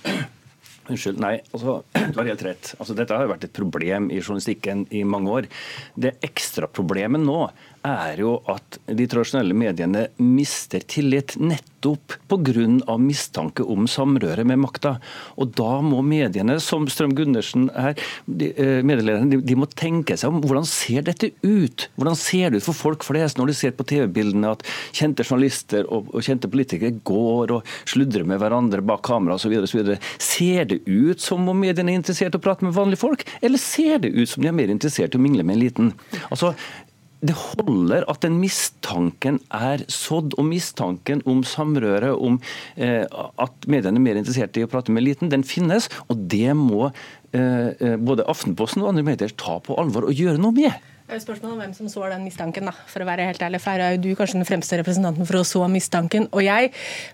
Unnskyld, 0.91 1.21
nei, 1.23 1.37
altså, 1.55 1.81
du 2.12 2.19
har 2.19 2.31
helt 2.33 2.43
rett. 2.47 2.73
Altså, 2.81 2.97
dette 2.99 3.15
har 3.15 3.27
jo 3.27 3.33
vært 3.33 3.47
et 3.47 3.55
problem 3.55 4.11
i 4.11 4.19
journalistikken 4.19 4.85
i 4.95 5.05
mange 5.07 5.39
år. 5.39 5.49
Det 5.95 6.17
ekstraproblemet 6.27 7.23
nå 7.23 7.41
er 7.87 8.20
jo 8.22 8.37
at 8.51 8.79
de 8.87 9.07
tradisjonelle 9.09 9.57
mediene 9.57 10.07
mister 10.22 10.83
tillit 10.87 11.37
nettopp 11.38 12.16
pga. 12.27 12.96
mistanke 12.99 13.62
om 13.62 13.87
samrøre 13.87 14.44
med 14.44 14.59
makta. 14.59 14.96
Og 15.37 15.53
da 15.55 15.81
må 15.85 16.03
mediene, 16.03 16.59
som 16.61 16.87
Strøm 16.90 17.14
Gundersen 17.14 17.68
er, 17.70 17.94
de, 18.27 18.51
eh, 18.57 18.83
de, 18.83 19.40
de, 19.40 19.57
må 19.57 19.66
tenke 19.66 20.16
seg 20.16 20.33
om 20.33 20.40
hvordan 20.42 20.66
ser 20.66 21.03
dette 21.07 21.31
ut? 21.42 21.88
Hvordan 21.96 22.16
ser 22.18 22.51
det 22.51 22.62
ut 22.62 22.66
for 22.66 22.75
folk 22.75 23.07
flest 23.07 23.38
når 23.38 23.53
de 23.53 23.55
ser 23.55 23.77
på 23.77 23.87
TV-bildene 23.87 24.51
at 24.57 24.64
kjente 24.96 25.25
journalister 25.27 25.87
og, 25.87 26.11
og, 26.12 26.25
kjente 26.27 26.51
politikere 26.51 26.99
går 27.07 27.55
og 27.59 27.77
sludrer 27.87 28.27
med 28.27 28.40
hverandre 28.42 28.83
bak 28.83 29.05
kamera 29.07 29.37
osv. 29.37 29.55
Ser 30.22 30.64
det 30.72 30.81
ut 30.87 31.22
som 31.22 31.46
om 31.49 31.61
mediene 31.62 31.94
er 31.94 32.01
interessert 32.01 32.35
i 32.35 32.40
å 32.40 32.42
prate 32.42 32.66
med 32.66 32.75
vanlige 32.77 33.03
folk, 33.05 33.22
eller 33.40 33.62
ser 33.62 34.03
det 34.03 34.14
ut 34.16 34.29
som 34.31 34.42
de 34.42 34.51
er 34.51 34.57
mer 34.57 34.72
interessert 34.72 35.14
i 35.14 35.20
å 35.20 35.22
mingle 35.22 35.46
med 35.46 35.61
eliten? 35.61 35.92
Altså, 36.31 36.55
det 37.29 37.37
holder 37.37 38.07
at 38.11 38.23
den 38.25 38.39
mistanken 38.41 39.41
er 39.55 39.85
sådd, 39.93 40.37
og 40.39 40.49
mistanken 40.49 41.23
om 41.29 41.43
samrøre, 41.47 42.15
om 42.15 42.41
eh, 42.77 43.05
at 43.07 43.69
mediene 43.71 44.01
er 44.01 44.07
mer 44.09 44.21
interessert 44.21 44.57
i 44.59 44.65
å 44.67 44.71
prate 44.71 44.95
med 44.95 45.05
eliten, 45.05 45.33
den 45.33 45.47
finnes. 45.47 45.91
Og 46.11 46.27
det 46.33 46.55
må 46.59 46.89
eh, 46.89 47.71
eh 47.73 47.97
både 47.97 48.27
Aftenposten 48.31 48.85
og 48.85 48.93
andre 48.93 49.07
medier 49.07 49.33
ta 49.39 49.59
på 49.62 49.77
alvor 49.81 50.09
og 50.09 50.17
gjøre 50.17 50.41
noe 50.43 50.55
med. 50.57 50.93
Spørsmålet 51.07 51.53
om 51.55 51.61
hvem 51.62 51.73
som 51.75 51.88
så 51.90 52.03
den 52.11 52.25
mistanken, 52.27 52.66
da, 52.66 52.73
for 52.90 53.05
å 53.05 53.07
være 53.07 53.29
helt 53.29 53.42
ærlig. 53.47 53.61
For 53.62 53.79
er 53.79 53.95
jo 53.95 54.01
du 54.03 54.09
kanskje 54.19 54.40
den 54.40 54.49
fremste 54.49 54.79
representanten 54.81 55.27
for 55.29 55.38
å 55.38 55.45
så 55.47 55.62
mistanken. 55.71 56.27
Og 56.35 56.42
jeg 56.42 56.73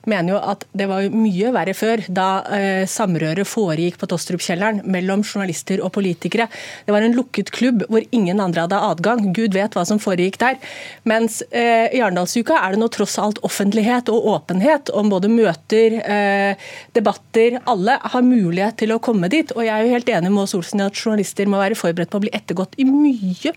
mener 0.09 0.33
jo 0.33 0.39
at 0.41 0.65
det 0.73 0.87
var 0.89 1.09
mye 1.13 1.51
verre 1.53 1.75
før, 1.77 2.01
da 2.09 2.29
eh, 2.57 2.85
samrøret 2.89 3.49
foregikk 3.49 3.99
på 4.01 4.09
Tostrup-kjelleren 4.09 4.81
mellom 4.89 5.21
journalister 5.27 5.83
og 5.85 5.93
politikere. 5.99 6.47
Det 6.87 6.95
var 6.95 7.05
en 7.05 7.17
lukket 7.19 7.53
klubb 7.53 7.85
hvor 7.93 8.07
ingen 8.17 8.41
andre 8.41 8.65
hadde 8.65 8.81
adgang. 8.89 9.29
Gud 9.37 9.53
vet 9.59 9.77
hva 9.77 9.85
som 9.89 10.01
foregikk 10.01 10.41
der. 10.41 10.57
Mens 11.05 11.43
eh, 11.51 11.93
i 11.93 12.01
Arendalsuka 12.01 12.63
er 12.63 12.73
det 12.73 12.81
nå 12.81 12.89
tross 12.97 13.19
alt 13.21 13.43
offentlighet 13.45 14.09
og 14.15 14.31
åpenhet 14.39 14.95
om 14.97 15.13
både 15.13 15.29
møter, 15.33 15.99
eh, 16.01 16.73
debatter. 16.97 17.61
Alle 17.69 18.01
har 18.01 18.25
mulighet 18.25 18.81
til 18.81 18.97
å 18.97 19.01
komme 19.05 19.29
dit. 19.33 19.53
Og 19.53 19.69
jeg 19.69 19.75
er 19.77 19.85
jo 19.85 19.95
helt 19.99 20.15
enig 20.17 20.33
med 20.33 20.47
Ås 20.47 20.57
Olsen 20.57 20.81
i 20.81 20.89
at 20.89 20.97
journalister 20.97 21.53
må 21.53 21.61
være 21.61 21.77
forberedt 21.77 22.15
på 22.17 22.23
å 22.23 22.27
bli 22.27 22.35
ettergått 22.41 22.81
i 22.81 22.89
mye 22.89 23.13
mye 23.13 23.53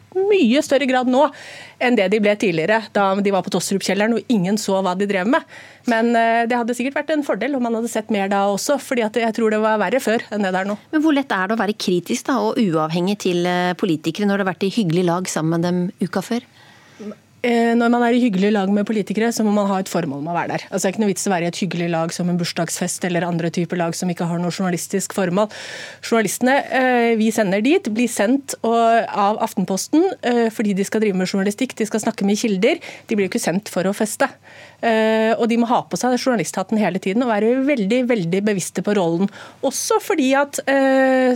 større 0.66 0.88
grad 0.90 1.08
nå 1.12 1.28
enn 1.80 1.96
det 1.98 2.08
de 2.12 2.20
ble 2.24 2.36
tidligere, 2.40 2.82
da 2.96 3.14
de 3.20 3.32
var 3.34 3.44
på 3.44 3.52
Tostrup-kjelleren 3.52 4.16
og 4.16 4.32
ingen 4.32 4.58
så 4.58 4.80
hva 4.82 4.96
de 4.96 5.08
drev 5.10 5.28
med. 5.28 5.44
Men 5.92 6.16
eh, 6.16 6.46
det 6.48 6.56
hadde 6.56 6.76
sikkert 6.78 6.96
vært 7.02 7.14
en 7.16 7.26
fordel 7.26 7.56
om 7.56 7.64
man 7.64 7.76
hadde 7.76 7.92
sett 7.92 8.12
mer 8.14 8.30
da 8.32 8.46
også, 8.52 8.78
fordi 8.80 9.04
jeg 9.04 9.36
tror 9.36 9.52
det 9.52 9.62
var 9.64 9.82
verre 9.82 10.00
før 10.00 10.24
enn 10.32 10.46
det 10.46 10.54
der 10.56 10.68
nå. 10.70 10.78
Men 10.92 11.04
Hvor 11.04 11.16
lett 11.16 11.32
er 11.32 11.48
det 11.48 11.58
å 11.58 11.62
være 11.62 11.78
kritisk 11.78 12.30
da, 12.30 12.40
og 12.40 12.60
uavhengig 12.62 13.20
til 13.28 13.46
eh, 13.50 13.74
politikere 13.78 14.30
når 14.30 14.40
du 14.40 14.46
har 14.46 14.54
vært 14.54 14.68
i 14.68 14.74
hyggelig 14.78 15.06
lag 15.10 15.32
sammen 15.32 15.60
med 15.60 15.68
dem 15.68 16.08
uka 16.08 16.24
før? 16.26 16.46
Eh, 17.46 17.76
når 17.78 17.92
man 17.94 18.02
er 18.02 18.16
i 18.16 18.22
hyggelig 18.24 18.50
lag 18.56 18.72
med 18.74 18.88
politikere, 18.90 19.30
så 19.36 19.44
må 19.46 19.52
man 19.54 19.68
ha 19.70 19.78
et 19.78 19.90
formål 19.92 20.24
med 20.26 20.32
å 20.34 20.38
være 20.38 20.56
der. 20.56 20.64
Altså, 20.72 20.86
det 20.86 20.90
er 20.90 20.94
ikke 20.96 21.04
noe 21.04 21.12
vits 21.12 21.28
å 21.30 21.34
være 21.34 21.46
i 21.46 21.52
et 21.52 21.60
hyggelig 21.62 21.90
lag 21.94 22.14
som 22.16 22.32
en 22.32 22.40
bursdagsfest 22.40 23.06
eller 23.06 23.28
andre 23.28 23.52
typer 23.54 23.78
lag 23.78 23.94
som 23.98 24.10
ikke 24.10 24.26
har 24.30 24.42
noe 24.42 24.54
journalistisk 24.54 25.14
formål. 25.14 25.52
Journalistene 26.02 26.56
eh, 26.80 27.12
vi 27.20 27.30
sender 27.36 27.62
dit, 27.66 27.92
blir 27.94 28.10
sendt 28.10 28.58
av 28.66 29.38
Aftenposten 29.46 30.08
eh, 30.26 30.48
fordi 30.54 30.74
de 30.78 30.88
skal 30.88 31.04
drive 31.06 31.20
med 31.20 31.30
journalistikk, 31.30 31.78
de 31.78 31.86
skal 31.86 32.02
snakke 32.08 32.26
med 32.26 32.42
kilder. 32.42 32.82
De 33.06 33.20
blir 33.20 33.30
ikke 33.30 33.44
sendt 33.44 33.70
for 33.70 33.86
å 33.86 33.94
feste. 33.94 34.32
Og 35.36 35.46
de 35.50 35.58
må 35.60 35.68
ha 35.70 35.82
på 35.88 35.98
seg 36.00 36.16
journalisthatten 36.16 36.80
hele 36.80 37.00
tiden 37.02 37.24
og 37.26 37.32
være 37.32 37.52
veldig 37.68 38.02
veldig 38.10 38.42
bevisste 38.46 38.84
på 38.86 38.96
rollen. 38.98 39.30
Også 39.66 39.98
fordi 40.04 40.30
at, 40.38 40.60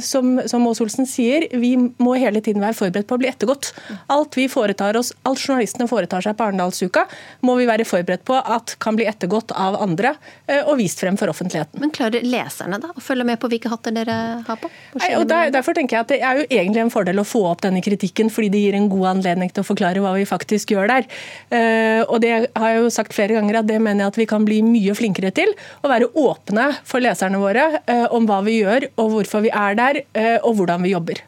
som, 0.05 0.37
som 0.49 0.67
Ås 0.69 0.81
Olsen 0.83 1.07
sier, 1.09 1.47
vi 1.59 1.73
må 1.77 2.15
hele 2.19 2.41
tiden 2.45 2.63
være 2.63 2.77
forberedt 2.77 3.09
på 3.09 3.17
å 3.17 3.21
bli 3.21 3.29
ettergått. 3.31 3.71
Alt 4.11 4.37
vi 4.37 4.47
foretar 4.51 4.97
oss, 4.99 5.11
alt 5.27 5.41
journalistene 5.41 5.87
foretar 5.89 6.23
seg 6.25 6.37
på 6.37 6.47
Arendalsuka, 6.47 7.05
må 7.45 7.55
vi 7.59 7.67
være 7.69 7.87
forberedt 7.87 8.25
på 8.27 8.37
at 8.39 8.75
kan 8.83 8.97
bli 8.97 9.07
ettergått 9.09 9.53
av 9.55 9.77
andre 9.81 10.13
eh, 10.47 10.61
og 10.61 10.77
vist 10.79 11.01
frem 11.01 11.17
for 11.19 11.31
offentligheten. 11.31 11.79
Men 11.81 11.93
klarer 11.95 12.25
leserne 12.25 12.79
da 12.81 12.91
å 12.93 13.03
følge 13.03 13.27
med 13.27 13.39
på 13.41 13.49
hvilke 13.51 13.71
hatter 13.71 13.95
dere 13.95 14.17
har 14.47 14.59
på? 14.61 14.71
Nei, 14.99 15.11
og 15.17 15.27
der, 15.29 15.53
derfor 15.53 15.77
tenker 15.77 15.97
jeg 15.97 16.05
at 16.05 16.11
Det 16.13 16.19
er 16.25 16.39
jo 16.41 16.47
egentlig 16.47 16.83
en 16.83 16.93
fordel 16.93 17.21
å 17.21 17.27
få 17.27 17.43
opp 17.51 17.63
denne 17.65 17.83
kritikken, 17.85 18.31
fordi 18.33 18.51
det 18.53 18.63
gir 18.63 18.77
en 18.77 18.89
god 18.91 19.11
anledning 19.15 19.51
til 19.53 19.63
å 19.63 19.67
forklare 19.67 20.03
hva 20.03 20.15
vi 20.17 20.25
faktisk 20.29 20.73
gjør 20.73 20.89
der. 20.91 21.09
Eh, 21.53 22.01
og 22.05 22.19
det 22.23 22.33
har 22.33 22.73
jeg 22.73 22.83
jo 22.83 22.93
sagt 22.93 23.15
flere 23.15 23.28
ganger 23.37 23.61
at 23.61 23.69
det 23.69 23.79
mener 23.81 24.05
jeg 24.05 24.13
at 24.13 24.21
vi 24.21 24.29
kan 24.29 24.45
bli 24.47 24.61
mye 24.65 24.95
flinkere 24.97 25.33
til. 25.35 25.51
Å 25.83 25.91
være 25.91 26.11
åpne 26.17 26.69
for 26.87 27.03
leserne 27.03 27.41
våre 27.41 27.67
eh, 27.85 28.07
om 28.15 28.25
hva 28.29 28.39
vi 28.45 28.59
gjør 28.61 28.89
og 28.95 29.17
hvorfor 29.17 29.45
vi 29.45 29.53
er 29.53 29.77
der, 29.79 30.01
og 30.43 30.55
hvordan 30.57 30.85
vi 30.85 30.93
jobber. 30.95 31.21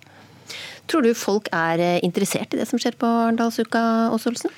Tror 0.92 1.06
du 1.06 1.14
folk 1.16 1.48
er 1.56 1.80
eh, 1.80 2.00
interessert 2.04 2.52
i 2.52 2.60
det 2.60 2.68
som 2.68 2.80
skjer 2.82 2.98
på 3.00 3.08
Arendalsuka, 3.08 3.82
Åse 4.12 4.28
Olsen? 4.32 4.52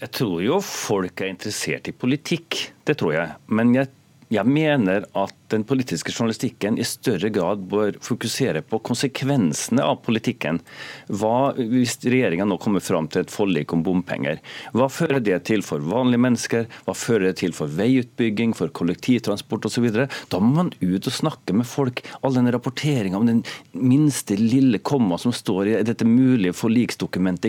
Jeg 0.00 0.10
tror 0.18 0.40
jo 0.42 0.58
folk 0.64 1.22
er 1.22 1.30
interessert 1.30 1.86
i 1.86 1.94
politikk, 1.94 2.58
det 2.88 2.96
tror 2.98 3.14
jeg. 3.14 3.36
Men 3.46 3.70
jeg, 3.76 3.92
jeg 4.34 4.50
mener 4.50 5.06
at 5.16 5.45
den 5.52 5.64
politiske 5.68 6.12
journalistikken 6.12 6.78
i 6.78 6.86
større 6.86 7.30
grad 7.30 7.62
bør 7.70 7.96
fokusere 8.02 8.62
på 8.66 8.80
konsekvensene 8.86 9.84
av 9.84 10.00
politikken. 10.06 10.60
Hva, 11.08 11.52
hvis 11.56 11.98
regjeringa 12.04 12.46
nå 12.48 12.58
kommer 12.62 12.84
fram 12.84 13.08
til 13.10 13.22
et 13.22 13.32
forlik 13.32 13.74
om 13.74 13.84
bompenger, 13.86 14.40
hva 14.76 14.88
fører 14.92 15.22
det 15.22 15.38
til 15.48 15.62
for 15.66 15.84
vanlige 15.84 16.22
mennesker? 16.24 16.66
Hva 16.86 16.96
fører 16.98 17.28
det 17.30 17.36
til 17.42 17.54
for 17.56 17.70
veiutbygging, 17.70 18.54
for 18.58 18.72
kollektivtransport 18.74 19.68
osv.? 19.70 19.88
Da 20.32 20.42
må 20.42 20.52
man 20.56 20.72
ut 20.80 21.06
og 21.06 21.14
snakke 21.14 21.54
med 21.56 21.68
folk. 21.68 22.02
All 22.26 22.36
den 22.36 22.50
rapporteringa 22.52 23.20
om 23.20 23.28
den 23.30 23.44
minste 23.72 24.38
lille 24.40 24.80
komma 24.82 25.18
som 25.20 25.34
står 25.34 25.72
i 25.72 25.78
dette 25.86 26.08
mulige 26.08 26.56
forliksdokumentet, 26.56 27.44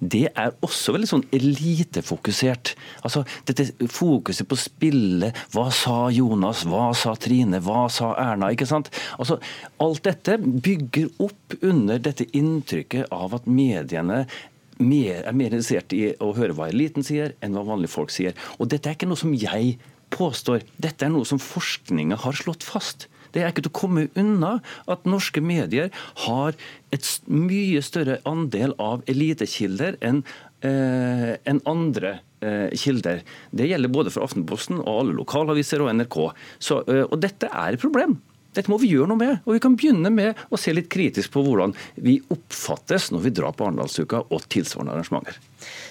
det 0.00 0.28
er 0.38 0.52
også 0.64 0.94
veldig 0.94 1.08
sånn 1.10 1.24
elitefokusert. 1.34 2.74
Altså, 3.02 3.24
dette 3.48 3.66
fokuset 3.90 4.46
på 4.48 4.58
spillet. 4.58 5.36
Hva 5.54 5.66
sa 5.74 5.96
Jonas? 6.14 6.62
Hva 6.68 6.90
sa 6.96 7.16
Trine? 7.18 7.39
Trine, 7.40 7.60
hva 7.64 7.88
sa 7.88 8.12
Erna? 8.18 8.50
ikke 8.52 8.68
sant? 8.68 8.90
Altså, 9.18 9.38
Alt 9.80 10.04
dette 10.04 10.36
bygger 10.38 11.08
opp 11.24 11.56
under 11.62 11.98
dette 11.98 12.26
inntrykket 12.36 13.08
av 13.12 13.34
at 13.38 13.46
mediene 13.48 14.26
mer, 14.80 15.22
er 15.24 15.36
mer 15.36 15.52
interessert 15.52 15.92
i 15.96 16.12
å 16.20 16.32
høre 16.36 16.56
hva 16.56 16.68
eliten 16.70 17.04
sier, 17.04 17.34
enn 17.40 17.56
hva 17.56 17.64
vanlige 17.64 17.94
folk 17.94 18.12
sier. 18.12 18.36
Og 18.58 18.68
dette 18.72 18.88
er 18.88 18.96
ikke 18.96 19.08
noe 19.08 19.20
som 19.20 19.32
jeg 19.36 19.78
påstår, 20.12 20.64
dette 20.80 21.06
er 21.06 21.12
noe 21.12 21.28
som 21.28 21.40
forskninga 21.40 22.18
har 22.24 22.36
slått 22.36 22.64
fast. 22.66 23.08
Det 23.32 23.44
er 23.44 23.52
ikke 23.52 23.62
til 23.62 23.72
å 23.72 23.78
komme 23.78 24.08
unna 24.18 24.56
at 24.90 25.06
norske 25.08 25.40
medier 25.40 25.92
har 26.26 26.56
et 26.92 27.06
mye 27.30 27.80
større 27.84 28.18
andel 28.28 28.74
av 28.82 29.04
elitekilder 29.08 30.00
enn 30.02 30.24
eh, 30.66 31.36
en 31.46 31.62
andre 31.70 32.18
kilder. 32.76 33.22
Det 33.50 33.68
gjelder 33.68 33.92
både 33.92 34.12
for 34.14 34.24
Aftenposten 34.24 34.80
og 34.80 34.90
alle 35.02 35.16
lokalaviser 35.18 35.84
og 35.84 35.92
NRK. 35.98 36.18
Så, 36.58 36.82
eh, 36.88 37.04
og 37.06 37.20
dette 37.20 37.50
er 37.50 37.76
et 37.76 37.82
problem. 37.82 38.18
Dette 38.56 38.70
må 38.70 38.80
vi 38.82 38.90
gjøre 38.90 39.12
noe 39.12 39.20
med. 39.20 39.36
Og 39.46 39.54
vi 39.54 39.62
kan 39.62 39.76
begynne 39.78 40.10
med 40.10 40.38
å 40.50 40.58
se 40.58 40.72
litt 40.74 40.88
kritisk 40.90 41.30
på 41.36 41.42
hvordan 41.46 41.74
vi 42.02 42.18
oppfattes 42.34 43.10
når 43.14 43.26
vi 43.28 43.34
drar 43.38 43.54
på 43.54 43.68
Arendalsuka 43.68 44.24
og 44.26 44.48
tilsvarende 44.50 44.96
arrangementer. 44.96 45.38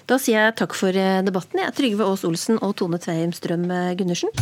Da 0.10 0.20
sier 0.20 0.50
jeg 0.50 0.58
takk 0.60 0.76
for 0.76 0.96
eh, 0.96 1.22
debatten. 1.24 1.62
Jeg 1.62 1.72
er 1.72 1.78
Trygve 1.78 2.10
Aas 2.10 2.26
Olsen 2.28 2.60
og 2.60 2.76
Tone 2.80 3.00
Tveim 3.00 3.32
Strøm 3.36 3.70
eh, 3.72 3.94
Gundersen. 4.00 4.34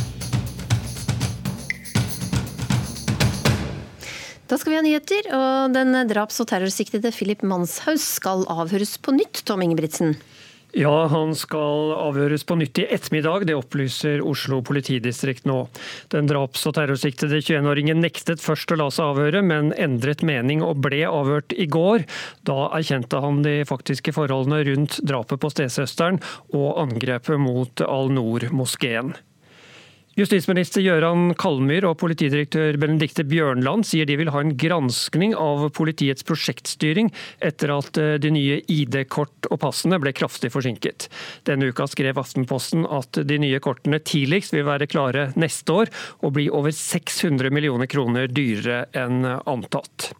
Da 4.47 4.55
skal 4.55 4.71
vi 4.71 4.77
ha 4.77 4.83
nyheter, 4.85 5.25
og 5.35 5.73
den 5.75 5.91
draps- 6.07 6.39
og 6.39 6.47
terrorsiktede 6.47 7.11
Philip 7.11 7.41
Manshaus 7.43 8.05
skal 8.15 8.45
avhøres 8.47 8.93
på 9.03 9.11
nytt, 9.11 9.41
Tom 9.43 9.59
Ingebrigtsen. 9.65 10.15
Ja, 10.75 11.07
han 11.07 11.31
skal 11.35 11.93
avhøres 11.95 12.43
på 12.43 12.57
nytt 12.59 12.81
i 12.81 12.87
ettermiddag, 12.91 13.45
det 13.47 13.55
opplyser 13.55 14.19
Oslo 14.25 14.59
politidistrikt 14.67 15.47
nå. 15.47 15.61
Den 16.11 16.27
draps- 16.27 16.65
og 16.67 16.75
terrorsiktede 16.75 17.39
21-åringen 17.39 18.01
nektet 18.03 18.43
først 18.43 18.73
å 18.75 18.79
la 18.81 18.89
seg 18.91 19.13
avhøre, 19.13 19.41
men 19.47 19.71
endret 19.79 20.25
mening 20.27 20.61
og 20.65 20.81
ble 20.83 21.05
avhørt 21.07 21.55
i 21.55 21.69
går. 21.71 22.03
Da 22.47 22.67
erkjente 22.75 23.23
han 23.23 23.41
de 23.47 23.61
faktiske 23.69 24.11
forholdene 24.17 24.59
rundt 24.67 24.99
drapet 25.07 25.39
på 25.39 25.53
stesøsteren 25.55 26.19
og 26.51 26.75
angrepet 26.83 27.39
mot 27.39 27.87
Al-Noor-moskeen. 27.87 29.15
Justisminister 30.17 30.81
Gøran 30.81 31.35
Kalmyr 31.37 31.85
og 31.85 31.99
politidirektør 32.01 32.79
Benedikte 32.81 33.21
Bjørnland 33.29 33.85
sier 33.85 34.07
de 34.09 34.15
vil 34.17 34.31
ha 34.33 34.41
en 34.41 34.55
granskning 34.57 35.35
av 35.37 35.67
politiets 35.77 36.25
prosjektstyring 36.25 37.11
etter 37.45 37.75
at 37.75 37.99
eh, 38.01 38.15
de 38.17 38.31
nye 38.33 38.57
ID-kort 38.65 39.51
og 39.51 39.61
passene 39.61 40.01
ble 40.01 40.15
kraftig 40.17 40.49
forsinket. 40.55 41.05
Denne 41.45 41.69
uka 41.69 41.85
skrev 41.85 42.17
Aftenposten 42.17 42.89
at 42.89 43.21
de 43.29 43.37
nye 43.45 43.61
kortene 43.61 44.01
tidligst 44.01 44.57
vil 44.57 44.65
være 44.65 44.89
klare 44.89 45.29
neste 45.37 45.83
år 45.83 45.93
og 46.25 46.33
bli 46.39 46.49
over 46.49 46.73
600 46.73 47.53
millioner 47.53 47.85
kroner 47.85 48.25
dyrere 48.25 48.87
enn 48.97 49.21
antatt. 49.21 50.15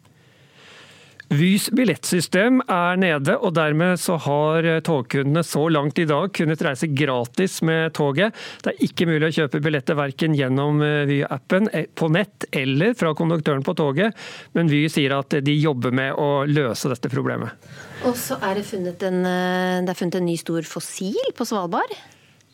Vys 1.28 1.66
billettsystem 1.76 2.62
er 2.72 3.00
nede, 3.02 3.34
og 3.44 3.52
dermed 3.58 4.00
så 4.00 4.16
har 4.24 4.64
togkundene 4.88 5.44
så 5.44 5.66
langt 5.68 6.00
i 6.00 6.06
dag 6.08 6.32
kunnet 6.32 6.64
reise 6.64 6.88
gratis 6.88 7.60
med 7.68 7.92
toget. 7.98 8.36
Det 8.64 8.72
er 8.72 8.86
ikke 8.88 9.10
mulig 9.10 9.28
å 9.28 9.36
kjøpe 9.42 9.60
billetter 9.64 9.98
verken 10.00 10.38
gjennom 10.38 10.80
Vy-appen 11.10 11.68
eh, 11.76 11.90
på 11.92 12.08
nett 12.16 12.48
eller 12.56 12.96
fra 12.96 13.12
konduktøren 13.18 13.66
på 13.68 13.76
toget, 13.76 14.16
men 14.56 14.72
Vy 14.72 14.86
sier 14.92 15.18
at 15.18 15.36
de 15.44 15.58
jobber 15.60 15.92
med 15.92 16.16
å 16.16 16.46
løse 16.48 16.88
dette 16.94 17.12
problemet. 17.12 17.68
Og 18.08 18.16
så 18.16 18.40
er 18.40 18.62
det 18.62 18.68
funnet 18.70 19.04
en, 19.10 19.24
eh, 19.28 19.82
det 19.84 19.92
er 19.92 20.00
funnet 20.00 20.22
en 20.22 20.30
ny 20.32 20.38
stor 20.40 20.64
fossil 20.64 21.36
på 21.36 21.50
Svalbard. 21.50 21.92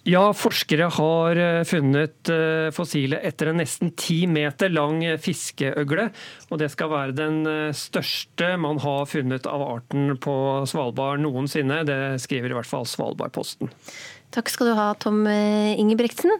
Ja, 0.04 0.34
forskere 0.36 0.90
har 0.98 1.40
eh, 1.40 1.62
funnet 1.64 2.28
eh, 2.32 2.68
fossilet 2.76 3.24
etter 3.24 3.54
en 3.54 3.62
nesten 3.62 3.94
ti 3.96 4.26
meter 4.28 4.72
lang 4.74 5.00
fiskeøgle. 5.24 6.10
Og 6.52 6.60
det 6.60 6.68
skal 6.74 6.92
være 6.92 7.16
den 7.16 7.40
eh, 7.48 7.72
største 7.78 8.54
man 8.60 8.82
har 8.84 9.08
funnet 9.08 9.48
av 9.48 9.64
arten 9.64 10.18
på 10.20 10.36
Svalbard 10.68 11.24
noensinne. 11.24 11.86
Det 11.88 12.00
skriver 12.24 12.52
i 12.52 12.60
hvert 12.60 12.68
fall 12.68 12.88
Svalbardposten. 12.90 13.72
Takk 14.36 14.52
skal 14.52 14.74
du 14.74 14.76
ha, 14.76 14.92
Tom 15.00 15.24
Ingebrigtsen. 15.24 16.36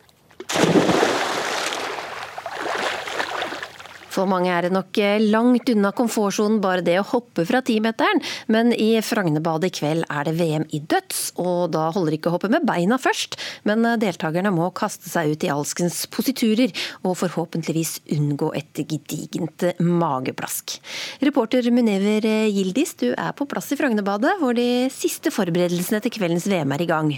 For 4.14 4.30
mange 4.30 4.52
er 4.54 4.68
det 4.68 4.74
nok 4.76 4.98
eh, 5.02 5.24
langt 5.34 5.70
unna 5.74 5.90
komfortsonen 5.96 6.60
bare 6.64 6.86
det 6.86 7.00
å 7.02 7.08
hoppe 7.14 7.46
fra 7.50 7.64
timeteren, 7.66 8.22
men 8.54 8.70
i 8.76 8.92
Frognerbadet 9.02 9.72
i 9.72 9.76
kveld 9.80 10.06
er 10.06 10.30
det 10.30 10.36
VM 10.38 10.68
i 10.70 10.84
døds, 10.94 11.24
og 11.42 11.74
da 11.74 11.88
holder 11.96 12.18
ikke 12.18 12.30
å 12.30 12.36
hoppe 12.36 12.52
med 12.54 12.68
beina 12.68 13.00
først, 13.02 13.40
men 13.68 13.86
eh, 13.90 13.98
deltakerne 14.04 14.54
må 14.54 14.70
kaste 14.78 15.10
seg 15.10 15.34
ut 15.34 15.48
i 15.48 15.52
alskens 15.54 16.04
positurer 16.14 16.74
og 17.02 17.18
forhåpentligvis 17.24 18.04
unngå 18.14 18.54
et 18.60 18.84
gedigent 18.84 19.70
mageplask. 19.82 20.78
Reporter 21.26 21.72
Munever 21.74 22.28
Gildis, 22.54 22.94
du 23.02 23.10
er 23.14 23.34
på 23.34 23.50
plass 23.50 23.74
i 23.74 23.80
Frognerbadet, 23.80 24.38
hvor 24.42 24.54
de 24.58 24.88
siste 24.94 25.34
forberedelsene 25.34 26.04
til 26.04 26.20
kveldens 26.20 26.50
VM 26.50 26.78
er 26.78 26.86
i 26.86 26.92
gang. 26.94 27.16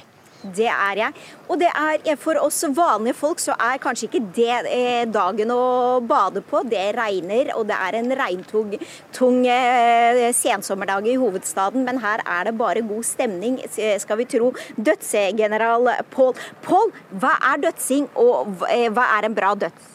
Det 0.54 0.68
er 0.70 1.00
jeg. 1.00 1.24
Og 1.50 1.60
det 1.62 1.72
er 1.72 2.20
for 2.22 2.38
oss 2.42 2.62
vanlige 2.76 3.18
folk 3.18 3.42
så 3.42 3.56
er 3.58 3.82
kanskje 3.82 4.10
ikke 4.10 4.24
det 4.36 4.60
eh, 4.70 5.06
dagen 5.10 5.54
å 5.54 6.00
bade 6.06 6.44
på. 6.46 6.62
Det 6.70 6.84
regner, 6.98 7.52
og 7.58 7.66
det 7.70 7.80
er 7.88 8.00
en 8.00 8.14
regntung 8.20 8.76
tung 9.16 9.42
eh, 9.50 10.30
sensommerdag 10.36 11.10
i 11.10 11.18
hovedstaden. 11.22 11.86
Men 11.88 12.02
her 12.04 12.24
er 12.26 12.50
det 12.50 12.58
bare 12.60 12.86
god 12.86 13.08
stemning, 13.08 13.60
skal 13.72 14.22
vi 14.22 14.30
tro. 14.30 14.54
Dødsgeneral 14.78 15.92
Pål. 16.14 16.34
Pål, 16.66 16.94
hva 17.22 17.36
er 17.54 17.66
dødsing, 17.68 18.10
og 18.20 18.66
eh, 18.70 18.88
hva 18.94 19.10
er 19.18 19.30
en 19.30 19.38
bra 19.38 19.54
døds? 19.66 19.92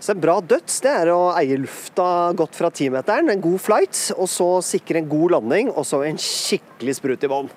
Så 0.00 0.14
En 0.14 0.20
bra 0.22 0.38
døds 0.40 0.80
det 0.84 0.92
er 1.02 1.10
å 1.12 1.32
eie 1.36 1.58
lufta 1.60 2.32
godt 2.38 2.56
fra 2.56 2.70
timeteren, 2.72 3.28
en 3.32 3.42
god 3.44 3.60
flight, 3.60 4.02
og 4.16 4.28
så 4.30 4.50
sikre 4.64 5.02
en 5.02 5.10
god 5.10 5.38
landing, 5.38 5.72
og 5.74 5.84
så 5.86 6.04
en 6.06 6.20
skikkelig 6.22 7.00
sprut 7.00 7.26
i 7.26 7.32
bånn. 7.32 7.50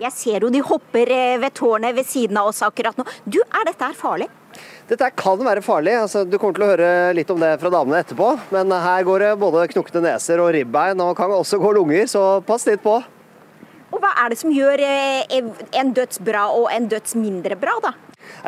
Jeg 0.00 0.12
ser 0.16 0.44
jo 0.46 0.48
de 0.52 0.62
hopper 0.64 1.10
eh, 1.12 1.38
ved 1.42 1.52
tårnet 1.58 1.96
ved 1.96 2.08
siden 2.08 2.38
av 2.40 2.48
oss 2.48 2.62
akkurat 2.64 2.96
nå. 2.96 3.04
Du, 3.28 3.36
er 3.44 3.66
dette 3.68 3.84
her 3.84 3.96
farlig? 3.96 4.30
Dette 4.88 5.10
kan 5.14 5.40
være 5.44 5.62
farlig. 5.62 5.92
Altså, 6.00 6.24
du 6.24 6.38
kommer 6.40 6.56
til 6.56 6.64
å 6.64 6.70
høre 6.72 6.90
litt 7.16 7.30
om 7.30 7.40
det 7.42 7.52
fra 7.60 7.72
damene 7.74 8.00
etterpå. 8.00 8.32
Men 8.54 8.72
her 8.72 9.04
går 9.06 9.26
det 9.26 9.32
både 9.42 9.68
knokne 9.74 10.04
neser 10.08 10.40
og 10.42 10.54
ribbein, 10.56 11.02
og 11.04 11.12
kan 11.18 11.32
også 11.36 11.60
gå 11.60 11.74
lunger, 11.76 12.08
så 12.10 12.24
pass 12.48 12.64
litt 12.70 12.82
på. 12.84 12.96
Og 13.90 13.98
Hva 14.00 14.14
er 14.24 14.32
det 14.32 14.38
som 14.40 14.54
gjør 14.54 14.82
eh, 14.86 15.40
en 15.82 15.92
døds 15.94 16.22
bra 16.24 16.48
og 16.54 16.70
en 16.72 16.88
døds 16.90 17.18
mindre 17.18 17.58
bra, 17.60 17.76
da? 17.84 17.94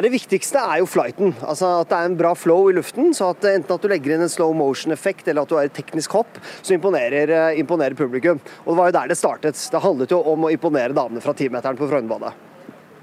Det 0.03 0.13
viktigste 0.13 0.61
er 0.61 0.81
jo 0.83 0.89
flighten. 0.91 1.35
Altså 1.41 1.81
At 1.81 1.91
det 1.91 1.99
er 1.99 2.11
en 2.11 2.19
bra 2.19 2.35
flow 2.39 2.71
i 2.71 2.77
luften. 2.77 3.13
så 3.15 3.31
at 3.33 3.45
Enten 3.53 3.75
at 3.75 3.83
du 3.83 3.89
legger 3.89 4.15
inn 4.15 4.25
en 4.27 4.33
slow 4.33 4.55
motion-effekt 4.57 5.29
eller 5.29 5.43
at 5.43 5.49
du 5.49 5.57
har 5.59 5.69
et 5.69 5.75
teknisk 5.75 6.13
hopp, 6.13 6.39
så 6.63 6.75
imponerer, 6.77 7.29
eh, 7.31 7.61
imponerer, 7.61 7.95
publikum. 7.95 8.41
Og 8.65 8.73
Det 8.73 8.79
var 8.79 8.87
jo 8.91 8.99
der 9.01 9.09
det 9.09 9.19
startet. 9.19 9.71
Det 9.71 9.83
handlet 9.83 10.11
jo 10.11 10.23
om 10.23 10.45
å 10.45 10.53
imponere 10.53 10.95
damene 10.95 11.21
fra 11.21 11.33
timeteren 11.33 11.77
på 11.77 11.89
Frognerbadet. 11.89 12.52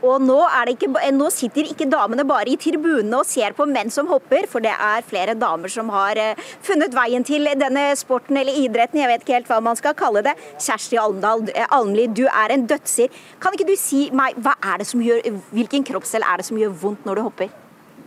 Og 0.06 0.24
nå, 0.24 0.38
ikke, 0.72 0.88
nå, 1.12 1.28
sitter 1.34 1.68
ikke 1.68 1.88
damene 1.92 2.24
bare 2.28 2.54
i 2.54 2.60
tribunene 2.60 3.20
og 3.20 3.28
ser 3.28 3.56
på 3.58 3.66
menn 3.68 3.92
som 3.92 4.08
hopper, 4.08 4.48
for 4.48 4.64
det 4.64 4.72
er 4.72 5.04
flere 5.08 5.36
damer 5.36 5.72
som 5.72 5.92
har 5.92 6.20
eh, 6.20 6.40
funnet 6.64 6.96
veien 6.96 7.26
til 7.28 7.50
denne 7.60 7.90
sporten 8.00 8.40
eller 8.40 8.56
idretten, 8.62 9.02
jeg 9.02 9.12
vet 9.12 9.26
ikke 9.26 9.36
helt 9.36 9.52
hva 9.52 9.60
man 9.66 9.80
skal 9.80 9.98
kalle 10.00 10.24
det. 10.24 10.38
Kjersti 10.56 11.00
Almdal 11.02 11.46
eh, 11.52 11.68
Almli, 11.76 12.08
du 12.16 12.26
er 12.30 12.56
en 12.56 12.64
dødser. 12.70 13.12
Kan 13.44 13.58
ikke 13.58 13.68
du 13.68 13.76
si 13.80 14.08
meg, 14.16 14.40
hva 14.40 14.56
er 14.72 14.80
det 14.80 14.88
som 14.88 15.04
gjør, 15.04 15.22
hvilken 15.52 15.84
kroppsdel 15.92 16.24
er 16.24 16.40
det 16.40 16.48
som 16.48 16.60
gjør 16.60 16.74
vondt 16.86 17.08
når 17.08 17.20
du 17.20 17.26
hopper? 17.28 17.54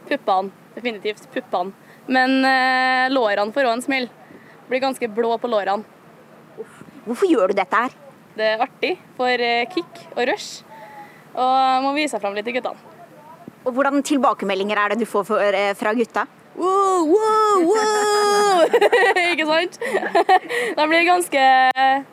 Puppene. 0.09 0.59
Definitivt 0.72 1.28
puppene. 1.34 1.76
Men 2.09 2.40
eh, 2.49 3.12
lårene 3.12 3.53
får 3.53 3.68
òg 3.68 3.76
en 3.76 3.84
smell. 3.84 4.09
Blir 4.70 4.80
ganske 4.82 5.09
blå 5.12 5.36
på 5.38 5.51
lårene. 5.53 5.84
Hvorfor 7.05 7.28
gjør 7.28 7.53
du 7.53 7.59
dette 7.59 7.84
her? 7.84 7.95
Det 8.32 8.53
er 8.55 8.62
artig 8.64 8.93
for 9.18 9.45
eh, 9.45 9.66
kick 9.68 10.07
og 10.14 10.24
rush. 10.30 10.62
Og 11.32 11.84
må 11.86 11.94
vise 11.96 12.20
fram 12.20 12.36
litt 12.36 12.46
til 12.48 12.58
guttene. 12.58 12.92
Og 13.62 13.74
Hvordan 13.76 14.02
tilbakemeldinger 14.02 14.78
er 14.78 14.92
det 14.92 15.04
du 15.04 15.08
får 15.08 15.36
eh, 15.48 15.74
fra 15.78 15.92
gutta? 15.94 16.26
Wow, 16.52 17.06
wow, 17.08 17.62
wow! 17.64 18.64
Ikke 19.32 19.46
sant? 19.48 19.78
De, 20.76 20.88
blir 20.88 21.06
ganske, 21.06 21.44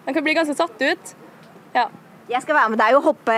de 0.05 0.13
kan 0.15 0.23
bli 0.23 0.35
ganske 0.37 0.55
satt 0.55 0.79
ut. 0.79 1.11
Ja. 1.75 1.89
Jeg 2.29 2.43
skal 2.45 2.53
være 2.53 2.69
med 2.69 2.77
deg 2.77 2.93
og 2.93 3.07
hoppe 3.07 3.35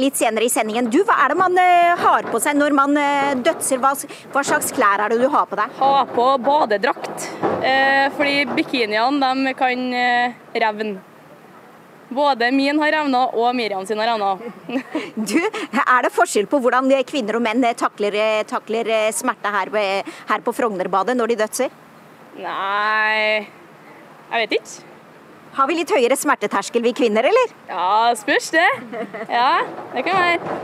litt 0.00 0.18
senere 0.18 0.48
i 0.48 0.50
sendingen. 0.50 0.88
Du, 0.90 0.98
Hva 1.06 1.20
er 1.22 1.32
det 1.32 1.38
man 1.38 1.54
eh, 1.62 1.92
har 2.02 2.26
på 2.32 2.40
seg 2.42 2.58
når 2.58 2.74
man 2.74 2.98
eh, 2.98 3.30
dødser? 3.38 3.78
Hva, 3.80 3.94
hva 4.34 4.42
slags 4.44 4.74
klær 4.74 5.04
er 5.04 5.14
det 5.14 5.20
du 5.22 5.28
har 5.30 5.46
på 5.46 5.60
deg? 5.60 5.78
Ha 5.78 5.92
på 6.10 6.26
badedrakt. 6.42 7.30
fordi 8.18 8.36
bikiniene 8.58 9.32
de 9.46 9.54
kan 9.56 9.88
revne. 10.66 11.11
Både 12.14 12.50
min 12.54 12.78
har 12.82 12.92
revna 12.98 13.24
og 13.32 13.56
Miriam 13.56 13.86
sin 13.88 14.00
har 14.02 14.12
revna. 14.12 14.34
du, 15.32 15.38
er 15.82 16.06
det 16.06 16.12
forskjell 16.14 16.48
på 16.50 16.60
hvordan 16.62 16.90
kvinner 17.08 17.38
og 17.38 17.44
menn 17.44 17.64
takler, 17.78 18.16
takler 18.48 18.92
smerte 19.16 19.52
her, 19.52 19.72
her 20.28 20.44
på 20.44 20.54
Frognerbadet 20.56 21.16
når 21.18 21.32
de 21.32 21.42
dødser? 21.44 21.76
Nei 22.38 23.44
Jeg 24.32 24.46
vet 24.46 24.56
ikke. 24.56 24.92
Har 25.52 25.68
vi 25.68 25.74
litt 25.76 25.90
høyere 25.92 26.16
smerteterskel 26.16 26.80
vi 26.80 26.94
kvinner, 26.96 27.26
eller? 27.28 27.50
Ja, 27.68 28.14
spørs 28.16 28.48
det. 28.54 28.68
Ja, 29.28 29.60
det 29.92 30.04
kan 30.06 30.16
være. 30.16 30.54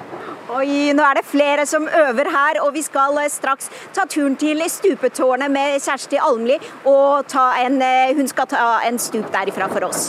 Oi, 0.49 0.95
nå 0.97 1.05
er 1.05 1.19
det 1.19 1.27
flere 1.29 1.67
som 1.69 1.85
øver 1.85 2.31
her, 2.33 2.63
og 2.65 2.73
vi 2.73 2.81
skal 2.87 3.21
straks 3.29 3.69
ta 3.93 4.07
turen 4.09 4.39
til 4.41 4.65
stupetårnet 4.73 5.53
med 5.53 5.77
Kjersti 5.85 6.17
Almli. 6.25 6.57
Og 6.89 7.37
en, 7.61 7.77
hun 8.17 8.33
skal 8.33 8.49
ta 8.49 8.71
en 8.89 8.97
stup 8.99 9.29
derifra 9.35 9.69
for 9.69 9.91
oss. 9.91 10.09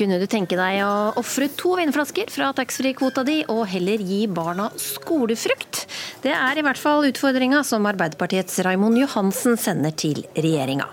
Kunne 0.00 0.16
du 0.16 0.22
tenke 0.24 0.56
deg 0.56 0.78
å 0.80 0.92
ofre 1.20 1.50
to 1.60 1.74
vinflasker 1.76 2.30
fra 2.32 2.54
taxfree-kvota 2.56 3.20
di 3.20 3.42
og 3.52 3.66
heller 3.68 4.00
gi 4.00 4.22
barna 4.32 4.70
skolefrukt? 4.80 5.82
Det 6.24 6.30
er 6.32 6.56
i 6.56 6.62
hvert 6.64 6.80
fall 6.80 7.04
utfordringa 7.04 7.58
som 7.68 7.84
Arbeiderpartiets 7.84 8.62
Raimond 8.64 8.96
Johansen 8.96 9.58
sender 9.60 9.92
til 9.92 10.22
regjeringa. 10.32 10.86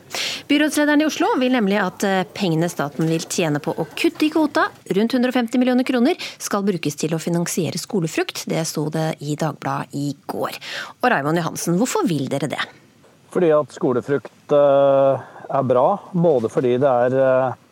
Byrådslederen 0.49 1.05
i 1.05 1.07
Oslo 1.07 1.29
vil 1.39 1.55
nemlig 1.55 1.77
at 1.79 2.03
eh, 2.03 2.25
pengene 2.35 2.67
staten 2.67 3.07
vil 3.07 3.23
tjene 3.23 3.61
på 3.63 3.71
å 3.79 3.85
kutte 3.93 4.27
i 4.27 4.29
kvota, 4.33 4.65
rundt 4.97 5.15
150 5.15 5.61
millioner 5.61 5.87
kroner, 5.87 6.19
skal 6.43 6.65
brukes 6.67 6.99
til 6.99 7.15
å 7.15 7.19
finansiere 7.23 7.79
skolefrukt. 7.79 8.41
Det 8.51 8.65
sto 8.67 8.89
det 8.91 9.13
i 9.23 9.37
Dagbladet 9.39 9.95
i 9.95 10.09
går. 10.27 10.57
Og 10.99 11.07
Raimond 11.13 11.39
Johansen, 11.39 11.79
hvorfor 11.79 12.03
vil 12.11 12.27
dere 12.33 12.51
det? 12.51 12.59
Fordi 13.31 13.53
at 13.55 13.71
skolefrukt 13.71 14.57
eh, 14.57 15.23
er 15.47 15.71
bra. 15.71 15.85
Både 16.11 16.51
fordi 16.51 16.75
det 16.83 16.91
er 17.05 17.17
eh, 17.21 17.63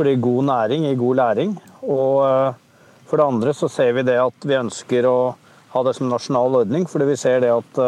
fordi 0.00 0.16
god 0.24 0.48
næring 0.48 0.88
gir 0.88 0.96
god 0.96 1.20
læring. 1.20 1.52
Og 1.84 2.56
for 3.10 3.20
det 3.20 3.26
andre 3.26 3.52
så 3.56 3.68
ser 3.68 3.92
vi 3.98 4.06
det 4.08 4.16
at 4.16 4.48
vi 4.48 4.56
ønsker 4.56 5.04
å 5.04 5.18
ha 5.74 5.82
det 5.84 5.92
som 5.98 6.08
nasjonal 6.08 6.62
ordning. 6.62 6.88
Fordi 6.88 7.12
vi 7.12 7.20
ser 7.20 7.44
det 7.44 7.52
at 7.52 7.84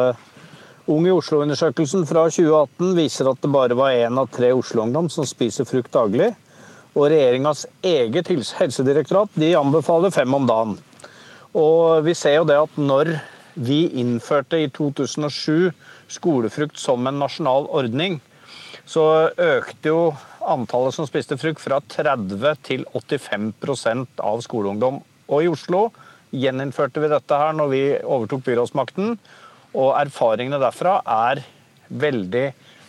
Ung 0.91 1.05
i 1.07 1.13
Oslo-undersøkelsen 1.15 2.03
fra 2.11 2.25
2018 2.27 2.97
viser 2.97 3.29
at 3.31 3.39
det 3.39 3.51
bare 3.55 3.77
var 3.79 3.95
én 3.95 4.17
av 4.19 4.27
tre 4.35 4.49
Oslo-ungdom 4.51 5.07
som 5.15 5.27
spiser 5.29 5.69
frukt 5.69 5.93
daglig. 5.95 6.33
Og 6.99 7.07
regjeringas 7.13 7.69
eget 7.87 8.27
helsedirektorat 8.59 9.31
de 9.39 9.53
anbefaler 9.55 10.11
fem 10.11 10.35
om 10.35 10.49
dagen. 10.49 10.75
Og 11.55 12.03
vi 12.03 12.17
ser 12.19 12.41
jo 12.41 12.49
det 12.49 12.59
at 12.59 12.75
når 12.77 13.13
vi 13.55 13.85
innførte 14.03 14.59
i 14.59 14.67
2007 14.75 15.71
skolefrukt 16.11 16.83
som 16.83 17.07
en 17.07 17.23
nasjonal 17.23 17.71
ordning, 17.71 18.19
så 18.83 19.31
økte 19.39 19.93
jo 19.93 20.03
antallet 20.49 20.95
som 20.95 21.07
spiste 21.09 21.39
frukt 21.41 21.63
fra 21.63 21.81
30 21.81 22.63
til 22.67 22.85
85% 22.93 24.23
av 24.23 24.43
skoleungdom. 24.45 25.01
Og 25.33 25.45
i 25.45 25.51
Oslo 25.51 25.87
gjeninnførte 26.33 27.03
vi 27.03 27.11
dette 27.13 27.39
her 27.39 27.57
når 27.57 27.73
vi 27.73 27.83
overtok 28.03 28.45
byrådsmakten. 28.47 29.17
Og 29.73 29.93
erfaringene 29.97 30.61
derfra 30.61 30.99
er 31.09 31.43
veldig 31.89 32.47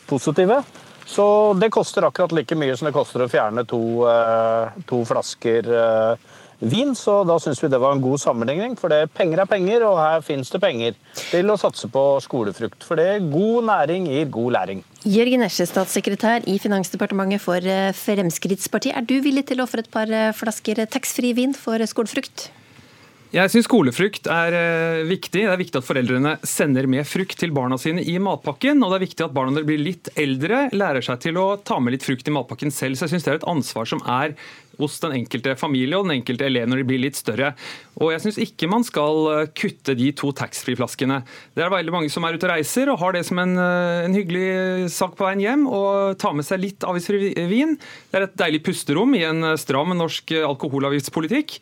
positive. 0.09 0.61
Så 1.05 1.25
det 1.59 1.71
koster 1.73 2.07
akkurat 2.07 2.31
like 2.35 2.55
mye 2.55 2.75
som 2.79 2.87
det 2.87 2.95
koster 2.95 3.25
å 3.25 3.31
fjerne 3.31 3.65
to, 3.67 3.81
eh, 4.07 4.83
to 4.87 5.03
flasker 5.07 5.67
eh, 5.67 6.29
vin. 6.69 6.93
Så 6.97 7.19
da 7.27 7.37
syns 7.41 7.61
vi 7.63 7.69
det 7.71 7.81
var 7.81 7.95
en 7.95 8.03
god 8.03 8.21
sammenligning. 8.21 8.77
For 8.79 8.93
det, 8.93 9.11
penger 9.17 9.43
er 9.43 9.49
penger, 9.49 9.85
og 9.89 9.99
her 10.01 10.25
finnes 10.25 10.51
det 10.53 10.61
penger 10.63 10.97
til 11.19 11.51
å 11.51 11.59
satse 11.59 11.89
på 11.91 12.05
skolefrukt. 12.23 12.87
For 12.87 12.99
det 12.99 13.29
god 13.33 13.69
næring 13.69 14.09
gir 14.11 14.33
god 14.33 14.57
læring. 14.57 14.83
Jørgen 15.03 15.43
Esje, 15.43 15.67
statssekretær 15.67 16.47
i 16.47 16.57
Finansdepartementet 16.63 17.43
for 17.43 17.59
eh, 17.59 17.91
Fremskrittspartiet. 17.97 18.95
Er 18.97 19.07
du 19.07 19.17
villig 19.25 19.47
til 19.49 19.59
å 19.59 19.67
ofre 19.67 19.83
et 19.83 19.93
par 19.93 20.11
flasker 20.37 20.85
taxfree-vin 20.87 21.55
for 21.57 21.83
skolefrukt? 21.89 22.49
Jeg 23.33 23.49
syns 23.49 23.65
skolefrukt 23.65 24.27
er 24.29 24.53
eh, 24.53 24.99
viktig. 25.09 25.39
Det 25.47 25.49
er 25.49 25.57
viktig 25.57 25.79
at 25.79 25.85
foreldrene 25.87 26.35
sender 26.45 26.85
med 26.85 27.07
frukt 27.09 27.33
til 27.41 27.49
barna 27.55 27.79
sine 27.81 28.03
i 28.05 28.19
matpakken. 28.21 28.77
Og 28.85 28.91
det 28.93 28.99
er 28.99 29.03
viktig 29.07 29.25
at 29.25 29.33
barna 29.33 29.63
blir 29.65 29.81
litt 29.81 30.11
eldre, 30.21 30.67
lærer 30.69 31.01
seg 31.01 31.17
til 31.23 31.39
å 31.41 31.47
ta 31.57 31.79
med 31.81 31.95
litt 31.95 32.05
frukt 32.05 32.29
i 32.29 32.33
matpakken 32.35 32.69
selv. 32.69 32.99
Så 32.99 33.07
jeg 33.07 33.15
syns 33.15 33.25
det 33.25 33.31
er 33.33 33.39
et 33.39 33.47
ansvar 33.49 33.89
som 33.89 34.03
er 34.05 34.35
hos 34.79 34.97
den 35.03 35.15
enkelte 35.19 35.55
familie 35.59 35.99
og 35.99 36.07
den 36.07 36.17
enkelte 36.19 36.47
elev 36.47 36.69
når 36.69 36.81
de 36.81 36.87
blir 36.89 37.01
litt 37.03 37.19
større. 37.19 37.53
Og 38.01 38.13
jeg 38.13 38.23
syns 38.23 38.39
ikke 38.41 38.69
man 38.71 38.85
skal 38.87 39.29
eh, 39.33 39.51
kutte 39.57 39.95
de 39.99 40.09
to 40.17 40.31
taxfree-flaskene. 40.35 41.21
Det 41.53 41.65
er 41.65 41.73
veldig 41.73 41.93
mange 41.93 42.11
som 42.13 42.25
er 42.25 42.37
ute 42.37 42.49
og 42.49 42.53
reiser 42.55 42.91
og 42.91 42.99
har 43.03 43.17
det 43.17 43.23
som 43.27 43.41
en, 43.43 43.55
eh, 43.61 44.01
en 44.07 44.17
hyggelig 44.17 44.91
sak 44.93 45.17
på 45.19 45.27
veien 45.27 45.43
hjem, 45.43 45.67
og 45.69 46.17
tar 46.21 46.35
med 46.37 46.47
seg 46.47 46.63
litt 46.63 46.87
avgiftsfri 46.87 47.33
vin. 47.51 47.77
Det 48.09 48.19
er 48.19 48.27
et 48.27 48.37
deilig 48.45 48.63
pusterom 48.65 49.13
i 49.17 49.25
en 49.29 49.53
stram 49.61 49.93
norsk 49.97 50.35
alkoholavgiftspolitikk. 50.43 51.59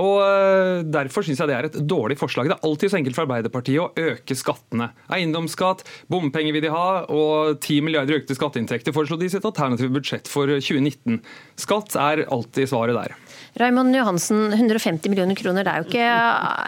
Og 0.00 0.20
eh, 0.22 0.82
Derfor 0.94 1.24
syns 1.26 1.40
jeg 1.42 1.50
det 1.50 1.56
er 1.56 1.68
et 1.68 1.78
dårlig 1.90 2.16
forslag. 2.20 2.48
Det 2.50 2.56
er 2.56 2.66
alltid 2.68 2.92
så 2.92 2.98
enkelt 3.00 3.16
for 3.16 3.26
Arbeiderpartiet 3.26 3.82
å 3.82 4.10
øke 4.14 4.36
skattene. 4.38 4.90
Eiendomsskatt, 5.12 5.82
bompenger 6.12 6.54
vil 6.54 6.64
de 6.66 6.72
ha, 6.74 7.04
og 7.10 7.58
10 7.58 7.84
milliarder 7.86 8.20
økte 8.20 8.36
skatteinntekter 8.38 8.94
foreslo 8.94 9.18
de 9.20 9.28
i 9.28 9.34
sitt 9.34 9.46
alternative 9.46 9.92
budsjett 9.94 10.30
for 10.30 10.50
2019. 10.50 11.20
Skatt 11.60 11.98
er 11.98 12.24
alltid 12.34 12.70
svaret 12.70 12.98
der. 12.98 13.16
Raymond 13.60 13.94
Johansen, 13.94 14.46
150 14.54 15.10
millioner 15.12 15.38
kroner, 15.38 15.66
det 15.66 15.72
er 15.72 15.82
jo 15.82 15.90
ikke 15.90 16.12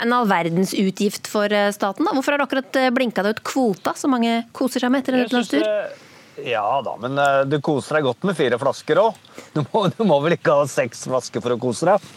en 0.06 0.16
all 0.16 0.28
verdens 0.30 0.74
utgift 0.78 1.30
for 1.30 1.50
eh, 1.50 1.70
staten. 1.74 2.06
Da. 2.06 2.14
Hvorfor 2.16 2.34
har 2.34 2.42
du 2.42 2.46
akkurat 2.46 2.80
eh, 2.80 2.90
blinka 2.94 3.26
deg 3.26 3.38
ut 3.38 3.46
kvota, 3.46 3.94
så 3.98 4.10
mange 4.10 4.42
koser 4.56 4.82
seg 4.82 4.94
med 4.94 5.04
etter 5.04 5.18
en 5.18 5.26
utenlandstur? 5.26 6.04
Ja 6.44 6.82
da, 6.84 6.92
men 7.00 7.16
uh, 7.16 7.42
du 7.48 7.56
koser 7.64 7.96
deg 7.96 8.06
godt 8.10 8.24
med 8.28 8.36
fire 8.36 8.58
flasker 8.60 9.00
òg. 9.00 9.16
Du, 9.54 9.62
du, 9.64 10.02
må 10.04 10.18
vel 10.20 10.36
ikke 10.36 10.52
ha 10.58 10.66
seks 10.68 11.06
flasker 11.08 11.40
for 11.40 11.54
å 11.54 11.60
kose 11.60 11.88
deg. 11.88 12.08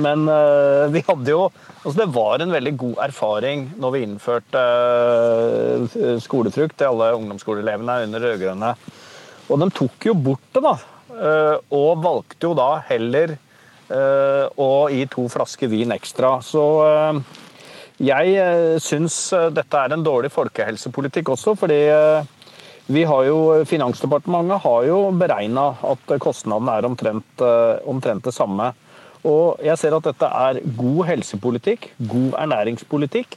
Men 0.00 0.24
uh, 0.30 0.86
vi 0.92 1.02
hadde 1.04 1.34
jo 1.34 1.48
altså 1.86 2.00
Det 2.00 2.06
var 2.16 2.42
en 2.42 2.54
veldig 2.54 2.72
god 2.80 3.02
erfaring 3.04 3.66
når 3.78 3.92
vi 3.94 4.02
innførte 4.06 4.62
uh, 5.92 6.16
skolefrukt 6.24 6.78
til 6.80 6.88
alle 6.88 7.12
ungdomsskoleelevene 7.18 7.98
under 8.08 8.24
rød-grønne. 8.24 8.70
Og 9.46 9.60
de 9.60 9.68
tok 9.76 10.08
jo 10.08 10.14
bort 10.18 10.46
det, 10.56 10.62
da. 10.64 10.76
Og 11.76 12.00
valgte 12.02 12.48
jo 12.48 12.56
da 12.58 12.80
heller 12.88 13.36
å 14.58 14.66
gi 14.90 15.04
to 15.06 15.28
flasker 15.30 15.70
vin 15.70 15.94
ekstra. 15.94 16.32
Så 16.42 16.64
jeg 18.02 18.80
syns 18.82 19.20
dette 19.54 19.84
er 19.84 19.94
en 19.94 20.02
dårlig 20.02 20.32
folkehelsepolitikk 20.34 21.30
også, 21.36 21.54
fordi 21.60 21.78
vi 22.86 23.04
har 23.04 23.24
jo, 23.26 23.64
Finansdepartementet 23.66 24.62
har 24.62 24.84
jo 24.86 24.98
beregna 25.18 25.72
at 25.90 26.16
kostnadene 26.22 26.76
er 26.78 26.86
omtrent, 26.86 27.42
eh, 27.42 27.82
omtrent, 27.88 28.24
det 28.24 28.34
samme. 28.34 28.70
Og 29.26 29.58
jeg 29.64 29.78
ser 29.80 29.96
at 29.96 30.06
dette 30.06 30.28
er 30.30 30.60
god 30.78 31.02
helsepolitikk, 31.08 31.90
god 31.98 32.36
ernæringspolitikk. 32.44 33.36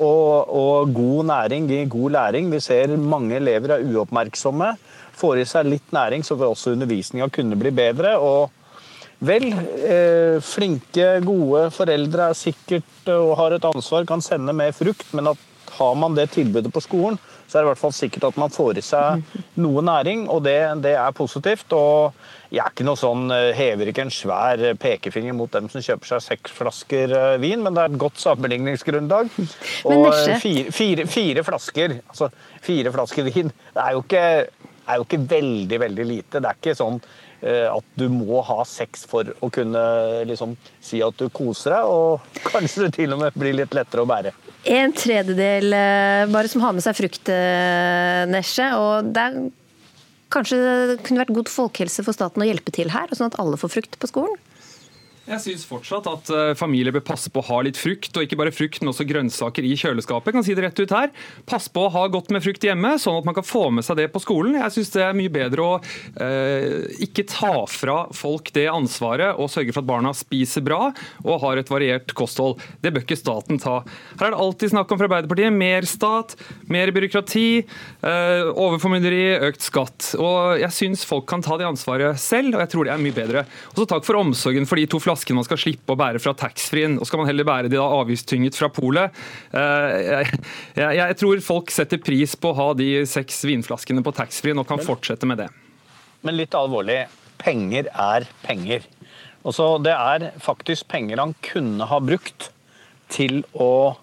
Og, 0.00 0.52
og 0.56 0.92
god 0.94 1.26
næring 1.28 1.66
gir 1.68 1.88
god 1.92 2.14
læring. 2.14 2.52
Vi 2.52 2.60
ser 2.60 2.92
mange 2.96 3.36
elever 3.36 3.74
er 3.74 3.84
uoppmerksomme. 3.84 4.74
Får 5.16 5.40
i 5.40 5.48
seg 5.48 5.68
litt 5.68 5.92
næring, 5.92 6.24
så 6.24 6.36
vil 6.38 6.52
også 6.52 6.76
undervisninga 6.76 7.28
kunne 7.32 7.58
bli 7.60 7.72
bedre. 7.74 8.16
og 8.16 8.50
Vel, 9.20 9.50
eh, 9.52 10.38
flinke, 10.40 11.18
gode 11.24 11.66
foreldre 11.76 12.30
er 12.30 12.38
sikkert 12.38 13.10
og 13.12 13.34
har 13.36 13.52
et 13.52 13.66
ansvar, 13.68 14.06
kan 14.08 14.22
sende 14.24 14.54
mer 14.56 14.72
frukt, 14.72 15.10
men 15.12 15.28
at 15.34 15.42
har 15.76 15.94
man 15.94 16.16
det 16.16 16.30
tilbudet 16.32 16.72
på 16.72 16.80
skolen, 16.80 17.18
så 17.50 17.58
er 17.58 17.64
det 17.64 17.66
i 17.66 17.70
hvert 17.72 17.82
fall 17.82 17.96
sikkert 17.96 18.28
at 18.28 18.36
man 18.38 18.52
får 18.54 18.78
i 18.78 18.84
seg 18.86 19.24
noe 19.58 19.82
næring, 19.82 20.28
og 20.30 20.44
det, 20.46 20.60
det 20.84 20.94
er 20.94 21.16
positivt. 21.16 21.72
og 21.74 22.14
jeg 22.50 22.64
er 22.64 22.72
ikke 22.72 22.84
noe 22.86 22.98
sånn, 22.98 23.30
eh, 23.30 23.52
hever 23.54 23.90
ikke 23.90 24.02
en 24.08 24.12
svær 24.14 24.62
pekefinger 24.82 25.34
mot 25.38 25.50
dem 25.54 25.68
som 25.70 25.82
kjøper 25.86 26.08
seg 26.08 26.24
seks 26.24 26.54
flasker 26.56 27.14
eh, 27.14 27.36
vin, 27.42 27.62
men 27.62 27.76
det 27.76 27.84
er 27.84 27.92
et 27.92 28.00
godt 28.02 28.18
sammenligningsgrunnlag. 28.18 29.30
Og 29.90 30.06
fire, 30.42 30.72
fire, 30.74 31.06
fire, 31.10 31.44
flasker 31.46 32.00
altså 32.00 32.30
fire 32.62 32.90
flasker 32.94 33.30
vin, 33.30 33.54
det 33.76 33.84
er 33.84 33.94
jo, 33.94 34.02
ikke, 34.02 34.24
er 34.82 34.98
jo 34.98 35.06
ikke 35.06 35.22
veldig, 35.30 35.80
veldig 35.86 36.08
lite. 36.10 36.42
Det 36.42 36.50
er 36.50 36.58
ikke 36.58 36.78
sånn 36.78 36.98
eh, 36.98 37.68
at 37.70 37.94
du 37.94 38.08
må 38.10 38.42
ha 38.50 38.64
sex 38.66 39.06
for 39.10 39.30
å 39.38 39.50
kunne 39.54 39.84
liksom, 40.26 40.58
si 40.82 41.04
at 41.06 41.22
du 41.22 41.30
koser 41.30 41.76
deg, 41.76 41.86
og 41.86 42.26
kanskje 42.50 42.88
det 42.88 42.96
til 42.98 43.14
og 43.14 43.22
med 43.22 43.38
blir 43.38 43.54
litt 43.62 43.78
lettere 43.78 44.02
å 44.02 44.10
bære. 44.10 44.34
En 44.68 44.92
tredjedel 44.92 45.72
eh, 45.72 46.26
bare 46.28 46.50
som 46.52 46.60
har 46.64 46.74
med 46.76 46.84
seg 46.84 46.98
fruktnesje. 46.98 48.68
og 48.76 49.10
det 49.14 49.24
er 49.24 49.40
Kanskje 50.30 50.60
det 50.86 51.00
kunne 51.02 51.24
vært 51.24 51.32
god 51.34 51.48
folkehelse 51.50 52.04
for 52.06 52.14
staten 52.14 52.44
å 52.44 52.46
hjelpe 52.46 52.70
til 52.70 52.92
her, 52.94 53.10
sånn 53.10 53.32
at 53.32 53.38
alle 53.42 53.58
får 53.58 53.72
frukt 53.72 53.96
på 53.98 54.06
skolen? 54.06 54.36
Jeg 55.30 55.42
syns 55.44 55.62
fortsatt 55.62 56.08
at 56.10 56.30
eh, 56.34 56.52
familier 56.58 56.90
bør 56.94 57.04
passe 57.12 57.30
på 57.30 57.38
å 57.38 57.46
ha 57.52 57.60
litt 57.62 57.78
frukt, 57.78 58.10
og 58.16 58.24
ikke 58.24 58.38
bare 58.40 58.50
frukt, 58.50 58.80
men 58.82 58.90
også 58.90 59.06
grønnsaker 59.06 59.62
i 59.62 59.76
kjøleskapet. 59.78 60.26
Jeg 60.26 60.34
kan 60.34 60.46
si 60.46 60.56
det 60.58 60.64
rett 60.64 60.80
ut 60.82 60.94
her. 60.96 61.12
Pass 61.46 61.68
på 61.70 61.84
å 61.86 61.92
ha 61.94 62.02
godt 62.10 62.32
med 62.34 62.42
frukt 62.42 62.64
hjemme, 62.66 62.96
sånn 62.98 63.20
at 63.20 63.28
man 63.28 63.36
kan 63.36 63.46
få 63.46 63.68
med 63.76 63.86
seg 63.86 64.00
det 64.00 64.08
på 64.10 64.22
skolen. 64.24 64.56
Jeg 64.58 64.74
syns 64.74 64.90
det 64.96 65.04
er 65.06 65.14
mye 65.14 65.30
bedre 65.30 65.62
å 65.62 65.76
eh, 66.18 66.96
ikke 67.06 67.28
ta 67.30 67.52
fra 67.70 68.00
folk 68.16 68.50
det 68.56 68.66
ansvaret 68.72 69.38
og 69.38 69.52
sørge 69.54 69.70
for 69.76 69.84
at 69.84 69.90
barna 69.92 70.10
spiser 70.18 70.64
bra 70.66 70.80
og 71.22 71.38
har 71.44 71.62
et 71.62 71.70
variert 71.70 72.10
kosthold. 72.18 72.58
Det 72.82 72.90
bør 72.90 73.06
ikke 73.06 73.20
staten 73.20 73.62
ta. 73.62 73.76
Her 74.16 74.32
er 74.32 74.34
det 74.34 74.42
alltid 74.42 74.74
snakk 74.74 74.90
om 74.90 74.98
fra 74.98 75.06
Arbeiderpartiet 75.12 75.54
mer 75.54 75.86
stat, 75.86 76.34
mer 76.66 76.90
byråkrati, 76.96 77.46
eh, 78.02 78.50
overformynderi, 78.50 79.22
økt 79.52 79.68
skatt. 79.68 80.10
Og 80.18 80.58
jeg 80.64 80.74
syns 80.74 81.06
folk 81.06 81.30
kan 81.30 81.46
ta 81.46 81.54
det 81.60 81.70
ansvaret 81.70 82.18
selv, 82.18 82.56
og 82.56 82.66
jeg 82.66 82.74
tror 82.74 82.90
det 82.90 82.96
er 82.96 83.06
mye 83.06 83.18
bedre. 83.22 83.46
Og 83.70 83.84
så 83.84 83.90
takk 83.94 84.10
for 84.10 84.18
omsorgen 84.24 84.66
for 84.66 84.80
de 84.80 84.90
to 84.90 84.98
flaskene 84.98 85.19
flaskene 85.20 85.40
man 85.40 85.46
skal 85.46 85.60
slippe 85.60 85.92
å 85.92 85.98
bære 85.98 86.20
fra 86.22 86.32
taxfree-en, 86.34 86.98
og 87.00 87.06
skal 87.06 87.20
man 87.20 87.28
heller 87.28 87.44
bære 87.44 87.68
de 87.68 87.76
da 87.76 87.84
avgiftstynget 88.00 88.56
fra 88.56 88.70
polet. 88.72 89.12
Eh, 89.52 89.96
jeg, 90.06 90.40
jeg, 90.76 90.96
jeg, 90.96 91.16
tror 91.20 91.40
folk 91.44 91.70
setter 91.70 92.00
pris 92.00 92.36
på 92.36 92.50
å 92.50 92.56
ha 92.56 92.68
de 92.74 93.04
seks 93.06 93.44
vinflaskene 93.44 94.02
på 94.02 94.14
taxfree-en 94.16 94.62
og 94.62 94.68
kan 94.68 94.80
fortsette 94.80 95.28
med 95.28 95.42
det. 95.42 95.50
Men 96.22 96.36
litt 96.36 96.54
alvorlig, 96.54 97.06
penger 97.40 97.88
er 97.92 98.26
penger. 98.44 98.84
Også, 99.44 99.78
det 99.80 99.94
er 99.94 100.30
faktisk 100.40 100.88
penger 100.88 101.20
han 101.20 101.34
kunne 101.44 101.86
ha 101.88 102.00
brukt 102.00 102.50
til 103.10 103.42
å 103.52 103.96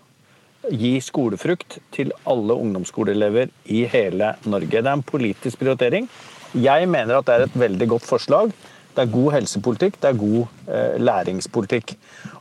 gi 0.74 0.98
skolefrukt 1.00 1.78
til 1.96 2.10
alle 2.28 2.58
ungdomsskoleelever 2.58 3.54
i 3.72 3.86
hele 3.88 4.34
Norge. 4.50 4.82
Det 4.82 4.84
er 4.84 4.98
en 4.98 5.06
politisk 5.06 5.62
prioritering. 5.62 6.10
Jeg 6.58 6.90
mener 6.90 7.20
at 7.20 7.28
det 7.28 7.36
er 7.36 7.46
et 7.46 7.62
veldig 7.62 7.88
godt 7.94 8.08
forslag. 8.08 8.52
Det 8.98 9.04
er 9.06 9.14
god 9.14 9.34
helsepolitikk, 9.36 10.00
det 10.02 10.10
er 10.10 10.16
god 10.18 10.72
eh, 10.74 10.96
læringspolitikk. 10.98 11.92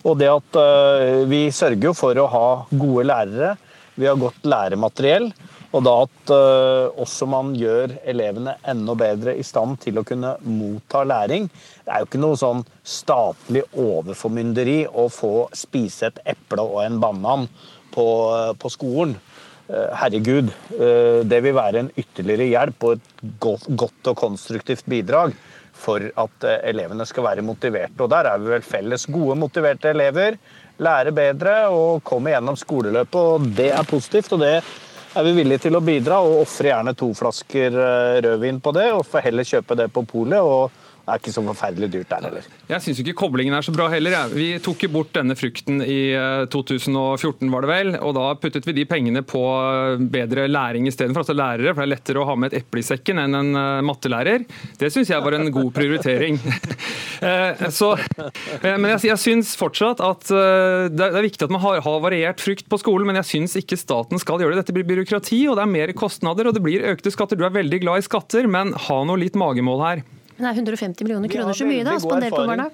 Og 0.09 0.15
det 0.17 0.31
at 0.33 0.57
eh, 0.57 1.19
vi 1.29 1.43
sørger 1.53 1.93
for 1.93 2.17
å 2.17 2.31
ha 2.33 2.47
gode 2.71 3.05
lærere, 3.11 3.51
vi 3.97 4.09
har 4.09 4.17
godt 4.21 4.49
læremateriell, 4.49 5.29
Og 5.77 5.83
da 5.85 5.93
at 6.07 6.31
uh, 6.33 7.01
også 7.03 7.27
man 7.29 7.51
gjør 7.59 7.91
elevene 8.09 8.55
enda 8.71 8.95
bedre 8.97 9.35
i 9.37 9.43
stand 9.45 9.77
til 9.83 9.99
å 9.99 10.05
kunne 10.07 10.31
motta 10.41 11.03
læring. 11.05 11.51
Det 11.85 11.93
er 11.93 12.01
jo 12.01 12.09
ikke 12.09 12.21
noe 12.23 12.39
sånn 12.41 12.63
statlig 12.87 13.65
overformynderi 13.75 14.87
å 14.89 15.09
få 15.13 15.51
spise 15.53 16.09
et 16.09 16.23
eple 16.33 16.65
og 16.65 16.79
en 16.85 17.01
banan 17.03 17.45
på, 17.93 18.07
på 18.57 18.73
skolen. 18.73 19.17
Herregud, 19.67 20.53
det 21.27 21.43
vil 21.43 21.57
være 21.59 21.83
en 21.83 21.93
ytterligere 21.99 22.47
hjelp 22.47 22.87
og 22.87 22.97
et 22.97 23.37
godt 23.43 24.13
og 24.13 24.21
konstruktivt 24.23 24.87
bidrag 24.89 25.35
for 25.77 26.03
at 26.03 26.47
elevene 26.67 27.07
skal 27.07 27.27
være 27.29 27.45
motiverte. 27.47 28.01
Og 28.03 28.11
der 28.11 28.31
er 28.31 28.41
vi 28.43 28.53
vel 28.55 28.65
felles 28.67 29.07
gode, 29.07 29.37
motiverte 29.39 29.93
elever. 29.93 30.39
Lære 30.83 31.13
bedre 31.17 31.55
og 31.73 32.03
komme 32.05 32.33
gjennom 32.35 32.57
skoleløpet, 32.59 33.21
og 33.21 33.47
det 33.57 33.71
er 33.73 33.89
positivt. 33.89 34.33
og 34.33 34.41
det 34.41 34.57
er 35.17 35.25
vi 35.25 35.33
villige 35.39 35.65
til 35.65 35.77
å 35.79 35.85
bidra 35.85 36.19
og 36.25 36.43
ofre 36.43 36.69
gjerne 36.69 36.93
to 36.97 37.07
flasker 37.17 37.79
eh, 37.81 38.19
rødvin 38.27 38.59
på 38.61 38.73
det, 38.77 38.91
og 38.93 39.07
får 39.09 39.25
heller 39.31 39.49
kjøpe 39.49 39.79
det 39.79 39.87
på 39.93 40.05
polet. 40.05 40.41
og 40.41 40.71
det 41.07 41.15
er 41.15 41.21
ikke 41.21 41.33
så 41.37 41.43
forferdelig 41.47 41.87
dyrt 41.93 42.09
der 42.11 42.25
heller. 42.27 42.47
Jeg 42.67 42.83
syns 42.83 42.99
ikke 42.99 43.13
koblingen 43.21 43.55
er 43.55 43.63
så 43.63 43.71
bra 43.71 43.85
heller. 43.93 44.11
Ja. 44.11 44.25
Vi 44.27 44.47
tok 44.59 44.81
jo 44.83 44.89
bort 44.91 45.13
denne 45.15 45.37
frukten 45.39 45.79
i 45.85 46.01
2014, 46.51 47.47
eh, 47.47 47.53
var 47.53 47.63
det 47.63 47.71
vel. 47.71 47.93
Og 48.01 48.17
da 48.17 48.25
puttet 48.43 48.67
vi 48.67 48.75
de 48.75 48.87
pengene 48.91 49.23
på 49.23 49.43
eh, 49.55 50.03
bedre 50.03 50.49
læring 50.51 50.89
istedenfor. 50.91 51.23
Altså 51.23 51.37
lærere, 51.39 51.71
for 51.77 51.85
det 51.85 51.87
er 51.87 51.93
lettere 51.93 52.25
å 52.25 52.27
ha 52.27 52.35
med 52.35 52.51
et 52.51 52.65
eple 52.65 52.83
i 52.83 52.89
sekken 52.89 53.23
enn 53.23 53.39
en 53.39 53.61
mattelærer. 53.87 54.49
Det 54.81 54.91
syns 54.91 55.13
jeg 55.15 55.23
var 55.23 55.37
en 55.39 55.53
god 55.55 55.71
prioritering. 55.77 56.41
så, 57.79 57.93
men 58.67 58.91
jeg, 58.97 59.05
jeg 59.13 59.23
syns 59.23 59.55
fortsatt 59.61 60.03
at 60.03 60.27
det 60.27 61.07
er 61.07 61.23
viktig 61.29 61.47
at 61.47 61.55
man 61.55 61.63
har, 61.63 61.79
har 61.87 62.03
variert 62.03 62.43
frukt 62.43 62.67
på 62.67 62.81
skolen, 62.83 63.07
men 63.07 63.21
jeg 63.23 63.31
syns 63.31 63.55
ikke 63.63 63.79
staten 63.79 64.19
skal 64.19 64.43
gjøre 64.43 64.59
det. 64.59 64.65
Dette 64.65 64.75
blir 64.75 64.91
byråkrati, 64.91 65.45
og 65.47 65.55
det 65.55 65.69
er 65.69 65.75
mer 65.77 65.95
kostnader, 65.95 66.51
og 66.51 66.59
det 66.59 66.67
blir 66.67 66.91
økte 66.91 67.15
skatter. 67.15 67.39
Du 67.39 67.47
er 67.47 67.55
veldig 67.55 67.85
glad 67.87 68.03
i 68.03 68.09
skatter, 68.11 68.51
men 68.51 68.75
ha 68.91 69.01
noe 69.07 69.23
litt 69.23 69.39
magemål 69.39 69.87
her. 69.87 70.07
Men 70.37 70.51
er 70.51 70.59
150 70.59 71.07
millioner 71.07 71.31
kroner 71.33 71.57
så 71.57 71.67
mye 71.69 71.85
da, 71.87 71.95
Spandert 72.01 72.35
på 72.37 72.43
barna? 72.45 72.67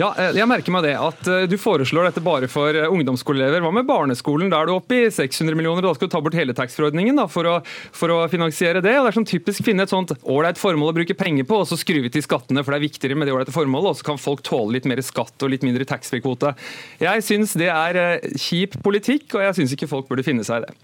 ja, 0.00 0.12
eh, 0.22 0.36
jeg 0.38 0.46
merker 0.46 0.74
meg 0.74 0.84
det. 0.86 0.94
At 1.02 1.30
eh, 1.30 1.46
du 1.50 1.56
foreslår 1.58 2.08
dette 2.08 2.22
bare 2.22 2.46
for 2.50 2.78
eh, 2.78 2.86
ungdomsskoleelever. 2.86 3.64
Hva 3.64 3.72
med 3.74 3.88
barneskolen? 3.88 4.52
Da 4.52 4.60
er 4.62 4.70
du 4.70 4.76
oppe 4.76 5.00
i 5.00 5.10
600 5.10 5.58
millioner. 5.58 5.82
Da 5.82 5.96
skal 5.96 6.06
du 6.06 6.14
ta 6.14 6.22
bort 6.22 6.38
hele 6.38 6.54
taxfree-ordningen 6.56 7.18
for, 7.32 7.50
for, 7.96 8.14
å 8.14 8.20
finansiere 8.30 8.82
det. 8.84 8.94
og 9.00 9.08
Det 9.08 9.12
er 9.12 9.18
sånn 9.18 9.28
typisk 9.32 9.66
finne 9.66 9.86
et 9.86 9.94
sånt 9.94 10.14
ålreit 10.22 10.60
formål 10.62 10.94
å 10.94 10.96
bruke 11.00 11.18
penger 11.18 11.48
på, 11.50 11.62
og 11.64 11.70
så 11.70 11.78
skru 11.80 11.98
vi 12.04 12.12
til 12.14 12.24
skattene, 12.24 12.62
for 12.62 12.74
det 12.74 12.80
er 12.80 12.86
viktigere 12.86 13.18
med 13.18 13.26
det 13.26 13.34
ålreite 13.34 13.56
formålet. 13.56 13.90
Og 13.90 14.00
så 14.00 14.10
kan 14.12 14.22
folk 14.22 14.46
tåle 14.46 14.78
litt 14.78 14.86
mer 14.86 15.02
skatt 15.02 15.42
og 15.42 15.54
litt 15.54 15.66
mindre 15.66 15.88
taxfree-kvote. 15.90 16.54
Jeg 17.02 17.26
syns 17.26 17.58
det 17.58 17.72
er 17.72 18.20
kjip 18.38 18.78
politikk, 18.86 19.32
og 19.34 19.48
jeg 19.48 19.58
syns 19.58 19.74
ikke 19.74 19.90
folk 19.90 20.06
burde 20.10 20.26
finne 20.26 20.46
seg 20.46 20.62
i 20.62 20.68
det. 20.68 20.76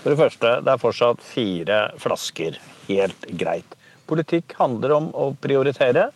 For 0.00 0.14
det 0.14 0.20
første, 0.20 0.58
det 0.64 0.72
er 0.72 0.80
fortsatt 0.80 1.24
fire 1.26 1.82
flasker. 2.00 2.56
Helt 2.88 3.28
greit. 3.36 3.77
Politikk 4.08 4.56
handler 4.58 4.96
om 4.96 5.10
å 5.12 5.30
prioritere. 5.40 6.08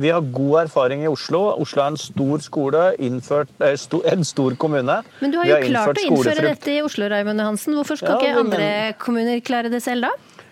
Vi 0.00 0.10
har 0.12 0.22
god 0.32 0.62
erfaring 0.62 1.02
i 1.04 1.10
Oslo. 1.10 1.42
Oslo 1.60 1.82
er 1.82 1.92
en 1.92 1.98
stor 2.00 2.44
skole, 2.44 2.82
innført, 3.02 3.50
eh, 3.60 3.76
en 4.12 4.24
stor 4.24 4.54
kommune. 4.54 5.00
Men 5.20 5.32
du 5.32 5.38
har 5.40 5.48
jo 5.48 5.56
har 5.58 5.66
klart 5.66 5.98
å 5.98 6.06
innføre 6.06 6.46
dette 6.46 6.72
i 6.72 6.80
Oslo, 6.84 7.08
Raymond 7.10 7.40
Hansen. 7.40 7.74
Hvorfor 7.76 7.98
skal 8.00 8.16
ja, 8.16 8.20
ikke 8.20 8.44
andre 8.44 8.68
men... 8.68 8.94
kommuner 9.02 9.42
klare 9.44 9.72
det 9.72 9.82
selv, 9.84 10.08
da? 10.08 10.46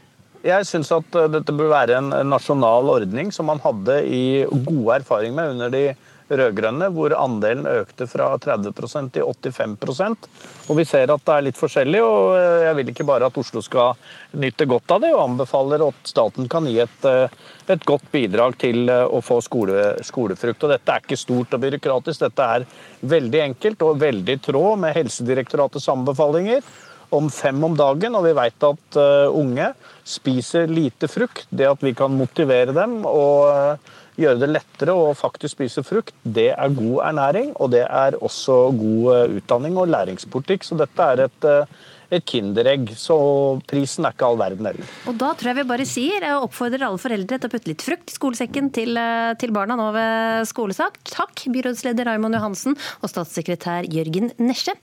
Jeg 0.45 0.67
syns 0.69 0.91
at 0.95 1.17
eh, 1.17 1.31
dette 1.39 1.55
bør 1.55 1.73
være 1.73 1.97
en 2.01 2.13
nasjonal 2.29 2.91
ordning 2.99 3.33
som 3.35 3.49
man 3.51 3.63
hadde 3.63 4.03
i 4.05 4.45
gode 4.51 5.01
erfaring 5.01 5.35
med 5.39 5.55
under 5.57 5.73
de 5.73 5.85
rød-grønne, 6.29 6.91
hvor 6.93 7.15
andelen 7.17 7.67
økte 7.69 8.07
fra 8.11 8.31
30% 8.43 9.13
til 9.15 9.25
85% 9.25 10.29
Og 10.69 10.77
Vi 10.77 10.85
ser 10.89 11.13
at 11.13 11.25
det 11.25 11.35
er 11.35 11.47
litt 11.47 11.61
forskjellig, 11.61 12.03
og 12.05 12.35
jeg 12.67 12.79
vil 12.79 12.93
ikke 12.93 13.07
bare 13.09 13.31
at 13.31 13.39
Oslo 13.41 13.63
skal 13.65 13.97
nyte 14.39 14.67
godt 14.69 14.97
av 14.97 15.05
det, 15.05 15.13
og 15.15 15.25
anbefaler 15.25 15.87
at 15.89 16.11
staten 16.11 16.49
kan 16.53 16.69
gi 16.69 16.79
et, 16.85 17.07
et 17.69 17.87
godt 17.89 18.11
bidrag 18.13 18.59
til 18.61 18.91
å 18.91 19.23
få 19.25 19.41
skole, 19.45 19.95
skolefrukt. 20.05 20.67
Og 20.67 20.75
Dette 20.75 20.95
er 20.95 21.07
ikke 21.07 21.21
stort 21.21 21.57
og 21.57 21.65
byråkratisk, 21.65 22.27
dette 22.27 22.51
er 22.59 22.69
veldig 23.01 23.43
enkelt 23.47 23.87
og 23.87 24.03
veldig 24.03 24.37
i 24.37 24.43
tråd 24.45 24.85
med 24.85 24.97
Helsedirektoratets 24.99 25.89
anbefalinger 25.93 26.63
om 27.15 27.31
fem 27.33 27.63
om 27.65 27.77
dagen, 27.79 28.17
og 28.19 28.27
vi 28.27 28.35
vet 28.37 28.69
at 28.69 28.99
uh, 29.01 29.29
unge 29.33 29.71
spiser 30.09 30.69
lite 30.71 31.09
frukt. 31.11 31.47
Det 31.51 31.69
at 31.69 31.85
vi 31.85 31.95
kan 31.97 32.13
motivere 32.15 32.75
dem 32.77 33.01
og 33.09 33.49
uh, 33.49 33.97
gjøre 34.19 34.41
det 34.43 34.49
lettere 34.51 34.95
å 34.97 35.13
faktisk 35.17 35.57
spise 35.57 35.85
frukt, 35.87 36.17
det 36.23 36.51
er 36.55 36.75
god 36.75 37.05
ernæring, 37.11 37.53
og 37.59 37.71
det 37.75 37.85
er 37.85 38.19
også 38.19 38.57
god 38.79 39.13
eh, 39.15 39.37
utdanning 39.39 39.79
og 39.79 39.93
læringspolitikk. 39.93 40.67
Så 40.67 40.79
dette 40.79 41.07
er 41.13 41.25
et, 41.29 41.47
eh, 41.47 41.85
et 42.19 42.27
kinderegg, 42.27 42.91
så 42.99 43.19
prisen 43.71 44.09
er 44.09 44.17
ikke 44.17 44.31
all 44.31 44.41
verden 44.41 44.71
heller. 44.71 44.95
Og 45.11 45.19
da 45.21 45.31
tror 45.39 45.53
jeg 45.53 45.61
vi 45.61 45.67
bare 45.71 45.89
sier, 45.89 46.27
jeg 46.27 46.41
oppfordrer 46.49 46.89
alle 46.89 47.03
foreldre 47.03 47.39
til 47.39 47.51
å 47.51 47.55
putte 47.55 47.71
litt 47.71 47.87
frukt 47.87 48.11
i 48.11 48.19
skolesekken 48.19 48.73
til, 48.75 48.99
eh, 48.99 49.35
til 49.39 49.55
barna 49.55 49.79
nå 49.79 49.93
ved 49.95 50.51
skolesak. 50.51 50.99
Takk, 51.13 51.47
byrådsleder 51.55 52.11
Raymond 52.11 52.41
Johansen 52.41 52.79
og 53.03 53.13
statssekretær 53.13 53.87
Jørgen 53.87 54.35
Nesje. 54.43 54.75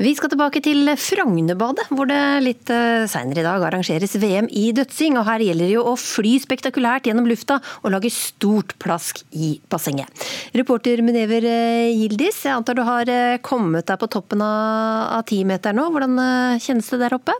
Vi 0.00 0.14
skal 0.16 0.30
tilbake 0.32 0.60
til 0.64 0.88
Frognerbadet, 0.96 1.84
hvor 1.92 2.08
det 2.08 2.20
litt 2.40 2.70
eh, 2.72 3.04
seinere 3.10 3.42
i 3.42 3.44
dag 3.44 3.64
arrangeres 3.66 4.16
VM 4.16 4.48
i 4.48 4.70
dødsing. 4.72 5.18
og 5.20 5.26
Her 5.28 5.44
gjelder 5.44 5.68
det 5.68 5.74
jo 5.74 5.84
å 5.90 5.92
fly 6.00 6.32
spektakulært 6.40 7.10
gjennom 7.10 7.28
lufta 7.28 7.58
og 7.82 7.92
lage 7.92 8.08
stort 8.14 8.72
plask 8.80 9.20
i 9.36 9.58
bassenget. 9.68 10.08
Reporter 10.56 11.04
Munever 11.04 11.44
eh, 11.44 11.92
Gildis, 11.92 12.40
jeg 12.46 12.56
antar 12.56 12.80
du 12.80 12.84
har 12.88 13.12
eh, 13.12 13.36
kommet 13.44 13.90
deg 13.90 14.00
på 14.00 14.08
toppen 14.16 14.40
av 14.46 15.26
timeteren 15.28 15.76
nå. 15.76 15.90
Hvordan 15.92 16.16
kjennes 16.64 16.88
det 16.88 17.02
der 17.04 17.18
oppe? 17.20 17.36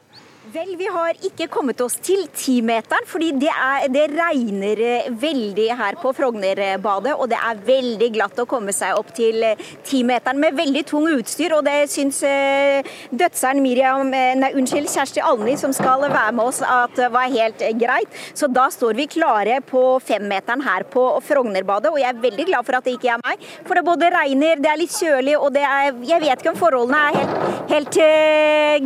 Vel, 0.53 0.74
vi 0.76 0.84
har 0.90 1.16
ikke 1.24 1.46
kommet 1.48 1.80
oss 1.80 1.94
til 2.05 2.26
timeteren, 2.36 3.07
fordi 3.09 3.30
det, 3.40 3.48
er, 3.48 3.86
det, 3.88 4.03
regner 4.12 4.80
eh, 4.84 5.07
veldig 5.16 5.68
her 5.78 5.96
på 5.96 6.11
Frognerbadet. 6.12 7.14
Og 7.14 7.30
det 7.30 7.38
er 7.38 7.62
veldig 7.64 8.09
glatt 8.12 8.42
å 8.42 8.44
komme 8.50 8.74
seg 8.76 8.98
opp 8.98 9.14
til 9.16 9.38
eh, 9.48 9.62
timeteren 9.88 10.42
med 10.42 10.59
veldig 10.59 10.82
tung 10.90 11.07
utstyr. 11.09 11.55
Og 11.57 11.62
det 11.64 11.86
syns 11.88 12.18
uh, 12.26 12.90
dødseren 13.09 13.62
Miriam, 13.64 14.11
nei, 14.12 14.50
unnskyld, 14.59 14.90
Kjersti 14.92 15.22
Alny, 15.24 15.55
som 15.57 15.72
skal 15.72 16.05
være 16.05 16.34
med 16.36 16.44
oss, 16.44 16.61
at 16.61 17.00
var 17.14 17.32
helt 17.32 17.64
greit. 17.80 18.20
Så 18.36 18.50
da 18.53 18.66
står 18.74 18.98
vi 18.98 19.09
klare 19.14 19.62
på 19.64 19.96
femmeteren 20.05 20.66
her 20.66 20.84
på 20.92 21.07
Frognerbadet. 21.30 21.94
Og 21.94 22.00
jeg 22.03 22.11
er 22.11 22.20
veldig 22.26 22.48
glad 22.50 22.68
for 22.68 22.76
at 22.76 22.90
det 22.90 22.98
ikke 22.98 23.14
er 23.14 23.24
meg, 23.24 23.48
for 23.64 23.78
det 23.78 23.86
både 23.88 24.12
regner, 24.18 24.61
det 24.61 24.72
er 24.74 24.82
litt 24.82 24.98
kjølig, 24.98 25.38
og 25.38 25.57
det 25.57 25.64
er 25.64 25.96
Jeg 26.12 26.20
vet 26.26 26.44
ikke 26.44 26.53
om 26.53 26.61
forholdene 26.61 27.00
er 27.09 27.18
helt, 27.22 27.42
helt 27.72 28.00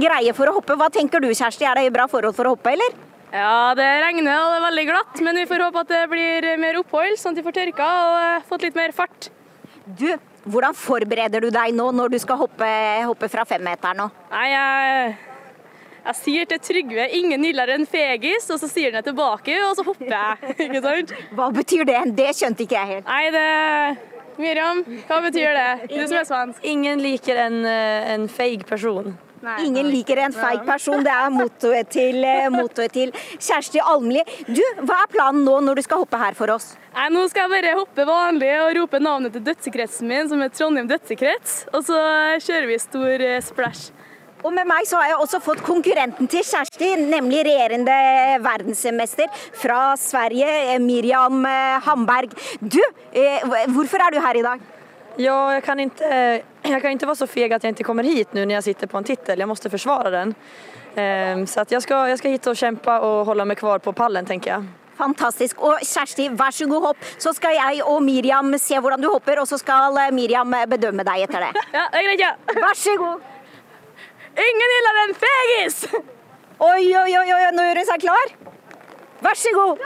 greie 0.04 0.36
for 0.36 0.46
å 0.46 0.58
hoppe. 0.60 0.78
Hva 0.78 0.92
tenker 0.94 1.24
du, 1.24 1.32
Kjersti? 1.32 1.55
Kjersti, 1.56 1.64
er 1.64 1.88
det 1.88 1.92
bra 1.94 2.04
forhold 2.10 2.36
for 2.36 2.48
å 2.48 2.52
hoppe, 2.52 2.72
eller? 2.74 2.96
Ja, 3.32 3.72
det 3.76 3.84
regner 4.04 4.36
og 4.36 4.50
det 4.52 4.56
er 4.58 4.64
veldig 4.66 4.82
glatt, 4.90 5.20
men 5.24 5.38
vi 5.40 5.46
får 5.48 5.62
håpe 5.64 5.82
at 5.82 5.88
det 5.88 6.02
blir 6.10 6.46
mer 6.60 6.76
opphold, 6.82 7.16
sånn 7.16 7.32
at 7.32 7.40
vi 7.40 7.44
får 7.46 7.56
tørka 7.56 7.86
og 8.00 8.16
eh, 8.20 8.44
fått 8.50 8.66
litt 8.66 8.76
mer 8.76 8.92
fart. 8.96 9.30
Du, 9.86 10.10
hvordan 10.44 10.76
forbereder 10.76 11.46
du 11.46 11.48
deg 11.54 11.72
nå 11.72 11.88
når 11.96 12.12
du 12.12 12.18
skal 12.20 12.42
hoppe, 12.42 12.68
hoppe 13.08 13.30
fra 13.32 13.46
femmeteren 13.48 14.02
nå? 14.02 14.08
Nei, 14.34 14.46
jeg, 14.52 15.16
jeg 16.04 16.18
sier 16.20 16.50
til 16.52 16.62
Trygve 16.68 17.08
'ingen 17.08 17.48
gildere 17.48 17.78
enn 17.80 17.88
fegis', 17.88 18.50
og 18.52 18.60
så 18.60 18.68
sier 18.68 18.92
han 18.92 19.00
det 19.00 19.08
tilbake, 19.08 19.56
og 19.64 19.76
så 19.80 19.86
hopper 19.88 20.12
jeg. 20.12 20.56
ikke 20.68 20.84
sant? 20.84 21.18
Hva 21.38 21.50
betyr 21.56 21.88
det? 21.88 22.02
Det 22.20 22.30
skjønte 22.36 22.66
ikke 22.66 22.82
jeg 22.82 22.92
helt. 22.98 23.08
Nei, 23.08 23.30
det 23.32 23.46
Miriam, 24.36 24.84
hva 25.08 25.22
betyr 25.24 25.56
det? 25.56 25.70
Du 25.88 26.02
som 26.02 26.18
er 26.20 26.28
svensk. 26.28 26.66
Ingen 26.68 27.00
liker 27.00 27.46
en, 27.48 27.62
eh, 27.64 28.12
en 28.12 28.28
feig 28.28 28.68
person. 28.68 29.14
Nei, 29.46 29.60
Ingen 29.68 29.86
liker 29.92 30.18
en 30.18 30.32
feig 30.34 30.64
person. 30.66 31.04
Det 31.06 31.12
er 31.12 31.28
mottoet 31.30 31.90
til, 31.94 32.16
eh, 32.26 32.48
mottoet 32.50 32.90
til 32.90 33.12
Kjersti 33.38 33.78
Almli. 33.78 34.24
Du, 34.48 34.62
hva 34.80 35.04
er 35.04 35.12
planen 35.12 35.44
nå 35.46 35.60
når 35.62 35.78
du 35.78 35.82
skal 35.86 36.00
hoppe 36.02 36.18
her 36.18 36.34
for 36.34 36.50
oss? 36.50 36.72
Nei, 36.96 37.06
Nå 37.14 37.22
skal 37.30 37.46
jeg 37.46 37.62
bare 37.62 37.76
hoppe 37.78 38.06
vanlig 38.08 38.50
og 38.64 38.72
rope 38.80 38.98
navnet 38.98 39.36
til 39.36 39.44
dødsekretsen 39.46 40.08
min, 40.10 40.26
som 40.28 40.42
er 40.42 40.50
Trondheim 40.50 40.88
dødsekrets. 40.90 41.68
Og 41.72 41.86
så 41.86 42.00
kjører 42.42 42.66
vi 42.72 42.80
stor 42.82 43.26
eh, 43.28 43.38
splash. 43.40 43.92
Og 44.42 44.50
med 44.52 44.66
meg 44.66 44.82
så 44.90 44.98
har 44.98 45.12
jeg 45.12 45.22
også 45.22 45.40
fått 45.44 45.62
konkurrenten 45.62 46.26
til 46.26 46.42
Kjersti, 46.42 46.90
nemlig 47.06 47.44
regjerende 47.46 48.42
verdensmester 48.42 49.30
fra 49.62 49.94
Sverige, 49.94 50.50
eh, 50.74 50.80
Miriam 50.82 51.46
Hamberg. 51.86 52.34
Du, 52.58 52.82
hvorfor 53.70 54.02
er 54.02 54.10
du 54.10 54.18
her 54.26 54.42
i 54.42 54.48
dag? 54.50 54.72
Ja, 55.16 55.38
jeg 55.54 55.62
kan, 55.64 55.80
inte, 55.80 56.42
jag 56.70 56.82
kan 56.82 56.90
inte 56.90 57.06
vara 57.06 57.16
så 57.16 57.26
feg 57.26 57.52
att 57.52 57.62
jag 57.64 57.70
inte 57.70 57.84
kommer 57.84 58.04
hit 58.04 58.28
nu 58.32 58.46
när 58.46 58.54
jag 58.54 58.64
sitter 58.64 58.86
på 58.86 58.98
en 58.98 59.04
titel. 59.04 59.38
Jag 59.38 59.48
måste 59.48 59.70
försvara 59.70 60.10
den. 60.10 60.34
Ehm, 60.94 61.46
så 61.46 61.60
att 61.60 61.70
jag, 61.70 61.82
ska, 61.82 62.08
jag 62.08 62.18
ska 62.18 62.28
hit 62.28 62.46
och 62.46 62.56
kämpa 62.56 63.00
och 63.00 63.26
hålla 63.26 63.44
mig 63.44 63.56
kvar 63.56 63.78
på 63.78 63.92
pallen, 63.92 64.26
tenker 64.26 64.50
jeg. 64.50 64.64
Fantastisk. 64.96 65.60
Og 65.60 65.82
Kjersti, 65.84 66.30
vær 66.32 66.54
så 66.56 66.66
god 66.70 66.86
hopp. 66.88 67.08
Så 67.20 67.34
skal 67.36 67.52
jeg 67.52 67.82
og 67.84 68.00
Miriam 68.02 68.54
se 68.58 68.78
hvordan 68.80 69.02
du 69.02 69.10
hopper, 69.12 69.42
og 69.42 69.48
så 69.48 69.58
skal 69.60 69.98
Miriam 70.16 70.54
bedømme 70.70 71.04
deg 71.04 71.26
etter 71.26 71.44
det. 71.44 71.64
Ja, 71.74 71.84
det 71.92 72.00
er 72.00 72.06
greit, 72.08 72.22
ja. 72.24 72.32
Vær 72.56 72.78
så 72.80 72.96
god. 73.00 73.32
Ingen 74.46 74.72
gillar 74.74 75.02
en 75.02 75.14
fegis! 75.20 75.78
Oi, 76.56 76.84
oi, 76.96 77.10
oi, 77.20 77.28
oi, 77.36 77.40
nå 77.52 77.64
gjør 77.66 77.82
hun 77.82 77.88
seg 77.90 78.04
klar. 78.06 78.32
Vær 79.26 79.34
så 79.34 79.50
god. 79.54 79.80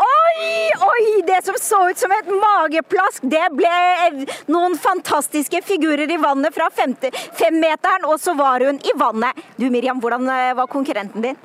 Oi, 0.00 0.70
oi, 0.82 1.22
det 1.26 1.38
som 1.46 1.54
så 1.60 1.78
ut 1.90 1.98
som 1.98 2.10
et 2.14 2.30
mageplask, 2.32 3.26
det 3.30 3.44
ble 3.54 4.24
noen 4.50 4.74
fantastiske 4.78 5.60
figurer 5.62 6.10
i 6.10 6.16
vannet 6.18 6.54
fra 6.56 6.66
femte, 6.74 7.12
femmeteren, 7.38 8.08
og 8.10 8.18
så 8.18 8.34
var 8.38 8.64
hun 8.66 8.80
i 8.82 8.94
vannet. 8.98 9.38
Du 9.60 9.68
Miriam, 9.70 10.00
hvordan 10.02 10.26
eh, 10.34 10.56
var 10.58 10.66
konkurrenten 10.72 11.22
din? 11.22 11.38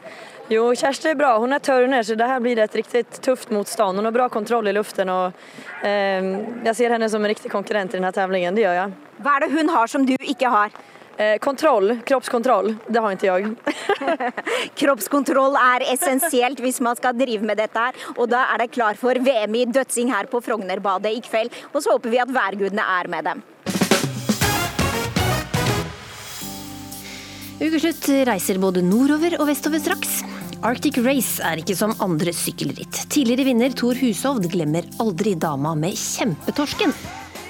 Jo, 0.50 0.72
Kjersti 0.78 1.12
er 1.12 1.20
bra. 1.22 1.36
Hun 1.42 1.54
er 1.54 1.62
tørr 1.62 1.86
under, 1.86 2.02
så 2.06 2.18
det 2.18 2.30
her 2.30 2.42
blir 2.42 2.62
et 2.62 2.80
riktig 2.82 3.04
tøft 3.22 3.54
motstand. 3.54 3.98
Hun 3.98 4.10
har 4.10 4.18
bra 4.18 4.28
kontroll 4.34 4.70
i 4.70 4.74
luften. 4.74 5.10
og 5.10 5.86
eh, 5.86 6.34
Jeg 6.66 6.76
ser 6.82 6.98
henne 6.98 7.10
som 7.14 7.22
en 7.22 7.34
riktig 7.34 7.54
konkurrent 7.54 7.94
i 7.94 8.00
denne 8.00 8.14
tevlingen. 8.14 8.58
Det 8.58 8.66
gjør 8.66 8.78
jeg. 8.82 9.00
Hva 9.22 9.38
er 9.38 9.46
det 9.46 9.54
hun 9.54 9.74
har 9.74 9.90
som 9.90 10.06
du 10.06 10.16
ikke 10.18 10.50
har? 10.54 10.74
Eh, 11.18 11.38
kontroll. 11.40 11.98
Kroppskontroll. 12.06 12.74
Det 12.88 13.00
har 13.00 13.16
ikke 13.16 13.30
jeg. 13.30 13.54
Kroppskontroll 14.82 15.56
er 15.56 15.86
essensielt 15.94 16.60
hvis 16.60 16.82
man 16.84 16.98
skal 17.00 17.16
drive 17.16 17.46
med 17.48 17.60
dette 17.62 17.80
her. 17.88 17.96
Og 18.18 18.28
da 18.32 18.44
er 18.52 18.66
det 18.66 18.74
klar 18.76 19.00
for 19.00 19.16
VM 19.16 19.56
i 19.56 19.66
dødsing 19.70 20.12
her 20.12 20.28
på 20.32 20.44
Frognerbadet 20.44 21.16
i 21.16 21.24
kveld. 21.24 21.56
Og 21.72 21.82
så 21.82 21.96
håper 21.96 22.12
vi 22.12 22.20
at 22.20 22.36
værgudene 22.36 22.84
er 23.00 23.12
med 23.12 23.32
dem. 23.32 23.44
Ukeslutt 27.56 28.10
reiser 28.28 28.60
både 28.60 28.84
nordover 28.84 29.38
og 29.40 29.48
vestover 29.48 29.80
straks. 29.80 30.20
Arctic 30.66 30.98
Race 31.06 31.40
er 31.46 31.62
ikke 31.62 31.76
som 31.78 31.96
andre 32.04 32.34
sykkelritt. 32.36 33.06
Tidligere 33.08 33.48
vinner 33.48 33.76
Thor 33.76 33.96
Hushovd 33.96 34.50
glemmer 34.52 34.88
aldri 35.00 35.38
dama 35.40 35.72
med 35.80 35.96
kjempetorsken. 35.96 36.92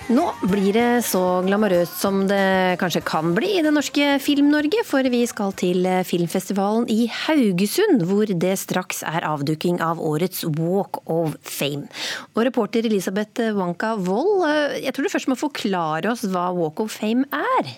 Nå 0.06 0.22
blir 0.46 0.70
det 0.76 1.02
så 1.02 1.20
glamorøst 1.42 1.96
som 1.98 2.20
det 2.30 2.78
kanskje 2.78 3.02
kan 3.08 3.32
bli 3.34 3.56
i 3.58 3.64
det 3.66 3.72
norske 3.74 4.20
Film-Norge, 4.22 4.84
for 4.86 5.08
vi 5.10 5.24
skal 5.26 5.50
til 5.58 5.88
filmfestivalen 6.06 6.86
i 6.94 7.08
Haugesund, 7.10 8.04
hvor 8.06 8.30
det 8.30 8.52
straks 8.62 9.02
er 9.02 9.26
avduking 9.26 9.80
av 9.82 9.98
årets 9.98 10.44
Walk 10.60 11.02
of 11.10 11.34
Fame. 11.42 11.90
Og 12.36 12.46
reporter 12.46 12.86
Elisabeth 12.86 13.50
Wanka 13.58 13.96
Wold, 14.06 14.46
jeg 14.78 14.94
tror 14.94 15.10
du 15.10 15.14
først 15.16 15.32
må 15.34 15.40
forklare 15.42 16.14
oss 16.14 16.22
hva 16.30 16.52
Walk 16.54 16.86
of 16.86 16.94
Fame 16.94 17.26
er? 17.34 17.74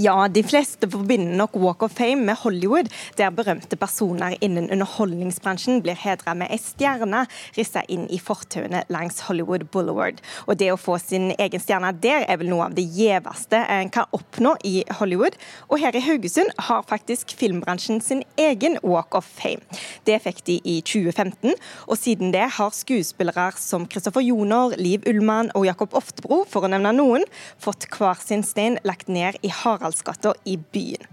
Ja, 0.00 0.28
de 0.28 0.40
fleste 0.42 0.88
forbinder 0.88 1.34
nok 1.36 1.56
Walk 1.60 1.82
of 1.82 1.92
Fame 1.92 2.22
med 2.24 2.38
Hollywood, 2.40 2.86
der 3.18 3.30
berømte 3.30 3.76
personer 3.76 4.32
innen 4.40 4.70
underholdningsbransjen 4.72 5.82
blir 5.84 5.98
hedra 5.98 6.32
med 6.38 6.48
ei 6.54 6.56
stjerne 6.62 7.26
rissa 7.56 7.82
inn 7.92 8.06
i 8.08 8.16
fortauene 8.22 8.80
langs 8.88 9.18
Hollywood 9.26 9.66
Boulevard. 9.74 10.22
Og 10.46 10.56
det 10.62 10.70
å 10.72 10.78
få 10.80 10.96
sin 11.02 11.34
egen 11.34 11.60
stjerne 11.60 11.90
der 12.00 12.24
er 12.24 12.38
vel 12.40 12.48
noe 12.48 12.70
av 12.70 12.76
det 12.78 12.86
gjeveste 12.96 13.60
en 13.74 13.90
kan 13.92 14.08
oppnå 14.16 14.54
i 14.64 14.86
Hollywood. 15.02 15.36
Og 15.68 15.82
her 15.82 15.98
i 15.98 16.02
Haugesund 16.06 16.54
har 16.70 16.86
faktisk 16.88 17.34
filmbransjen 17.36 18.00
sin 18.00 18.24
egen 18.40 18.78
Walk 18.80 19.18
of 19.18 19.28
Fame. 19.28 19.60
Det 20.08 20.16
fikk 20.24 20.40
de 20.48 20.56
i 20.64 20.78
2015, 20.80 21.52
og 21.90 22.00
siden 22.00 22.32
det 22.32 22.46
har 22.56 22.72
skuespillere 22.78 23.50
som 23.60 23.84
Kristoffer 23.90 24.24
Joner, 24.24 24.78
Liv 24.80 25.04
Ullmann 25.10 25.52
og 25.52 25.68
Jakob 25.68 25.98
Oftebro, 26.00 26.46
for 26.48 26.64
å 26.64 26.72
nevne 26.72 26.96
noen, 26.96 27.28
fått 27.60 27.90
hver 27.92 28.24
sin 28.24 28.46
stein 28.46 28.80
lagt 28.88 29.12
ned 29.12 29.36
i 29.44 29.52
Haraldsgata 29.90 30.34
i 30.44 30.56
byen. 30.56 31.06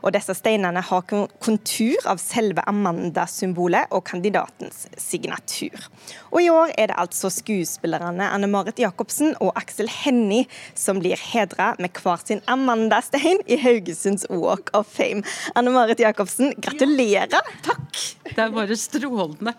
Og 0.00 0.14
disse 0.14 0.32
steinene 0.34 0.80
har 0.80 1.02
kontur 1.44 2.06
av 2.08 2.18
selve 2.20 2.62
Amanda-symbolet 2.68 3.92
og 3.92 4.02
kandidatens 4.08 4.86
signatur. 4.96 5.76
Og 6.32 6.40
i 6.40 6.48
år 6.48 6.72
er 6.80 6.88
det 6.88 6.96
altså 6.96 7.28
skuespillerne 7.32 8.30
Anne 8.32 8.48
Marit 8.48 8.80
Jacobsen 8.80 9.34
og 9.40 9.52
Aksel 9.60 9.92
Hennie 9.92 10.48
som 10.74 11.02
blir 11.04 11.20
hedra 11.20 11.74
med 11.78 11.92
hver 12.00 12.24
sin 12.24 12.40
Amanda-stein 12.48 13.44
i 13.46 13.60
Haugesunds 13.60 14.24
Walk 14.30 14.72
of 14.72 14.88
Fame. 14.88 15.22
Anne 15.54 15.72
Marit 15.76 16.00
Jacobsen, 16.00 16.54
gratulerer! 16.56 17.28
Ja, 17.36 17.44
takk! 17.62 17.92
Det 18.24 18.40
er 18.40 18.56
bare 18.56 18.80
strålende 18.80 19.54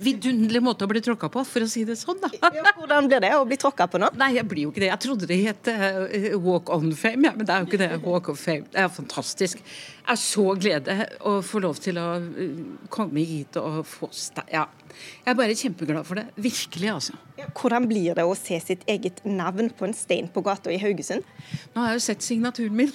vidunderlig 0.00 0.62
måte 0.64 0.86
å 0.86 0.90
bli 0.90 1.00
tråkka 1.04 1.28
på, 1.32 1.42
for 1.46 1.64
å 1.64 1.68
si 1.70 1.84
det 1.88 1.98
sånn. 2.00 2.20
da. 2.22 2.30
Ja, 2.38 2.72
hvordan 2.78 3.08
blir 3.10 3.22
det 3.24 3.32
å 3.36 3.44
bli 3.48 3.58
tråkka 3.60 3.88
på 3.90 4.00
nå? 4.00 4.10
Nei, 4.18 4.30
jeg 4.38 4.48
blir 4.48 4.66
jo 4.66 4.72
ikke 4.72 4.82
det. 4.84 4.90
Jeg 4.90 5.02
trodde 5.04 5.28
det 5.28 5.38
het 5.42 5.70
uh, 5.72 6.38
Walk 6.44 6.72
on 6.74 6.90
Fame, 6.96 7.28
ja, 7.28 7.34
men 7.36 7.48
det 7.48 7.54
er 7.54 7.62
jo 7.62 7.68
ikke 7.68 7.80
det. 7.82 7.90
Walk 8.04 8.32
of 8.32 8.40
Fame. 8.40 8.66
Det 8.72 8.82
er 8.84 8.90
fantastisk. 8.92 9.62
Det 9.62 10.14
er 10.14 10.20
så 10.22 10.46
glede 10.58 10.98
å 11.28 11.38
få 11.44 11.62
lov 11.64 11.80
til 11.84 12.00
å 12.00 12.08
uh, 12.24 12.60
komme 12.94 13.24
hit 13.28 13.60
og 13.60 13.82
få 13.88 14.10
Ja. 14.52 14.66
Jeg 14.98 15.30
er 15.30 15.36
bare 15.38 15.54
kjempeglad 15.54 16.06
for 16.08 16.18
det. 16.18 16.24
Virkelig, 16.42 16.88
altså. 16.90 17.18
Ja, 17.38 17.46
hvordan 17.54 17.86
blir 17.86 18.16
det 18.18 18.24
å 18.26 18.34
se 18.34 18.56
sitt 18.64 18.82
eget 18.90 19.20
navn 19.28 19.68
på 19.70 19.86
en 19.86 19.94
stein 19.94 20.26
på 20.32 20.42
gata 20.42 20.72
i 20.74 20.80
Haugesund? 20.82 21.26
Nå 21.74 21.84
har 21.84 21.92
jeg 21.92 22.00
jo 22.00 22.06
sett 22.08 22.24
signaturen 22.26 22.74
min. 22.80 22.94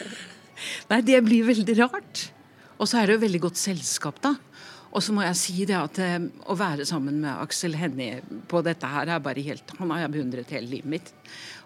Nei, 0.90 1.00
det 1.04 1.18
blir 1.26 1.44
veldig 1.50 1.76
rart. 1.82 2.30
Og 2.80 2.88
så 2.88 3.02
er 3.02 3.10
det 3.10 3.18
jo 3.18 3.24
veldig 3.26 3.42
godt 3.44 3.60
selskap, 3.60 4.22
da. 4.24 4.38
Og 4.90 5.04
så 5.04 5.14
må 5.14 5.22
jeg 5.22 5.38
si 5.38 5.64
det 5.68 5.76
at 5.78 6.00
eh, 6.02 6.18
å 6.50 6.56
være 6.58 6.86
sammen 6.88 7.20
med 7.22 7.30
Aksel 7.44 7.76
Hennie 7.78 8.18
på 8.50 8.62
dette 8.66 8.88
her 8.90 9.12
er 9.14 9.22
bare 9.22 9.44
helt 9.46 9.70
Han 9.78 9.92
har 9.94 10.04
jeg 10.04 10.14
beundret 10.16 10.50
hele 10.54 10.66
livet 10.66 10.90
mitt. 10.90 11.12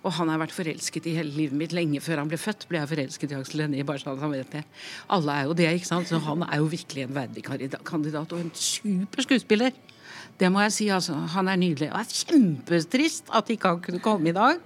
Og 0.04 0.12
han 0.18 0.28
har 0.28 0.42
vært 0.42 0.52
forelsket 0.52 1.08
i 1.08 1.14
hele 1.16 1.32
livet 1.32 1.56
mitt. 1.56 1.72
Lenge 1.76 2.02
før 2.04 2.20
han 2.20 2.28
ble 2.28 2.38
født, 2.40 2.66
ble 2.68 2.82
jeg 2.82 2.90
forelsket 2.90 3.32
i 3.32 3.38
Aksel 3.38 3.64
Hennie. 3.64 3.86
bare 3.88 4.02
sånn 4.02 4.20
han 4.20 4.34
vet 4.34 4.52
det. 4.52 4.64
Alle 5.16 5.38
er 5.38 5.48
jo 5.48 5.56
det, 5.56 5.70
ikke 5.78 5.88
sant. 5.88 6.10
Så 6.10 6.20
han 6.26 6.44
er 6.44 6.60
jo 6.60 6.68
virkelig 6.68 7.06
en 7.06 7.16
verdig 7.16 7.46
kandidat, 7.48 8.36
og 8.36 8.42
en 8.42 8.52
super 8.52 9.24
skuespiller. 9.24 9.72
Det 10.36 10.50
må 10.52 10.60
jeg 10.66 10.74
si, 10.76 10.90
altså. 10.92 11.16
Han 11.36 11.48
er 11.48 11.56
nydelig. 11.56 11.88
Og 11.94 11.96
det 11.96 12.04
er 12.04 12.28
kjempetrist 12.28 13.32
at 13.32 13.52
ikke 13.54 13.72
han 13.72 13.84
kunne 13.86 14.04
komme 14.04 14.28
i 14.28 14.36
dag. 14.36 14.60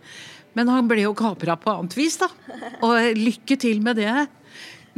Men 0.59 0.73
han 0.75 0.89
ble 0.91 1.05
jo 1.05 1.15
kapra 1.15 1.55
på 1.61 1.71
annet 1.71 1.95
vis, 1.95 2.19
da. 2.19 2.27
Og 2.83 3.15
lykke 3.15 3.59
til 3.61 3.85
med 3.85 4.01
det. 4.03 4.15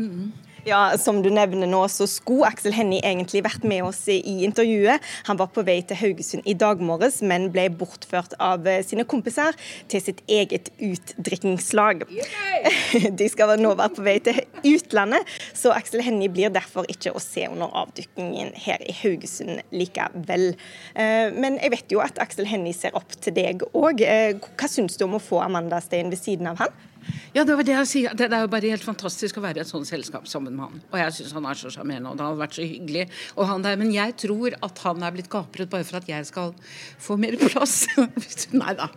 Mm. 0.00 0.30
Ja, 0.64 0.98
Som 0.98 1.22
du 1.22 1.30
nevner 1.32 1.66
nå, 1.66 1.80
så 1.88 2.04
skulle 2.10 2.48
Aksel 2.50 2.74
Hennie 2.76 3.00
egentlig 3.06 3.40
vært 3.46 3.64
med 3.64 3.84
oss 3.86 4.02
i 4.12 4.18
intervjuet. 4.44 5.00
Han 5.28 5.38
var 5.40 5.48
på 5.54 5.64
vei 5.64 5.78
til 5.86 5.96
Haugesund 5.96 6.44
i 6.44 6.54
dag 6.58 6.82
morges, 6.84 7.20
men 7.24 7.48
ble 7.54 7.68
bortført 7.72 8.34
av 8.42 8.68
eh, 8.68 8.82
sine 8.84 9.06
kompiser 9.08 9.56
til 9.88 10.04
sitt 10.04 10.20
eget 10.28 10.68
utdrikkingslag. 10.76 12.04
De 13.20 13.30
skal 13.32 13.54
nå 13.60 13.72
være 13.78 13.94
på 13.96 14.04
vei 14.04 14.18
til 14.26 14.42
utlandet, 14.74 15.24
så 15.56 15.72
Aksel 15.72 16.04
Hennie 16.04 16.32
blir 16.32 16.52
derfor 16.52 16.88
ikke 16.92 17.14
å 17.16 17.24
se 17.24 17.46
under 17.48 17.72
avdukningen 17.80 18.52
her 18.60 18.84
i 18.84 18.94
Haugesund 19.00 19.64
likevel. 19.72 20.50
Eh, 20.92 21.32
men 21.32 21.56
jeg 21.62 21.76
vet 21.78 21.96
jo 21.96 22.04
at 22.04 22.20
Aksel 22.20 22.48
Hennie 22.50 22.76
ser 22.76 22.96
opp 22.98 23.16
til 23.16 23.36
deg 23.36 23.64
òg. 23.72 24.04
Eh, 24.04 24.36
hva 24.36 24.68
syns 24.68 25.00
du 25.00 25.08
om 25.08 25.16
å 25.16 25.24
få 25.24 25.40
Amanda 25.46 25.80
Stein 25.80 26.12
ved 26.12 26.20
siden 26.20 26.52
av 26.52 26.60
han? 26.60 26.80
Ja, 27.34 27.44
det 27.46 27.56
var 27.58 27.66
det 27.66 27.74
jeg 27.76 27.90
sier. 27.90 28.16
Det, 28.16 28.30
er 28.30 28.44
jo 28.44 28.52
bare 28.52 28.72
helt 28.72 28.86
fantastisk 28.86 29.38
å 29.38 29.44
være 29.44 29.60
i 29.60 29.64
et 29.64 29.70
sånt 29.70 29.88
selskap 29.88 30.26
sammen 30.30 30.56
med 30.56 30.66
han. 30.66 30.80
Og 30.90 30.98
jeg 31.02 31.16
syns 31.16 31.36
han 31.36 31.46
er 31.50 31.60
så 31.60 31.72
sjarmerende, 31.74 32.12
og 32.12 32.18
det 32.20 32.26
har 32.26 32.40
vært 32.40 32.58
så 32.58 32.66
hyggelig. 32.66 33.06
Og 33.36 33.46
han 33.50 33.66
der, 33.66 33.78
men 33.80 33.92
jeg 33.94 34.16
tror 34.20 34.56
at 34.60 34.82
han 34.86 35.06
er 35.06 35.14
blitt 35.14 35.30
kapret 35.32 35.70
bare 35.72 35.86
for 35.88 36.00
at 36.00 36.10
jeg 36.10 36.28
skal 36.28 36.54
få 37.00 37.18
mer 37.20 37.38
plass. 37.40 37.84
Nei 38.62 38.74
da. 38.78 38.90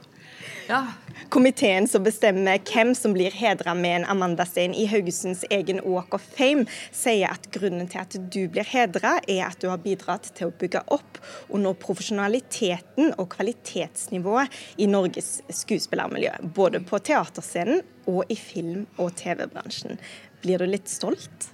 Ja. 0.67 0.85
Komiteen 1.29 1.87
som 1.87 2.03
bestemmer 2.05 2.59
hvem 2.69 2.93
som 2.95 3.13
blir 3.15 3.33
hedra 3.35 3.73
med 3.75 3.95
en 3.97 4.05
Amanda-stein 4.13 4.73
i 4.77 4.85
Haugesunds 4.87 5.43
egen 5.49 5.81
Walk 5.83 6.13
of 6.15 6.23
Fame, 6.37 6.65
sier 6.93 7.33
at 7.33 7.49
grunnen 7.53 7.89
til 7.89 8.01
at 8.03 8.17
du 8.33 8.41
blir 8.51 8.67
hedra, 8.67 9.17
er 9.27 9.47
at 9.47 9.59
du 9.61 9.69
har 9.71 9.81
bidratt 9.83 10.29
til 10.37 10.49
å 10.49 10.55
bygge 10.59 10.83
opp 10.93 11.19
under 11.49 11.75
profesjonaliteten 11.79 13.15
og 13.17 13.31
kvalitetsnivået 13.35 14.59
i 14.77 14.87
Norges 14.89 15.39
skuespillermiljø. 15.63 16.35
Både 16.55 16.83
på 16.85 17.01
teaterscenen 17.11 17.83
og 18.07 18.29
i 18.31 18.37
film- 18.39 18.87
og 18.97 19.15
TV-bransjen. 19.19 19.99
Blir 20.43 20.63
du 20.63 20.69
litt 20.69 20.91
stolt? 20.91 21.49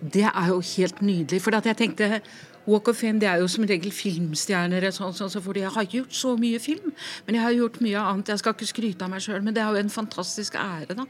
Det 0.00 0.26
er 0.28 0.50
jo 0.50 0.60
helt 0.74 1.00
nydelig. 1.00 1.40
For 1.40 1.54
jeg 1.54 1.78
tenkte 1.78 2.20
Walk 2.66 2.88
of 2.88 2.96
Fame 2.96 3.20
det 3.20 3.28
er 3.28 3.42
jo 3.42 3.48
som 3.50 3.66
regel 3.68 3.92
filmstjerner, 3.92 4.86
sånn, 4.94 5.12
sånn, 5.16 5.32
fordi 5.44 5.64
jeg 5.64 5.74
har 5.74 5.88
gjort 5.98 6.16
så 6.16 6.32
mye 6.40 6.60
film. 6.62 6.94
Men 7.26 7.38
jeg 7.38 7.44
har 7.44 7.56
gjort 7.58 7.80
mye 7.84 8.04
annet. 8.12 8.32
Jeg 8.32 8.40
skal 8.40 8.56
ikke 8.56 8.70
skryte 8.70 9.04
av 9.04 9.12
meg 9.12 9.24
sjøl, 9.24 9.42
men 9.44 9.56
det 9.56 9.62
er 9.64 9.74
jo 9.74 9.84
en 9.84 9.92
fantastisk 9.92 10.56
ære 10.60 10.96
da, 10.96 11.06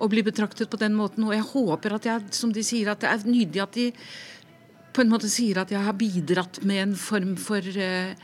å 0.00 0.10
bli 0.10 0.24
betraktet 0.26 0.70
på 0.72 0.80
den 0.80 0.98
måten. 0.98 1.28
Og 1.28 1.36
jeg 1.36 1.46
håper 1.52 1.96
at 1.96 2.10
jeg, 2.10 2.28
som 2.34 2.54
de 2.54 2.66
sier, 2.66 2.90
at 2.90 3.04
det 3.04 3.10
er 3.12 3.26
nydelig 3.28 3.64
at 3.64 3.78
de 3.78 3.90
på 4.90 5.04
en 5.04 5.12
måte 5.12 5.30
sier 5.30 5.60
at 5.62 5.70
jeg 5.70 5.82
har 5.86 5.94
bidratt 5.94 6.64
med 6.66 6.82
en 6.82 6.94
form 6.98 7.36
for 7.38 7.62
uh, 7.62 8.14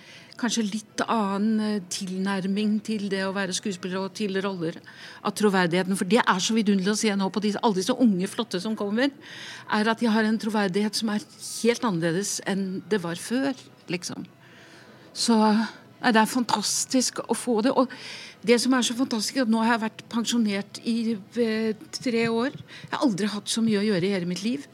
kanskje 0.40 0.64
litt 0.66 1.02
annen 1.06 1.62
eh, 1.64 1.82
tilnærming 1.92 2.78
til 2.86 3.08
det 3.12 3.22
å 3.26 3.34
være 3.36 3.54
skuespiller 3.56 4.02
og 4.02 4.14
til 4.18 4.38
roller 4.44 4.78
av 5.26 5.34
troverdigheten. 5.38 5.96
For 5.98 6.08
det 6.08 6.22
er 6.22 6.42
så 6.42 6.56
vidunderlig 6.56 6.94
å 6.94 7.00
se 7.00 7.14
nå 7.16 7.30
på 7.32 7.42
disse, 7.44 7.62
alle 7.62 7.80
disse 7.80 7.96
unge, 7.96 8.30
flotte 8.30 8.60
som 8.62 8.76
kommer, 8.78 9.12
er 9.72 9.90
at 9.92 10.02
de 10.02 10.10
har 10.12 10.28
en 10.28 10.38
troverdighet 10.40 10.98
som 10.98 11.12
er 11.14 11.24
helt 11.24 11.88
annerledes 11.88 12.38
enn 12.48 12.68
det 12.90 13.02
var 13.04 13.20
før, 13.20 13.56
liksom. 13.92 14.28
Så 15.16 15.36
det 16.04 16.20
er 16.20 16.28
fantastisk 16.28 17.22
å 17.24 17.34
få 17.36 17.60
det. 17.64 17.72
Og 17.72 17.90
det 18.46 18.58
som 18.62 18.74
er 18.76 18.84
så 18.86 18.94
fantastisk, 18.98 19.40
at 19.42 19.50
nå 19.50 19.62
har 19.64 19.74
jeg 19.74 19.84
vært 19.86 20.06
pensjonert 20.12 20.80
i 20.86 20.96
eh, 21.40 21.86
tre 21.96 22.26
år. 22.28 22.54
Jeg 22.54 22.92
har 22.92 23.04
aldri 23.06 23.30
hatt 23.32 23.50
så 23.50 23.64
mye 23.64 23.80
å 23.80 23.86
gjøre 23.86 24.06
i 24.06 24.12
hele 24.12 24.28
mitt 24.28 24.44
liv. 24.44 24.66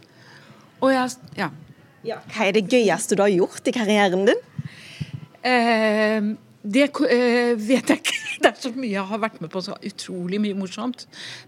Og 0.82 0.90
jeg, 0.92 1.14
ja. 1.38 1.48
ja. 2.06 2.18
Hva 2.34 2.48
er 2.48 2.58
det 2.58 2.66
gøyeste 2.66 3.16
du 3.16 3.22
har 3.24 3.32
gjort 3.32 3.70
i 3.70 3.74
karrieren 3.74 4.26
din? 4.28 4.42
Eh, 5.42 6.32
det 6.62 6.84
eh, 7.10 7.58
vet 7.58 7.90
jeg 7.90 8.02
ikke. 8.02 8.18
Det 8.42 8.48
er 8.50 8.58
så 8.58 8.72
mye 8.74 8.90
jeg 8.90 9.06
har 9.06 9.20
vært 9.22 9.36
med 9.38 9.52
på, 9.52 9.60
så 9.62 9.76
utrolig 9.86 10.40
mye 10.42 10.56
morsomt. 10.58 11.04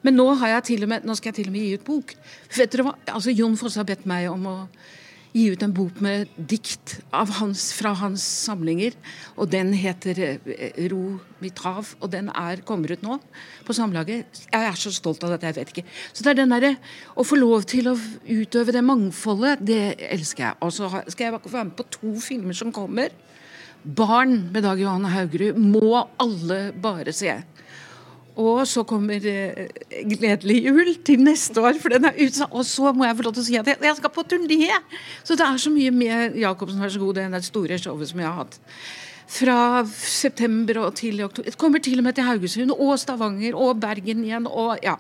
Men 0.07 0.15
nå, 0.15 0.29
med, 0.39 1.03
nå 1.03 1.17
skal 1.19 1.33
jeg 1.33 1.39
til 1.41 1.49
og 1.51 1.55
med 1.57 1.65
gi 1.65 1.73
ut 1.75 1.87
bok. 1.87 2.13
Vet 2.55 2.71
dere 2.71 2.85
hva? 2.87 2.93
Altså, 3.11 3.35
Jon 3.35 3.57
Fosse 3.59 3.81
har 3.81 3.89
bedt 3.89 4.05
meg 4.07 4.29
om 4.31 4.47
å 4.47 4.55
gi 5.35 5.49
ut 5.51 5.65
en 5.67 5.73
bok 5.75 5.99
med 6.05 6.31
dikt 6.39 7.01
hans, 7.11 7.65
fra 7.75 7.91
hans 7.99 8.23
samlinger. 8.23 8.95
Og 9.35 9.51
den 9.51 9.73
heter 9.75 10.21
eh, 10.23 10.79
'Ro 10.87 11.19
mitt 11.43 11.59
hav', 11.67 11.97
og 11.99 12.13
den 12.13 12.31
er, 12.31 12.63
kommer 12.63 12.95
ut 12.95 13.03
nå 13.03 13.19
på 13.67 13.75
Samlaget. 13.75 14.47
Jeg 14.53 14.71
er 14.71 14.79
så 14.79 14.95
stolt 14.95 15.25
av 15.27 15.35
dette, 15.35 15.51
jeg 15.51 15.57
vet 15.57 15.75
ikke. 15.75 15.87
Så 16.13 16.23
det 16.23 16.35
er 16.35 16.43
den 16.45 16.55
derre 16.55 16.77
Å 17.17 17.27
få 17.27 17.41
lov 17.41 17.67
til 17.67 17.91
å 17.91 17.99
utøve 18.29 18.73
det 18.73 18.85
mangfoldet, 18.87 19.67
det 19.67 19.97
elsker 19.99 20.47
jeg. 20.47 20.55
Og 20.63 20.73
så 20.73 20.91
skal 21.09 21.27
jeg 21.27 21.39
være 21.43 21.65
med 21.65 21.77
på 21.77 21.91
to 21.91 22.15
filmer 22.21 22.55
som 22.55 22.71
kommer. 22.73 23.11
'Barn' 23.85 24.51
med 24.53 24.65
Dag 24.65 24.81
Johan 24.81 25.05
Haugerud 25.05 25.59
må 25.61 26.07
alle 26.21 26.73
bare 26.73 27.13
se. 27.13 27.35
Og 28.35 28.65
så 28.67 28.83
kommer 28.83 29.23
eh, 29.23 29.69
'Gledelig 30.09 30.65
jul' 30.67 31.03
til 31.05 31.21
neste 31.23 31.61
år, 31.61 31.79
for 31.79 31.93
den 31.95 32.09
er 32.09 32.17
utsatt. 32.19 32.51
Og 32.51 32.65
så 32.65 32.93
må 32.93 33.05
jeg 33.05 33.17
få 33.17 33.27
lov 33.29 33.35
til 33.37 33.45
å 33.45 33.47
si 33.47 33.59
at 33.61 33.67
jeg, 33.67 33.79
jeg 33.83 33.97
skal 34.01 34.11
på 34.11 34.25
turné! 34.27 34.71
Så 35.23 35.37
det 35.37 35.47
er 35.47 35.61
så 35.61 35.71
mye 35.71 35.93
med 35.95 36.39
Jacobsen, 36.41 36.81
vær 36.81 36.89
så 36.91 36.99
god, 36.99 37.15
det 37.15 37.25
er 37.25 37.37
det 37.37 37.45
store 37.45 37.79
showet 37.79 38.11
som 38.11 38.25
jeg 38.25 38.29
har 38.29 38.41
hatt. 38.41 38.59
Fra 39.35 39.59
september 39.87 40.83
og 40.83 40.97
til 40.97 41.23
oktober. 41.25 41.51
Det 41.51 41.61
kommer 41.61 41.79
til 41.85 42.01
og 42.01 42.09
med 42.09 42.17
til 42.17 42.27
Haugesund 42.27 42.75
og 42.75 42.99
Stavanger 42.99 43.55
og 43.57 43.81
Bergen 43.81 44.25
igjen. 44.25 44.47
og 44.47 44.79
ja. 44.83 44.97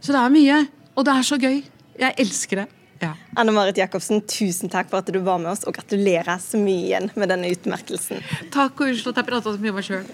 Så 0.00 0.12
det 0.12 0.22
er 0.22 0.34
mye. 0.34 0.66
Og 0.96 1.04
det 1.04 1.12
er 1.12 1.22
så 1.22 1.36
gøy. 1.36 1.62
Jeg 1.98 2.14
elsker 2.18 2.62
det. 2.62 2.75
Ja. 3.02 3.12
Anne 3.36 3.52
Marit 3.52 3.78
Jacobsen, 3.78 4.22
tusen 4.30 4.70
takk 4.72 4.88
for 4.90 5.02
at 5.02 5.10
du 5.12 5.18
var 5.24 5.40
med 5.42 5.52
oss, 5.52 5.64
og 5.68 5.76
gratulerer 5.76 6.40
så 6.42 6.60
mye 6.60 6.86
igjen 6.88 7.10
med 7.18 7.30
denne 7.32 7.50
utmerkelsen. 7.52 8.22
Takk, 8.54 8.80
og 8.80 8.90
unnskyld 8.90 9.12
at 9.12 9.20
jeg 9.22 9.28
prata 9.28 9.52
så 9.52 9.62
mye 9.62 9.74
om 9.74 9.78
meg 9.80 9.86
sjøl. 9.86 10.04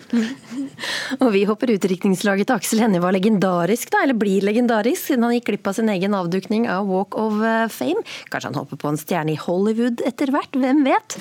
og 1.22 1.28
vi 1.36 1.44
håper 1.48 1.74
utdrikningslaget 1.76 2.50
til 2.50 2.58
Aksel 2.58 2.82
Hennie 2.82 3.02
var 3.02 3.14
legendarisk, 3.14 3.92
da, 3.94 4.02
eller 4.06 4.18
blir 4.18 4.46
legendarisk, 4.46 5.12
siden 5.12 5.28
han 5.28 5.36
gikk 5.38 5.52
glipp 5.52 5.72
av 5.72 5.78
sin 5.78 5.92
egen 5.92 6.18
avdukning 6.18 6.68
av 6.70 6.90
Walk 6.90 7.18
of 7.20 7.38
Fame. 7.74 8.02
Kanskje 8.32 8.52
han 8.52 8.62
håper 8.62 8.82
på 8.82 8.92
en 8.92 9.00
stjerne 9.00 9.36
i 9.36 9.40
Hollywood 9.40 10.04
etter 10.08 10.34
hvert, 10.34 10.58
hvem 10.58 10.86
vet? 10.88 11.20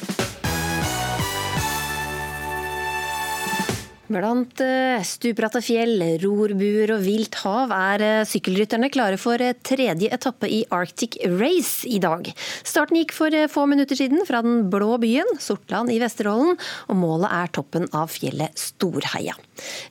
Blant 4.11 4.59
stuprata 4.59 5.07
stupbratte 5.07 5.59
fjell, 5.63 6.01
rorbuer 6.19 6.91
og 6.97 7.03
vilt 7.05 7.37
hav 7.45 7.71
er 7.71 8.01
eh, 8.03 8.23
sykkelrytterne 8.27 8.89
klare 8.91 9.15
for 9.21 9.39
eh, 9.39 9.53
tredje 9.63 10.09
etappe 10.11 10.49
i 10.51 10.65
Arctic 10.75 11.15
Race 11.39 11.87
i 11.87 11.99
dag. 12.03 12.27
Starten 12.67 12.99
gikk 12.99 13.13
for 13.15 13.35
få 13.53 13.63
minutter 13.71 13.95
siden 13.95 14.25
fra 14.27 14.41
den 14.43 14.65
blå 14.73 14.97
byen, 14.99 15.31
Sortland 15.39 15.93
i 15.93 16.01
Vesterålen, 16.01 16.59
og 16.91 16.99
målet 16.99 17.31
er 17.37 17.53
toppen 17.55 17.87
av 17.95 18.11
fjellet 18.11 18.51
Storheia. 18.59 19.37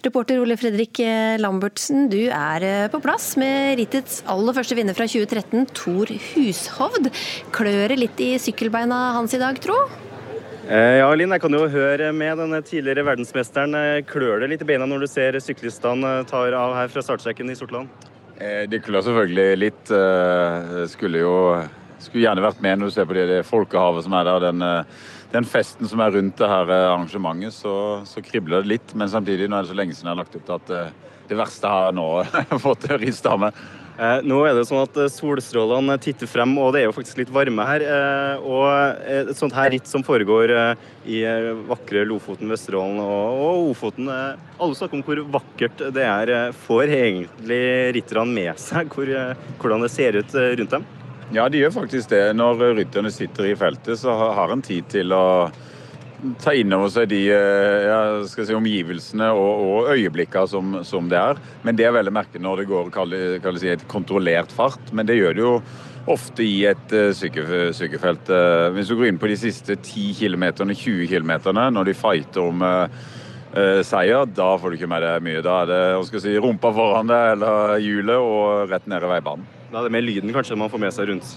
Reporter 0.05 0.43
Ole 0.43 0.59
Fredrik 0.61 1.01
Lambertsen, 1.41 2.11
du 2.13 2.27
er 2.29 2.91
på 2.93 3.01
plass 3.01 3.33
med 3.41 3.79
rittets 3.81 4.21
aller 4.29 4.57
første 4.57 4.77
vinner 4.77 4.99
fra 4.99 5.09
2013, 5.09 5.65
Tor 5.73 6.13
Hushovd. 6.35 7.11
Klør 7.57 7.89
det 7.89 8.03
litt 8.05 8.25
i 8.27 8.35
sykkelbeina 8.43 9.03
hans 9.17 9.39
i 9.39 9.41
dag, 9.41 9.65
tro? 9.65 9.81
Eh, 10.71 11.01
ja, 11.01 11.09
Linn, 11.19 11.33
jeg 11.35 11.43
kan 11.43 11.55
jo 11.57 11.65
høre 11.67 12.13
med 12.15 12.39
den 12.39 12.55
tidligere 12.63 13.03
verdensmesteren. 13.09 13.73
Eh, 13.75 14.05
klør 14.07 14.39
det 14.39 14.53
litt 14.53 14.61
i 14.63 14.69
beina 14.69 14.87
når 14.87 15.03
du 15.03 15.07
ser 15.11 15.35
syklistene 15.43 16.21
eh, 16.21 16.27
tar 16.31 16.55
av 16.55 16.77
her 16.77 16.93
fra 16.93 17.03
startstreken 17.03 17.51
i 17.51 17.57
Sortland? 17.59 17.91
Det 18.41 18.79
klør 18.87 19.03
selvfølgelig 19.05 19.57
litt. 19.59 19.91
Skulle 20.89 21.21
jo 21.21 21.33
skulle 22.01 22.23
gjerne 22.23 22.41
vært 22.41 22.63
med 22.65 22.79
når 22.81 22.89
du 22.89 22.95
ser 22.95 23.09
på 23.11 23.17
det, 23.19 23.43
folkehavet 23.45 24.07
som 24.07 24.15
er 24.17 24.31
der. 24.31 24.47
Den, 24.47 24.65
den, 25.35 25.49
festen 25.51 25.91
som 25.91 26.01
er 26.01 26.15
rundt 26.15 26.39
det 26.41 26.49
her 26.49 26.73
arrangementet, 26.73 27.53
så, 27.53 27.75
så, 28.09 28.23
kribler 28.25 28.63
det 28.63 28.71
litt. 28.71 28.95
Men 28.97 29.13
samtidig, 29.13 29.51
nå 29.51 29.59
er 29.59 29.67
det 29.67 29.75
så 29.75 29.77
lenge 29.77 29.99
siden 29.99 30.09
jeg 30.09 30.15
har 30.15 30.23
lagt 30.23 30.39
opp 30.39 30.47
til 30.49 30.57
at 30.57 31.29
det 31.29 31.37
verste 31.43 31.75
har 31.75 31.91
jeg 31.91 31.99
nå 31.99 32.09
fått 32.65 32.89
rist 33.03 33.29
av 33.29 33.43
meg. 33.45 33.61
Eh, 34.01 34.23
nå 34.25 34.39
er 34.49 34.55
det 34.57 34.63
sånn 34.65 34.81
at 34.81 34.95
eh, 34.97 35.11
solstrålene 35.13 35.99
titter 36.01 36.29
frem, 36.31 36.55
og 36.57 36.73
det 36.73 36.81
er 36.81 36.87
jo 36.87 36.95
faktisk 36.97 37.19
litt 37.21 37.33
varme 37.35 37.67
her. 37.69 37.83
Eh, 37.85 38.47
og 38.49 39.03
et 39.05 39.33
sånt 39.37 39.53
her 39.53 39.69
ritt 39.75 39.91
som 39.91 40.05
foregår 40.07 40.55
i 41.05 41.21
vakre 41.69 42.07
Lofoten, 42.09 42.49
Vesterålen 42.49 43.01
og 43.03 43.71
Ofoten 43.73 44.09
Alle 44.09 44.77
snakker 44.77 44.99
om 44.99 45.05
hvor 45.05 45.21
vakkert 45.37 45.85
det 45.93 46.07
er. 46.07 46.33
Får 46.65 46.95
egentlig 46.97 47.61
rytterne 47.99 48.33
med 48.33 48.63
seg 48.63 48.89
hvor, 48.95 49.11
hvordan 49.61 49.85
det 49.85 49.93
ser 49.93 50.17
ut 50.17 50.37
rundt 50.37 50.79
dem? 50.79 50.87
Ja, 51.37 51.45
de 51.53 51.61
gjør 51.61 51.77
faktisk 51.83 52.15
det. 52.15 52.23
Når 52.39 52.71
rytterne 52.81 53.13
sitter 53.13 53.51
i 53.51 53.59
feltet, 53.59 54.01
så 54.01 54.17
har 54.17 54.55
en 54.55 54.65
tid 54.65 54.89
til 54.91 55.13
å 55.15 55.25
ta 56.43 56.55
inn 56.57 56.73
over 56.77 56.91
seg 56.93 57.11
de 57.11 57.21
eh, 57.33 57.87
ja, 57.87 58.01
si, 58.29 58.55
omgivelsene 58.57 59.31
og, 59.37 59.63
og 59.67 59.93
øyeblikkene 59.95 60.51
som, 60.51 60.81
som, 60.87 61.09
det 61.11 61.21
er. 61.21 61.41
Men 61.67 61.79
det 61.79 61.87
er 61.89 61.95
veldig 61.97 62.15
merkelig 62.15 62.43
når 62.45 62.63
det 62.63 62.67
går 62.71 63.15
i 63.17 63.63
si, 63.63 63.71
et 63.73 63.87
kontrollert 63.91 64.53
fart. 64.55 64.93
Men 64.93 65.09
det 65.09 65.19
gjør 65.19 65.37
det 65.37 65.45
jo 65.45 65.55
ofte 66.11 66.45
i 66.45 66.65
et 66.71 66.95
syke, 67.15 67.45
sykefelt. 67.77 68.31
Uh, 68.33 68.71
hvis 68.75 68.89
du 68.89 68.97
går 68.99 69.11
inn 69.11 69.21
på 69.21 69.29
de 69.31 69.37
siste 69.39 69.77
10 69.77 70.15
km, 70.19 70.47
20 70.73 71.07
km, 71.11 71.33
når 71.53 71.91
de 71.91 71.97
fighter 71.97 72.43
om 72.45 72.65
seier, 73.83 74.29
da 74.31 74.53
får 74.63 74.71
du 74.71 74.77
ikke 74.79 74.89
med 74.91 75.03
deg 75.03 75.25
mye. 75.27 75.43
Da 75.43 75.57
er 75.65 75.71
det 75.71 76.21
si, 76.23 76.37
rumpa 76.39 76.71
foran 76.75 77.11
deg 77.11 77.33
eller 77.35 77.81
hjulet 77.83 78.23
og 78.23 78.71
rett 78.71 78.87
ned 78.91 79.03
i 79.03 79.11
veibanen. 79.11 79.49
Da 79.71 79.81
er 79.81 79.89
det 79.89 79.95
mer 79.95 80.07
lyden 80.07 80.35
kanskje 80.35 80.59
man 80.59 80.71
får 80.71 80.83
med 80.83 80.95
seg 80.95 81.11
rundt? 81.11 81.35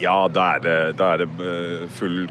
Ja, 0.00 0.26
da 0.28 0.50
er 0.56 0.64
det, 0.64 0.76
da 1.00 1.14
er 1.14 1.24
det 1.24 1.88
full 1.96 2.26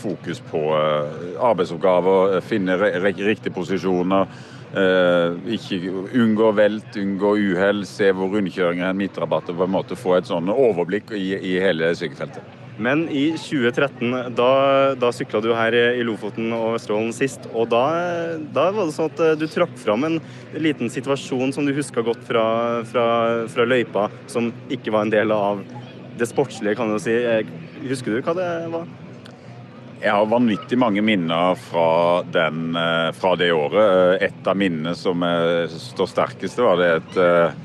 fokus 0.00 0.40
på 0.50 0.62
eh, 0.76 1.36
arbeidsoppgaver, 1.50 2.36
eh, 2.36 2.46
finne 2.46 2.78
riktige 2.78 3.54
posisjoner. 3.54 4.30
Uh, 4.70 5.34
ikke 5.50 5.80
unngå 6.14 6.52
velt, 6.54 6.94
unngå 6.94 7.32
uhell, 7.42 7.80
se 7.90 8.12
hvor 8.14 8.30
rundkjøringer 8.30 8.86
er, 8.86 8.94
midtrabatter. 8.94 9.56
på 9.58 9.66
en 9.66 9.72
måte 9.74 9.96
Få 9.98 10.14
et 10.14 10.28
sånn 10.28 10.46
overblikk 10.46 11.10
i, 11.18 11.32
i 11.34 11.56
hele 11.58 11.88
sykefeltet. 11.98 12.46
Men 12.78 13.02
i 13.10 13.32
2013, 13.34 14.30
da, 14.38 14.52
da 14.94 15.10
sykla 15.10 15.42
du 15.42 15.50
her 15.58 15.74
i 15.74 16.06
Lofoten 16.06 16.54
og 16.54 16.76
Vesterålen 16.76 17.10
sist. 17.12 17.50
Og 17.50 17.66
da, 17.74 17.82
da, 18.54 18.68
var 18.70 18.86
det 18.86 18.94
sånn 18.94 19.10
at 19.10 19.42
du 19.42 19.48
trakk 19.50 19.74
fram 19.82 20.06
en 20.06 20.20
liten 20.54 20.86
situasjon 20.86 21.50
som 21.56 21.66
du 21.66 21.74
huska 21.74 22.06
godt 22.06 22.22
fra, 22.30 22.46
fra, 22.94 23.04
fra 23.50 23.66
løypa, 23.66 24.06
som 24.30 24.52
ikke 24.70 24.94
var 24.94 25.08
en 25.08 25.14
del 25.18 25.34
av 25.34 25.66
det 26.20 26.30
sportslige, 26.30 26.78
kan 26.78 26.94
du 26.94 27.02
si. 27.02 27.18
Husker 27.90 28.14
du 28.14 28.22
hva 28.22 28.38
det 28.38 28.50
var? 28.70 28.88
Jeg 30.00 30.14
har 30.16 30.28
vanvittig 30.32 30.78
mange 30.80 31.02
minner 31.04 31.58
fra, 31.60 32.22
den, 32.32 32.76
eh, 32.76 33.12
fra 33.12 33.34
det 33.36 33.50
året. 33.52 34.22
Et 34.22 34.46
av 34.48 34.56
minnene 34.56 34.94
som 34.96 35.20
står 35.68 36.08
sterkest, 36.08 36.58
var 36.58 36.80
det 36.80 36.88
et 36.94 37.18
uh, 37.20 37.58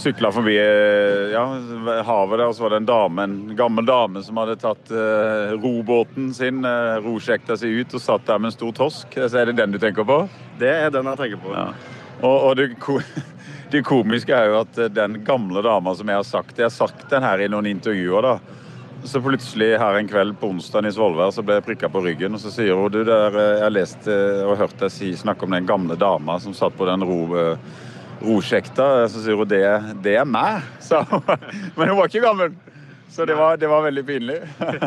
Sykla 0.00 0.30
forbi 0.32 0.54
ja, 1.32 1.42
havet 2.06 2.38
der, 2.38 2.46
og 2.46 2.54
så 2.54 2.64
var 2.64 2.72
det 2.72 2.80
en 2.80 2.88
dame, 2.88 3.24
en 3.26 3.56
gammel 3.58 3.86
dame 3.86 4.22
som 4.22 4.38
hadde 4.40 4.54
tatt 4.62 4.92
uh, 4.94 5.54
robåten 5.60 6.30
sin, 6.34 6.62
uh, 6.64 6.98
rosjekta 7.04 7.58
si 7.58 7.70
ut 7.82 7.94
og 7.98 8.02
satt 8.02 8.26
der 8.26 8.38
med 8.38 8.50
en 8.50 8.56
stor 8.56 8.74
torsk. 8.78 9.18
Så 9.18 9.40
er 9.40 9.50
det 9.50 9.58
den 9.58 9.74
du 9.74 9.80
tenker 9.82 10.06
på? 10.06 10.22
Det 10.62 10.70
er 10.70 10.94
den 10.94 11.10
jeg 11.10 11.20
tenker 11.20 11.42
på. 11.42 11.54
Ja. 11.54 11.68
Og, 12.20 12.36
og 12.48 12.56
det, 12.58 12.70
det, 13.74 13.84
komiske 13.86 14.34
er 14.34 14.50
jo 14.50 14.62
at 14.62 14.80
den 14.94 15.20
gamle 15.26 15.62
dama 15.66 15.94
som 15.98 16.10
jeg 16.10 16.22
har 16.22 16.26
sagt 16.26 16.58
Jeg 16.58 16.68
har 16.68 16.74
sagt 16.74 17.06
den 17.10 17.26
her 17.26 17.42
i 17.42 17.50
noen 17.50 17.70
intervjuer. 17.70 18.26
da, 18.26 18.59
så 19.04 19.20
plutselig 19.22 19.78
her 19.80 19.96
en 19.96 20.08
kveld 20.08 20.34
på 20.40 20.50
onsdag 20.52 20.86
i 20.88 20.92
Svolvær 20.92 21.32
så 21.32 21.44
ble 21.44 21.56
jeg 21.58 21.66
prikka 21.66 21.88
på 21.92 22.02
ryggen, 22.04 22.34
og 22.36 22.42
så 22.42 22.52
sier 22.52 22.76
hun 22.76 22.92
du, 22.92 23.02
der, 23.06 23.32
eh, 23.32 23.52
jeg 23.56 23.64
har 23.64 23.72
lest 23.72 24.08
eh, 24.10 24.42
og 24.44 24.58
hørt 24.60 24.76
deg 24.80 24.92
si, 24.92 25.12
snakke 25.16 25.46
om 25.46 25.54
den 25.56 25.68
gamle 25.68 25.96
dama 25.98 26.36
som 26.42 26.54
satt 26.56 26.76
på 26.76 26.88
den 26.88 27.04
ro, 27.08 27.20
eh, 27.38 27.78
rosjekta. 28.20 29.08
Så 29.08 29.24
sier 29.24 29.40
hun 29.40 29.48
det, 29.48 29.64
det 30.04 30.18
er 30.20 30.28
meg, 30.28 30.66
sa 30.88 31.02
hun. 31.08 31.24
Men 31.78 31.92
hun 31.92 32.00
var 32.00 32.10
ikke 32.10 32.24
gammel. 32.26 32.56
Så 33.10 33.26
det 33.26 33.34
var, 33.34 33.56
det 33.58 33.66
var 33.66 33.86
veldig 33.88 34.04
pinlig. 34.06 34.38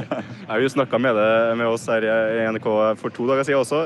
har 0.50 0.62
jo 0.62 0.72
snakka 0.72 1.00
med, 1.02 1.18
med 1.60 1.68
oss 1.68 1.90
her 1.92 2.06
i 2.08 2.46
NRK 2.56 2.70
for 3.02 3.12
to 3.12 3.28
dager 3.28 3.50
siden 3.50 3.66
også. 3.66 3.82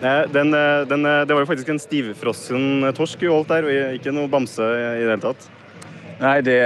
Den, 0.00 0.54
den, 0.88 1.04
det 1.04 1.34
var 1.34 1.42
jo 1.42 1.50
faktisk 1.50 1.68
en 1.68 1.82
stivfrossen 1.82 2.88
torsk 2.96 3.26
hun 3.26 3.34
holdt 3.34 3.52
der, 3.52 3.68
og 3.68 3.98
ikke 3.98 4.14
noe 4.16 4.32
bamse 4.32 4.64
i 4.64 5.02
det 5.02 5.10
hele 5.10 5.24
tatt. 5.26 5.50
Nei, 6.20 6.42
det, 6.42 6.60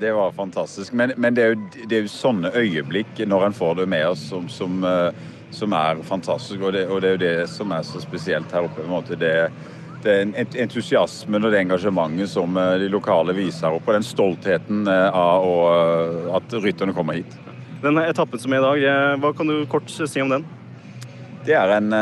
det 0.00 0.12
var 0.12 0.32
fantastisk. 0.32 0.92
Men, 0.92 1.12
men 1.16 1.34
det, 1.34 1.42
er 1.42 1.52
jo, 1.52 1.58
det, 1.86 1.96
er 1.96 2.02
jo, 2.02 2.10
sånne 2.10 2.50
øyeblikk 2.58 3.20
når 3.30 3.46
en 3.46 3.54
får 3.54 3.76
det 3.78 3.86
med 3.92 4.06
oss, 4.10 4.24
som, 4.26 4.48
som, 4.50 4.80
eh, 4.82 5.28
som 5.54 5.74
er 5.78 6.02
fantastisk. 6.06 6.58
Og 6.58 6.74
det, 6.74 6.88
og 6.90 7.02
det, 7.04 7.12
er 7.12 7.14
jo 7.14 7.22
det 7.22 7.50
som 7.52 7.74
er 7.76 7.86
så 7.86 8.02
spesielt 8.02 8.50
her 8.50 8.66
oppe. 8.66 8.80
på 8.80 8.88
en 8.88 8.96
måte. 8.96 9.18
Det, 9.20 9.32
det 10.02 10.16
er 10.16 10.58
entusiasmen 10.64 11.46
og 11.46 11.54
det 11.54 11.62
engasjementet 11.62 12.34
som 12.34 12.58
eh, 12.58 12.74
de 12.82 12.90
lokale 12.90 13.38
viser 13.38 13.70
opp, 13.70 13.86
og 13.86 14.00
den 14.00 14.06
stoltheten 14.06 14.82
eh, 14.90 15.08
av 15.14 15.46
å, 15.46 15.56
at 16.40 16.58
rytterne 16.58 16.96
kommer 16.96 17.22
hit. 17.22 17.38
Den 17.78 18.02
etappen 18.02 18.42
som 18.42 18.50
er 18.50 18.58
i 18.58 18.66
dag, 18.66 19.20
hva 19.22 19.30
kan 19.38 19.46
du 19.46 19.60
kort 19.70 19.86
si 19.94 20.18
om 20.18 20.32
den? 20.32 20.42
Det 21.46 21.54
er, 21.54 21.70
en, 21.78 21.94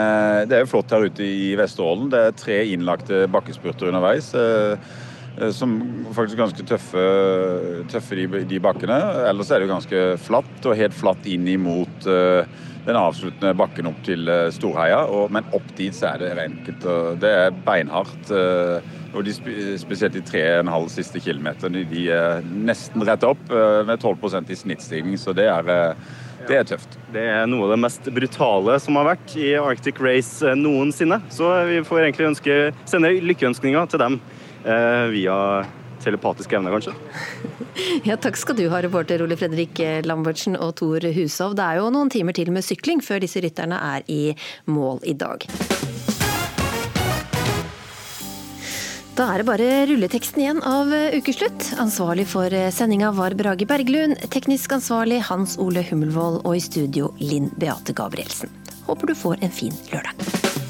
det 0.49 0.57
er 0.57 0.67
flott 0.67 0.91
her 0.91 1.05
ute 1.05 1.23
i 1.23 1.51
Vesterålen. 1.61 2.09
Det 2.11 2.23
er 2.23 2.39
tre 2.41 2.57
innlagte 2.73 3.27
bakkespurter 3.31 3.93
underveis. 3.93 4.33
Eh, 5.41 5.53
som 5.55 5.77
faktisk 6.15 6.37
er 6.37 6.45
ganske 6.45 6.67
tøffe, 6.69 7.05
tøffe 7.93 8.19
de, 8.19 8.27
de, 8.49 8.61
bakkene. 8.63 8.99
Ellers 9.31 9.51
er 9.51 9.61
det 9.61 9.69
jo 9.69 9.75
ganske 9.75 10.03
flatt, 10.27 10.57
og 10.65 10.79
helt 10.79 10.97
flatt 10.97 11.29
inn 11.31 11.47
imot 11.51 12.09
uh, 12.11 12.43
den 12.87 12.99
avsluttende 12.99 13.55
bakken 13.59 13.89
opp 13.91 14.03
til 14.07 14.29
uh, 14.31 14.49
Storheia. 14.55 15.05
Og, 15.07 15.33
men 15.35 15.49
opp 15.57 15.73
dit 15.79 15.97
så 15.97 16.13
er 16.13 16.23
det 16.25 16.35
enkelt. 16.45 16.87
og 16.87 17.19
Det 17.23 17.33
er 17.47 17.59
beinhardt. 17.67 18.31
Og 19.17 19.25
de, 19.25 19.33
spesielt 19.81 20.13
de 20.13 20.21
tre 20.27 20.43
og 20.59 20.67
en 20.67 20.75
halv 20.75 20.91
siste 20.93 21.23
kilometerne 21.25 21.87
de 21.89 22.09
er 22.13 22.45
nesten 22.45 23.05
rett 23.07 23.25
opp 23.25 23.41
med 23.49 23.97
12% 23.97 24.51
i 24.53 24.59
snittstigning. 24.61 25.17
Så 25.17 25.33
det 25.33 25.47
er 25.49 25.95
det 26.47 26.57
er 26.61 26.67
tøft. 26.69 26.97
Det 27.15 27.23
er 27.27 27.47
noe 27.51 27.67
av 27.67 27.75
det 27.75 27.81
mest 27.83 28.09
brutale 28.15 28.77
som 28.83 28.99
har 29.01 29.09
vært 29.09 29.35
i 29.41 29.49
Arctic 29.59 29.99
Race 30.03 30.55
noensinne. 30.59 31.19
Så 31.33 31.49
vi 31.67 31.81
får 31.87 32.05
egentlig 32.05 32.29
ønske, 32.31 32.59
sende 32.87 33.11
lykkeønskninger 33.25 33.89
til 33.91 34.03
dem 34.03 34.19
eh, 34.21 34.46
via 34.67 35.35
telepatiske 36.03 36.59
evner, 36.59 36.75
kanskje. 36.77 36.97
Ja, 38.09 38.15
takk 38.17 38.39
skal 38.41 38.57
du 38.57 38.63
ha, 38.73 38.79
reporter 38.81 39.21
Ole 39.21 39.37
Fredrik 39.37 39.79
Lambertsen 40.07 40.57
og 40.57 40.79
Tor 40.81 41.05
Hushov. 41.13 41.53
Det 41.59 41.65
er 41.65 41.81
jo 41.83 41.91
noen 41.93 42.09
timer 42.13 42.37
til 42.37 42.49
med 42.55 42.65
sykling 42.65 43.03
før 43.05 43.21
disse 43.21 43.43
rytterne 43.45 43.77
er 43.77 44.07
i 44.09 44.33
mål 44.73 45.03
i 45.05 45.13
dag. 45.19 45.45
Da 49.17 49.31
er 49.33 49.41
det 49.41 49.47
bare 49.49 49.69
rulleteksten 49.89 50.43
igjen 50.43 50.59
av 50.69 50.91
ukeslutt. 51.17 51.71
Ansvarlig 51.81 52.27
for 52.29 52.53
sendinga 52.53 53.15
var 53.17 53.37
Brage 53.39 53.65
Berglund, 53.69 54.21
teknisk 54.33 54.77
ansvarlig 54.77 55.23
Hans 55.31 55.57
Ole 55.57 55.87
Hummelvold 55.89 56.43
og 56.43 56.53
i 56.59 56.61
studio 56.61 57.15
Linn 57.23 57.49
Beate 57.57 57.97
Gabrielsen. 57.97 58.53
Håper 58.85 59.09
du 59.09 59.17
får 59.17 59.41
en 59.41 59.57
fin 59.57 59.73
lørdag. 59.89 60.66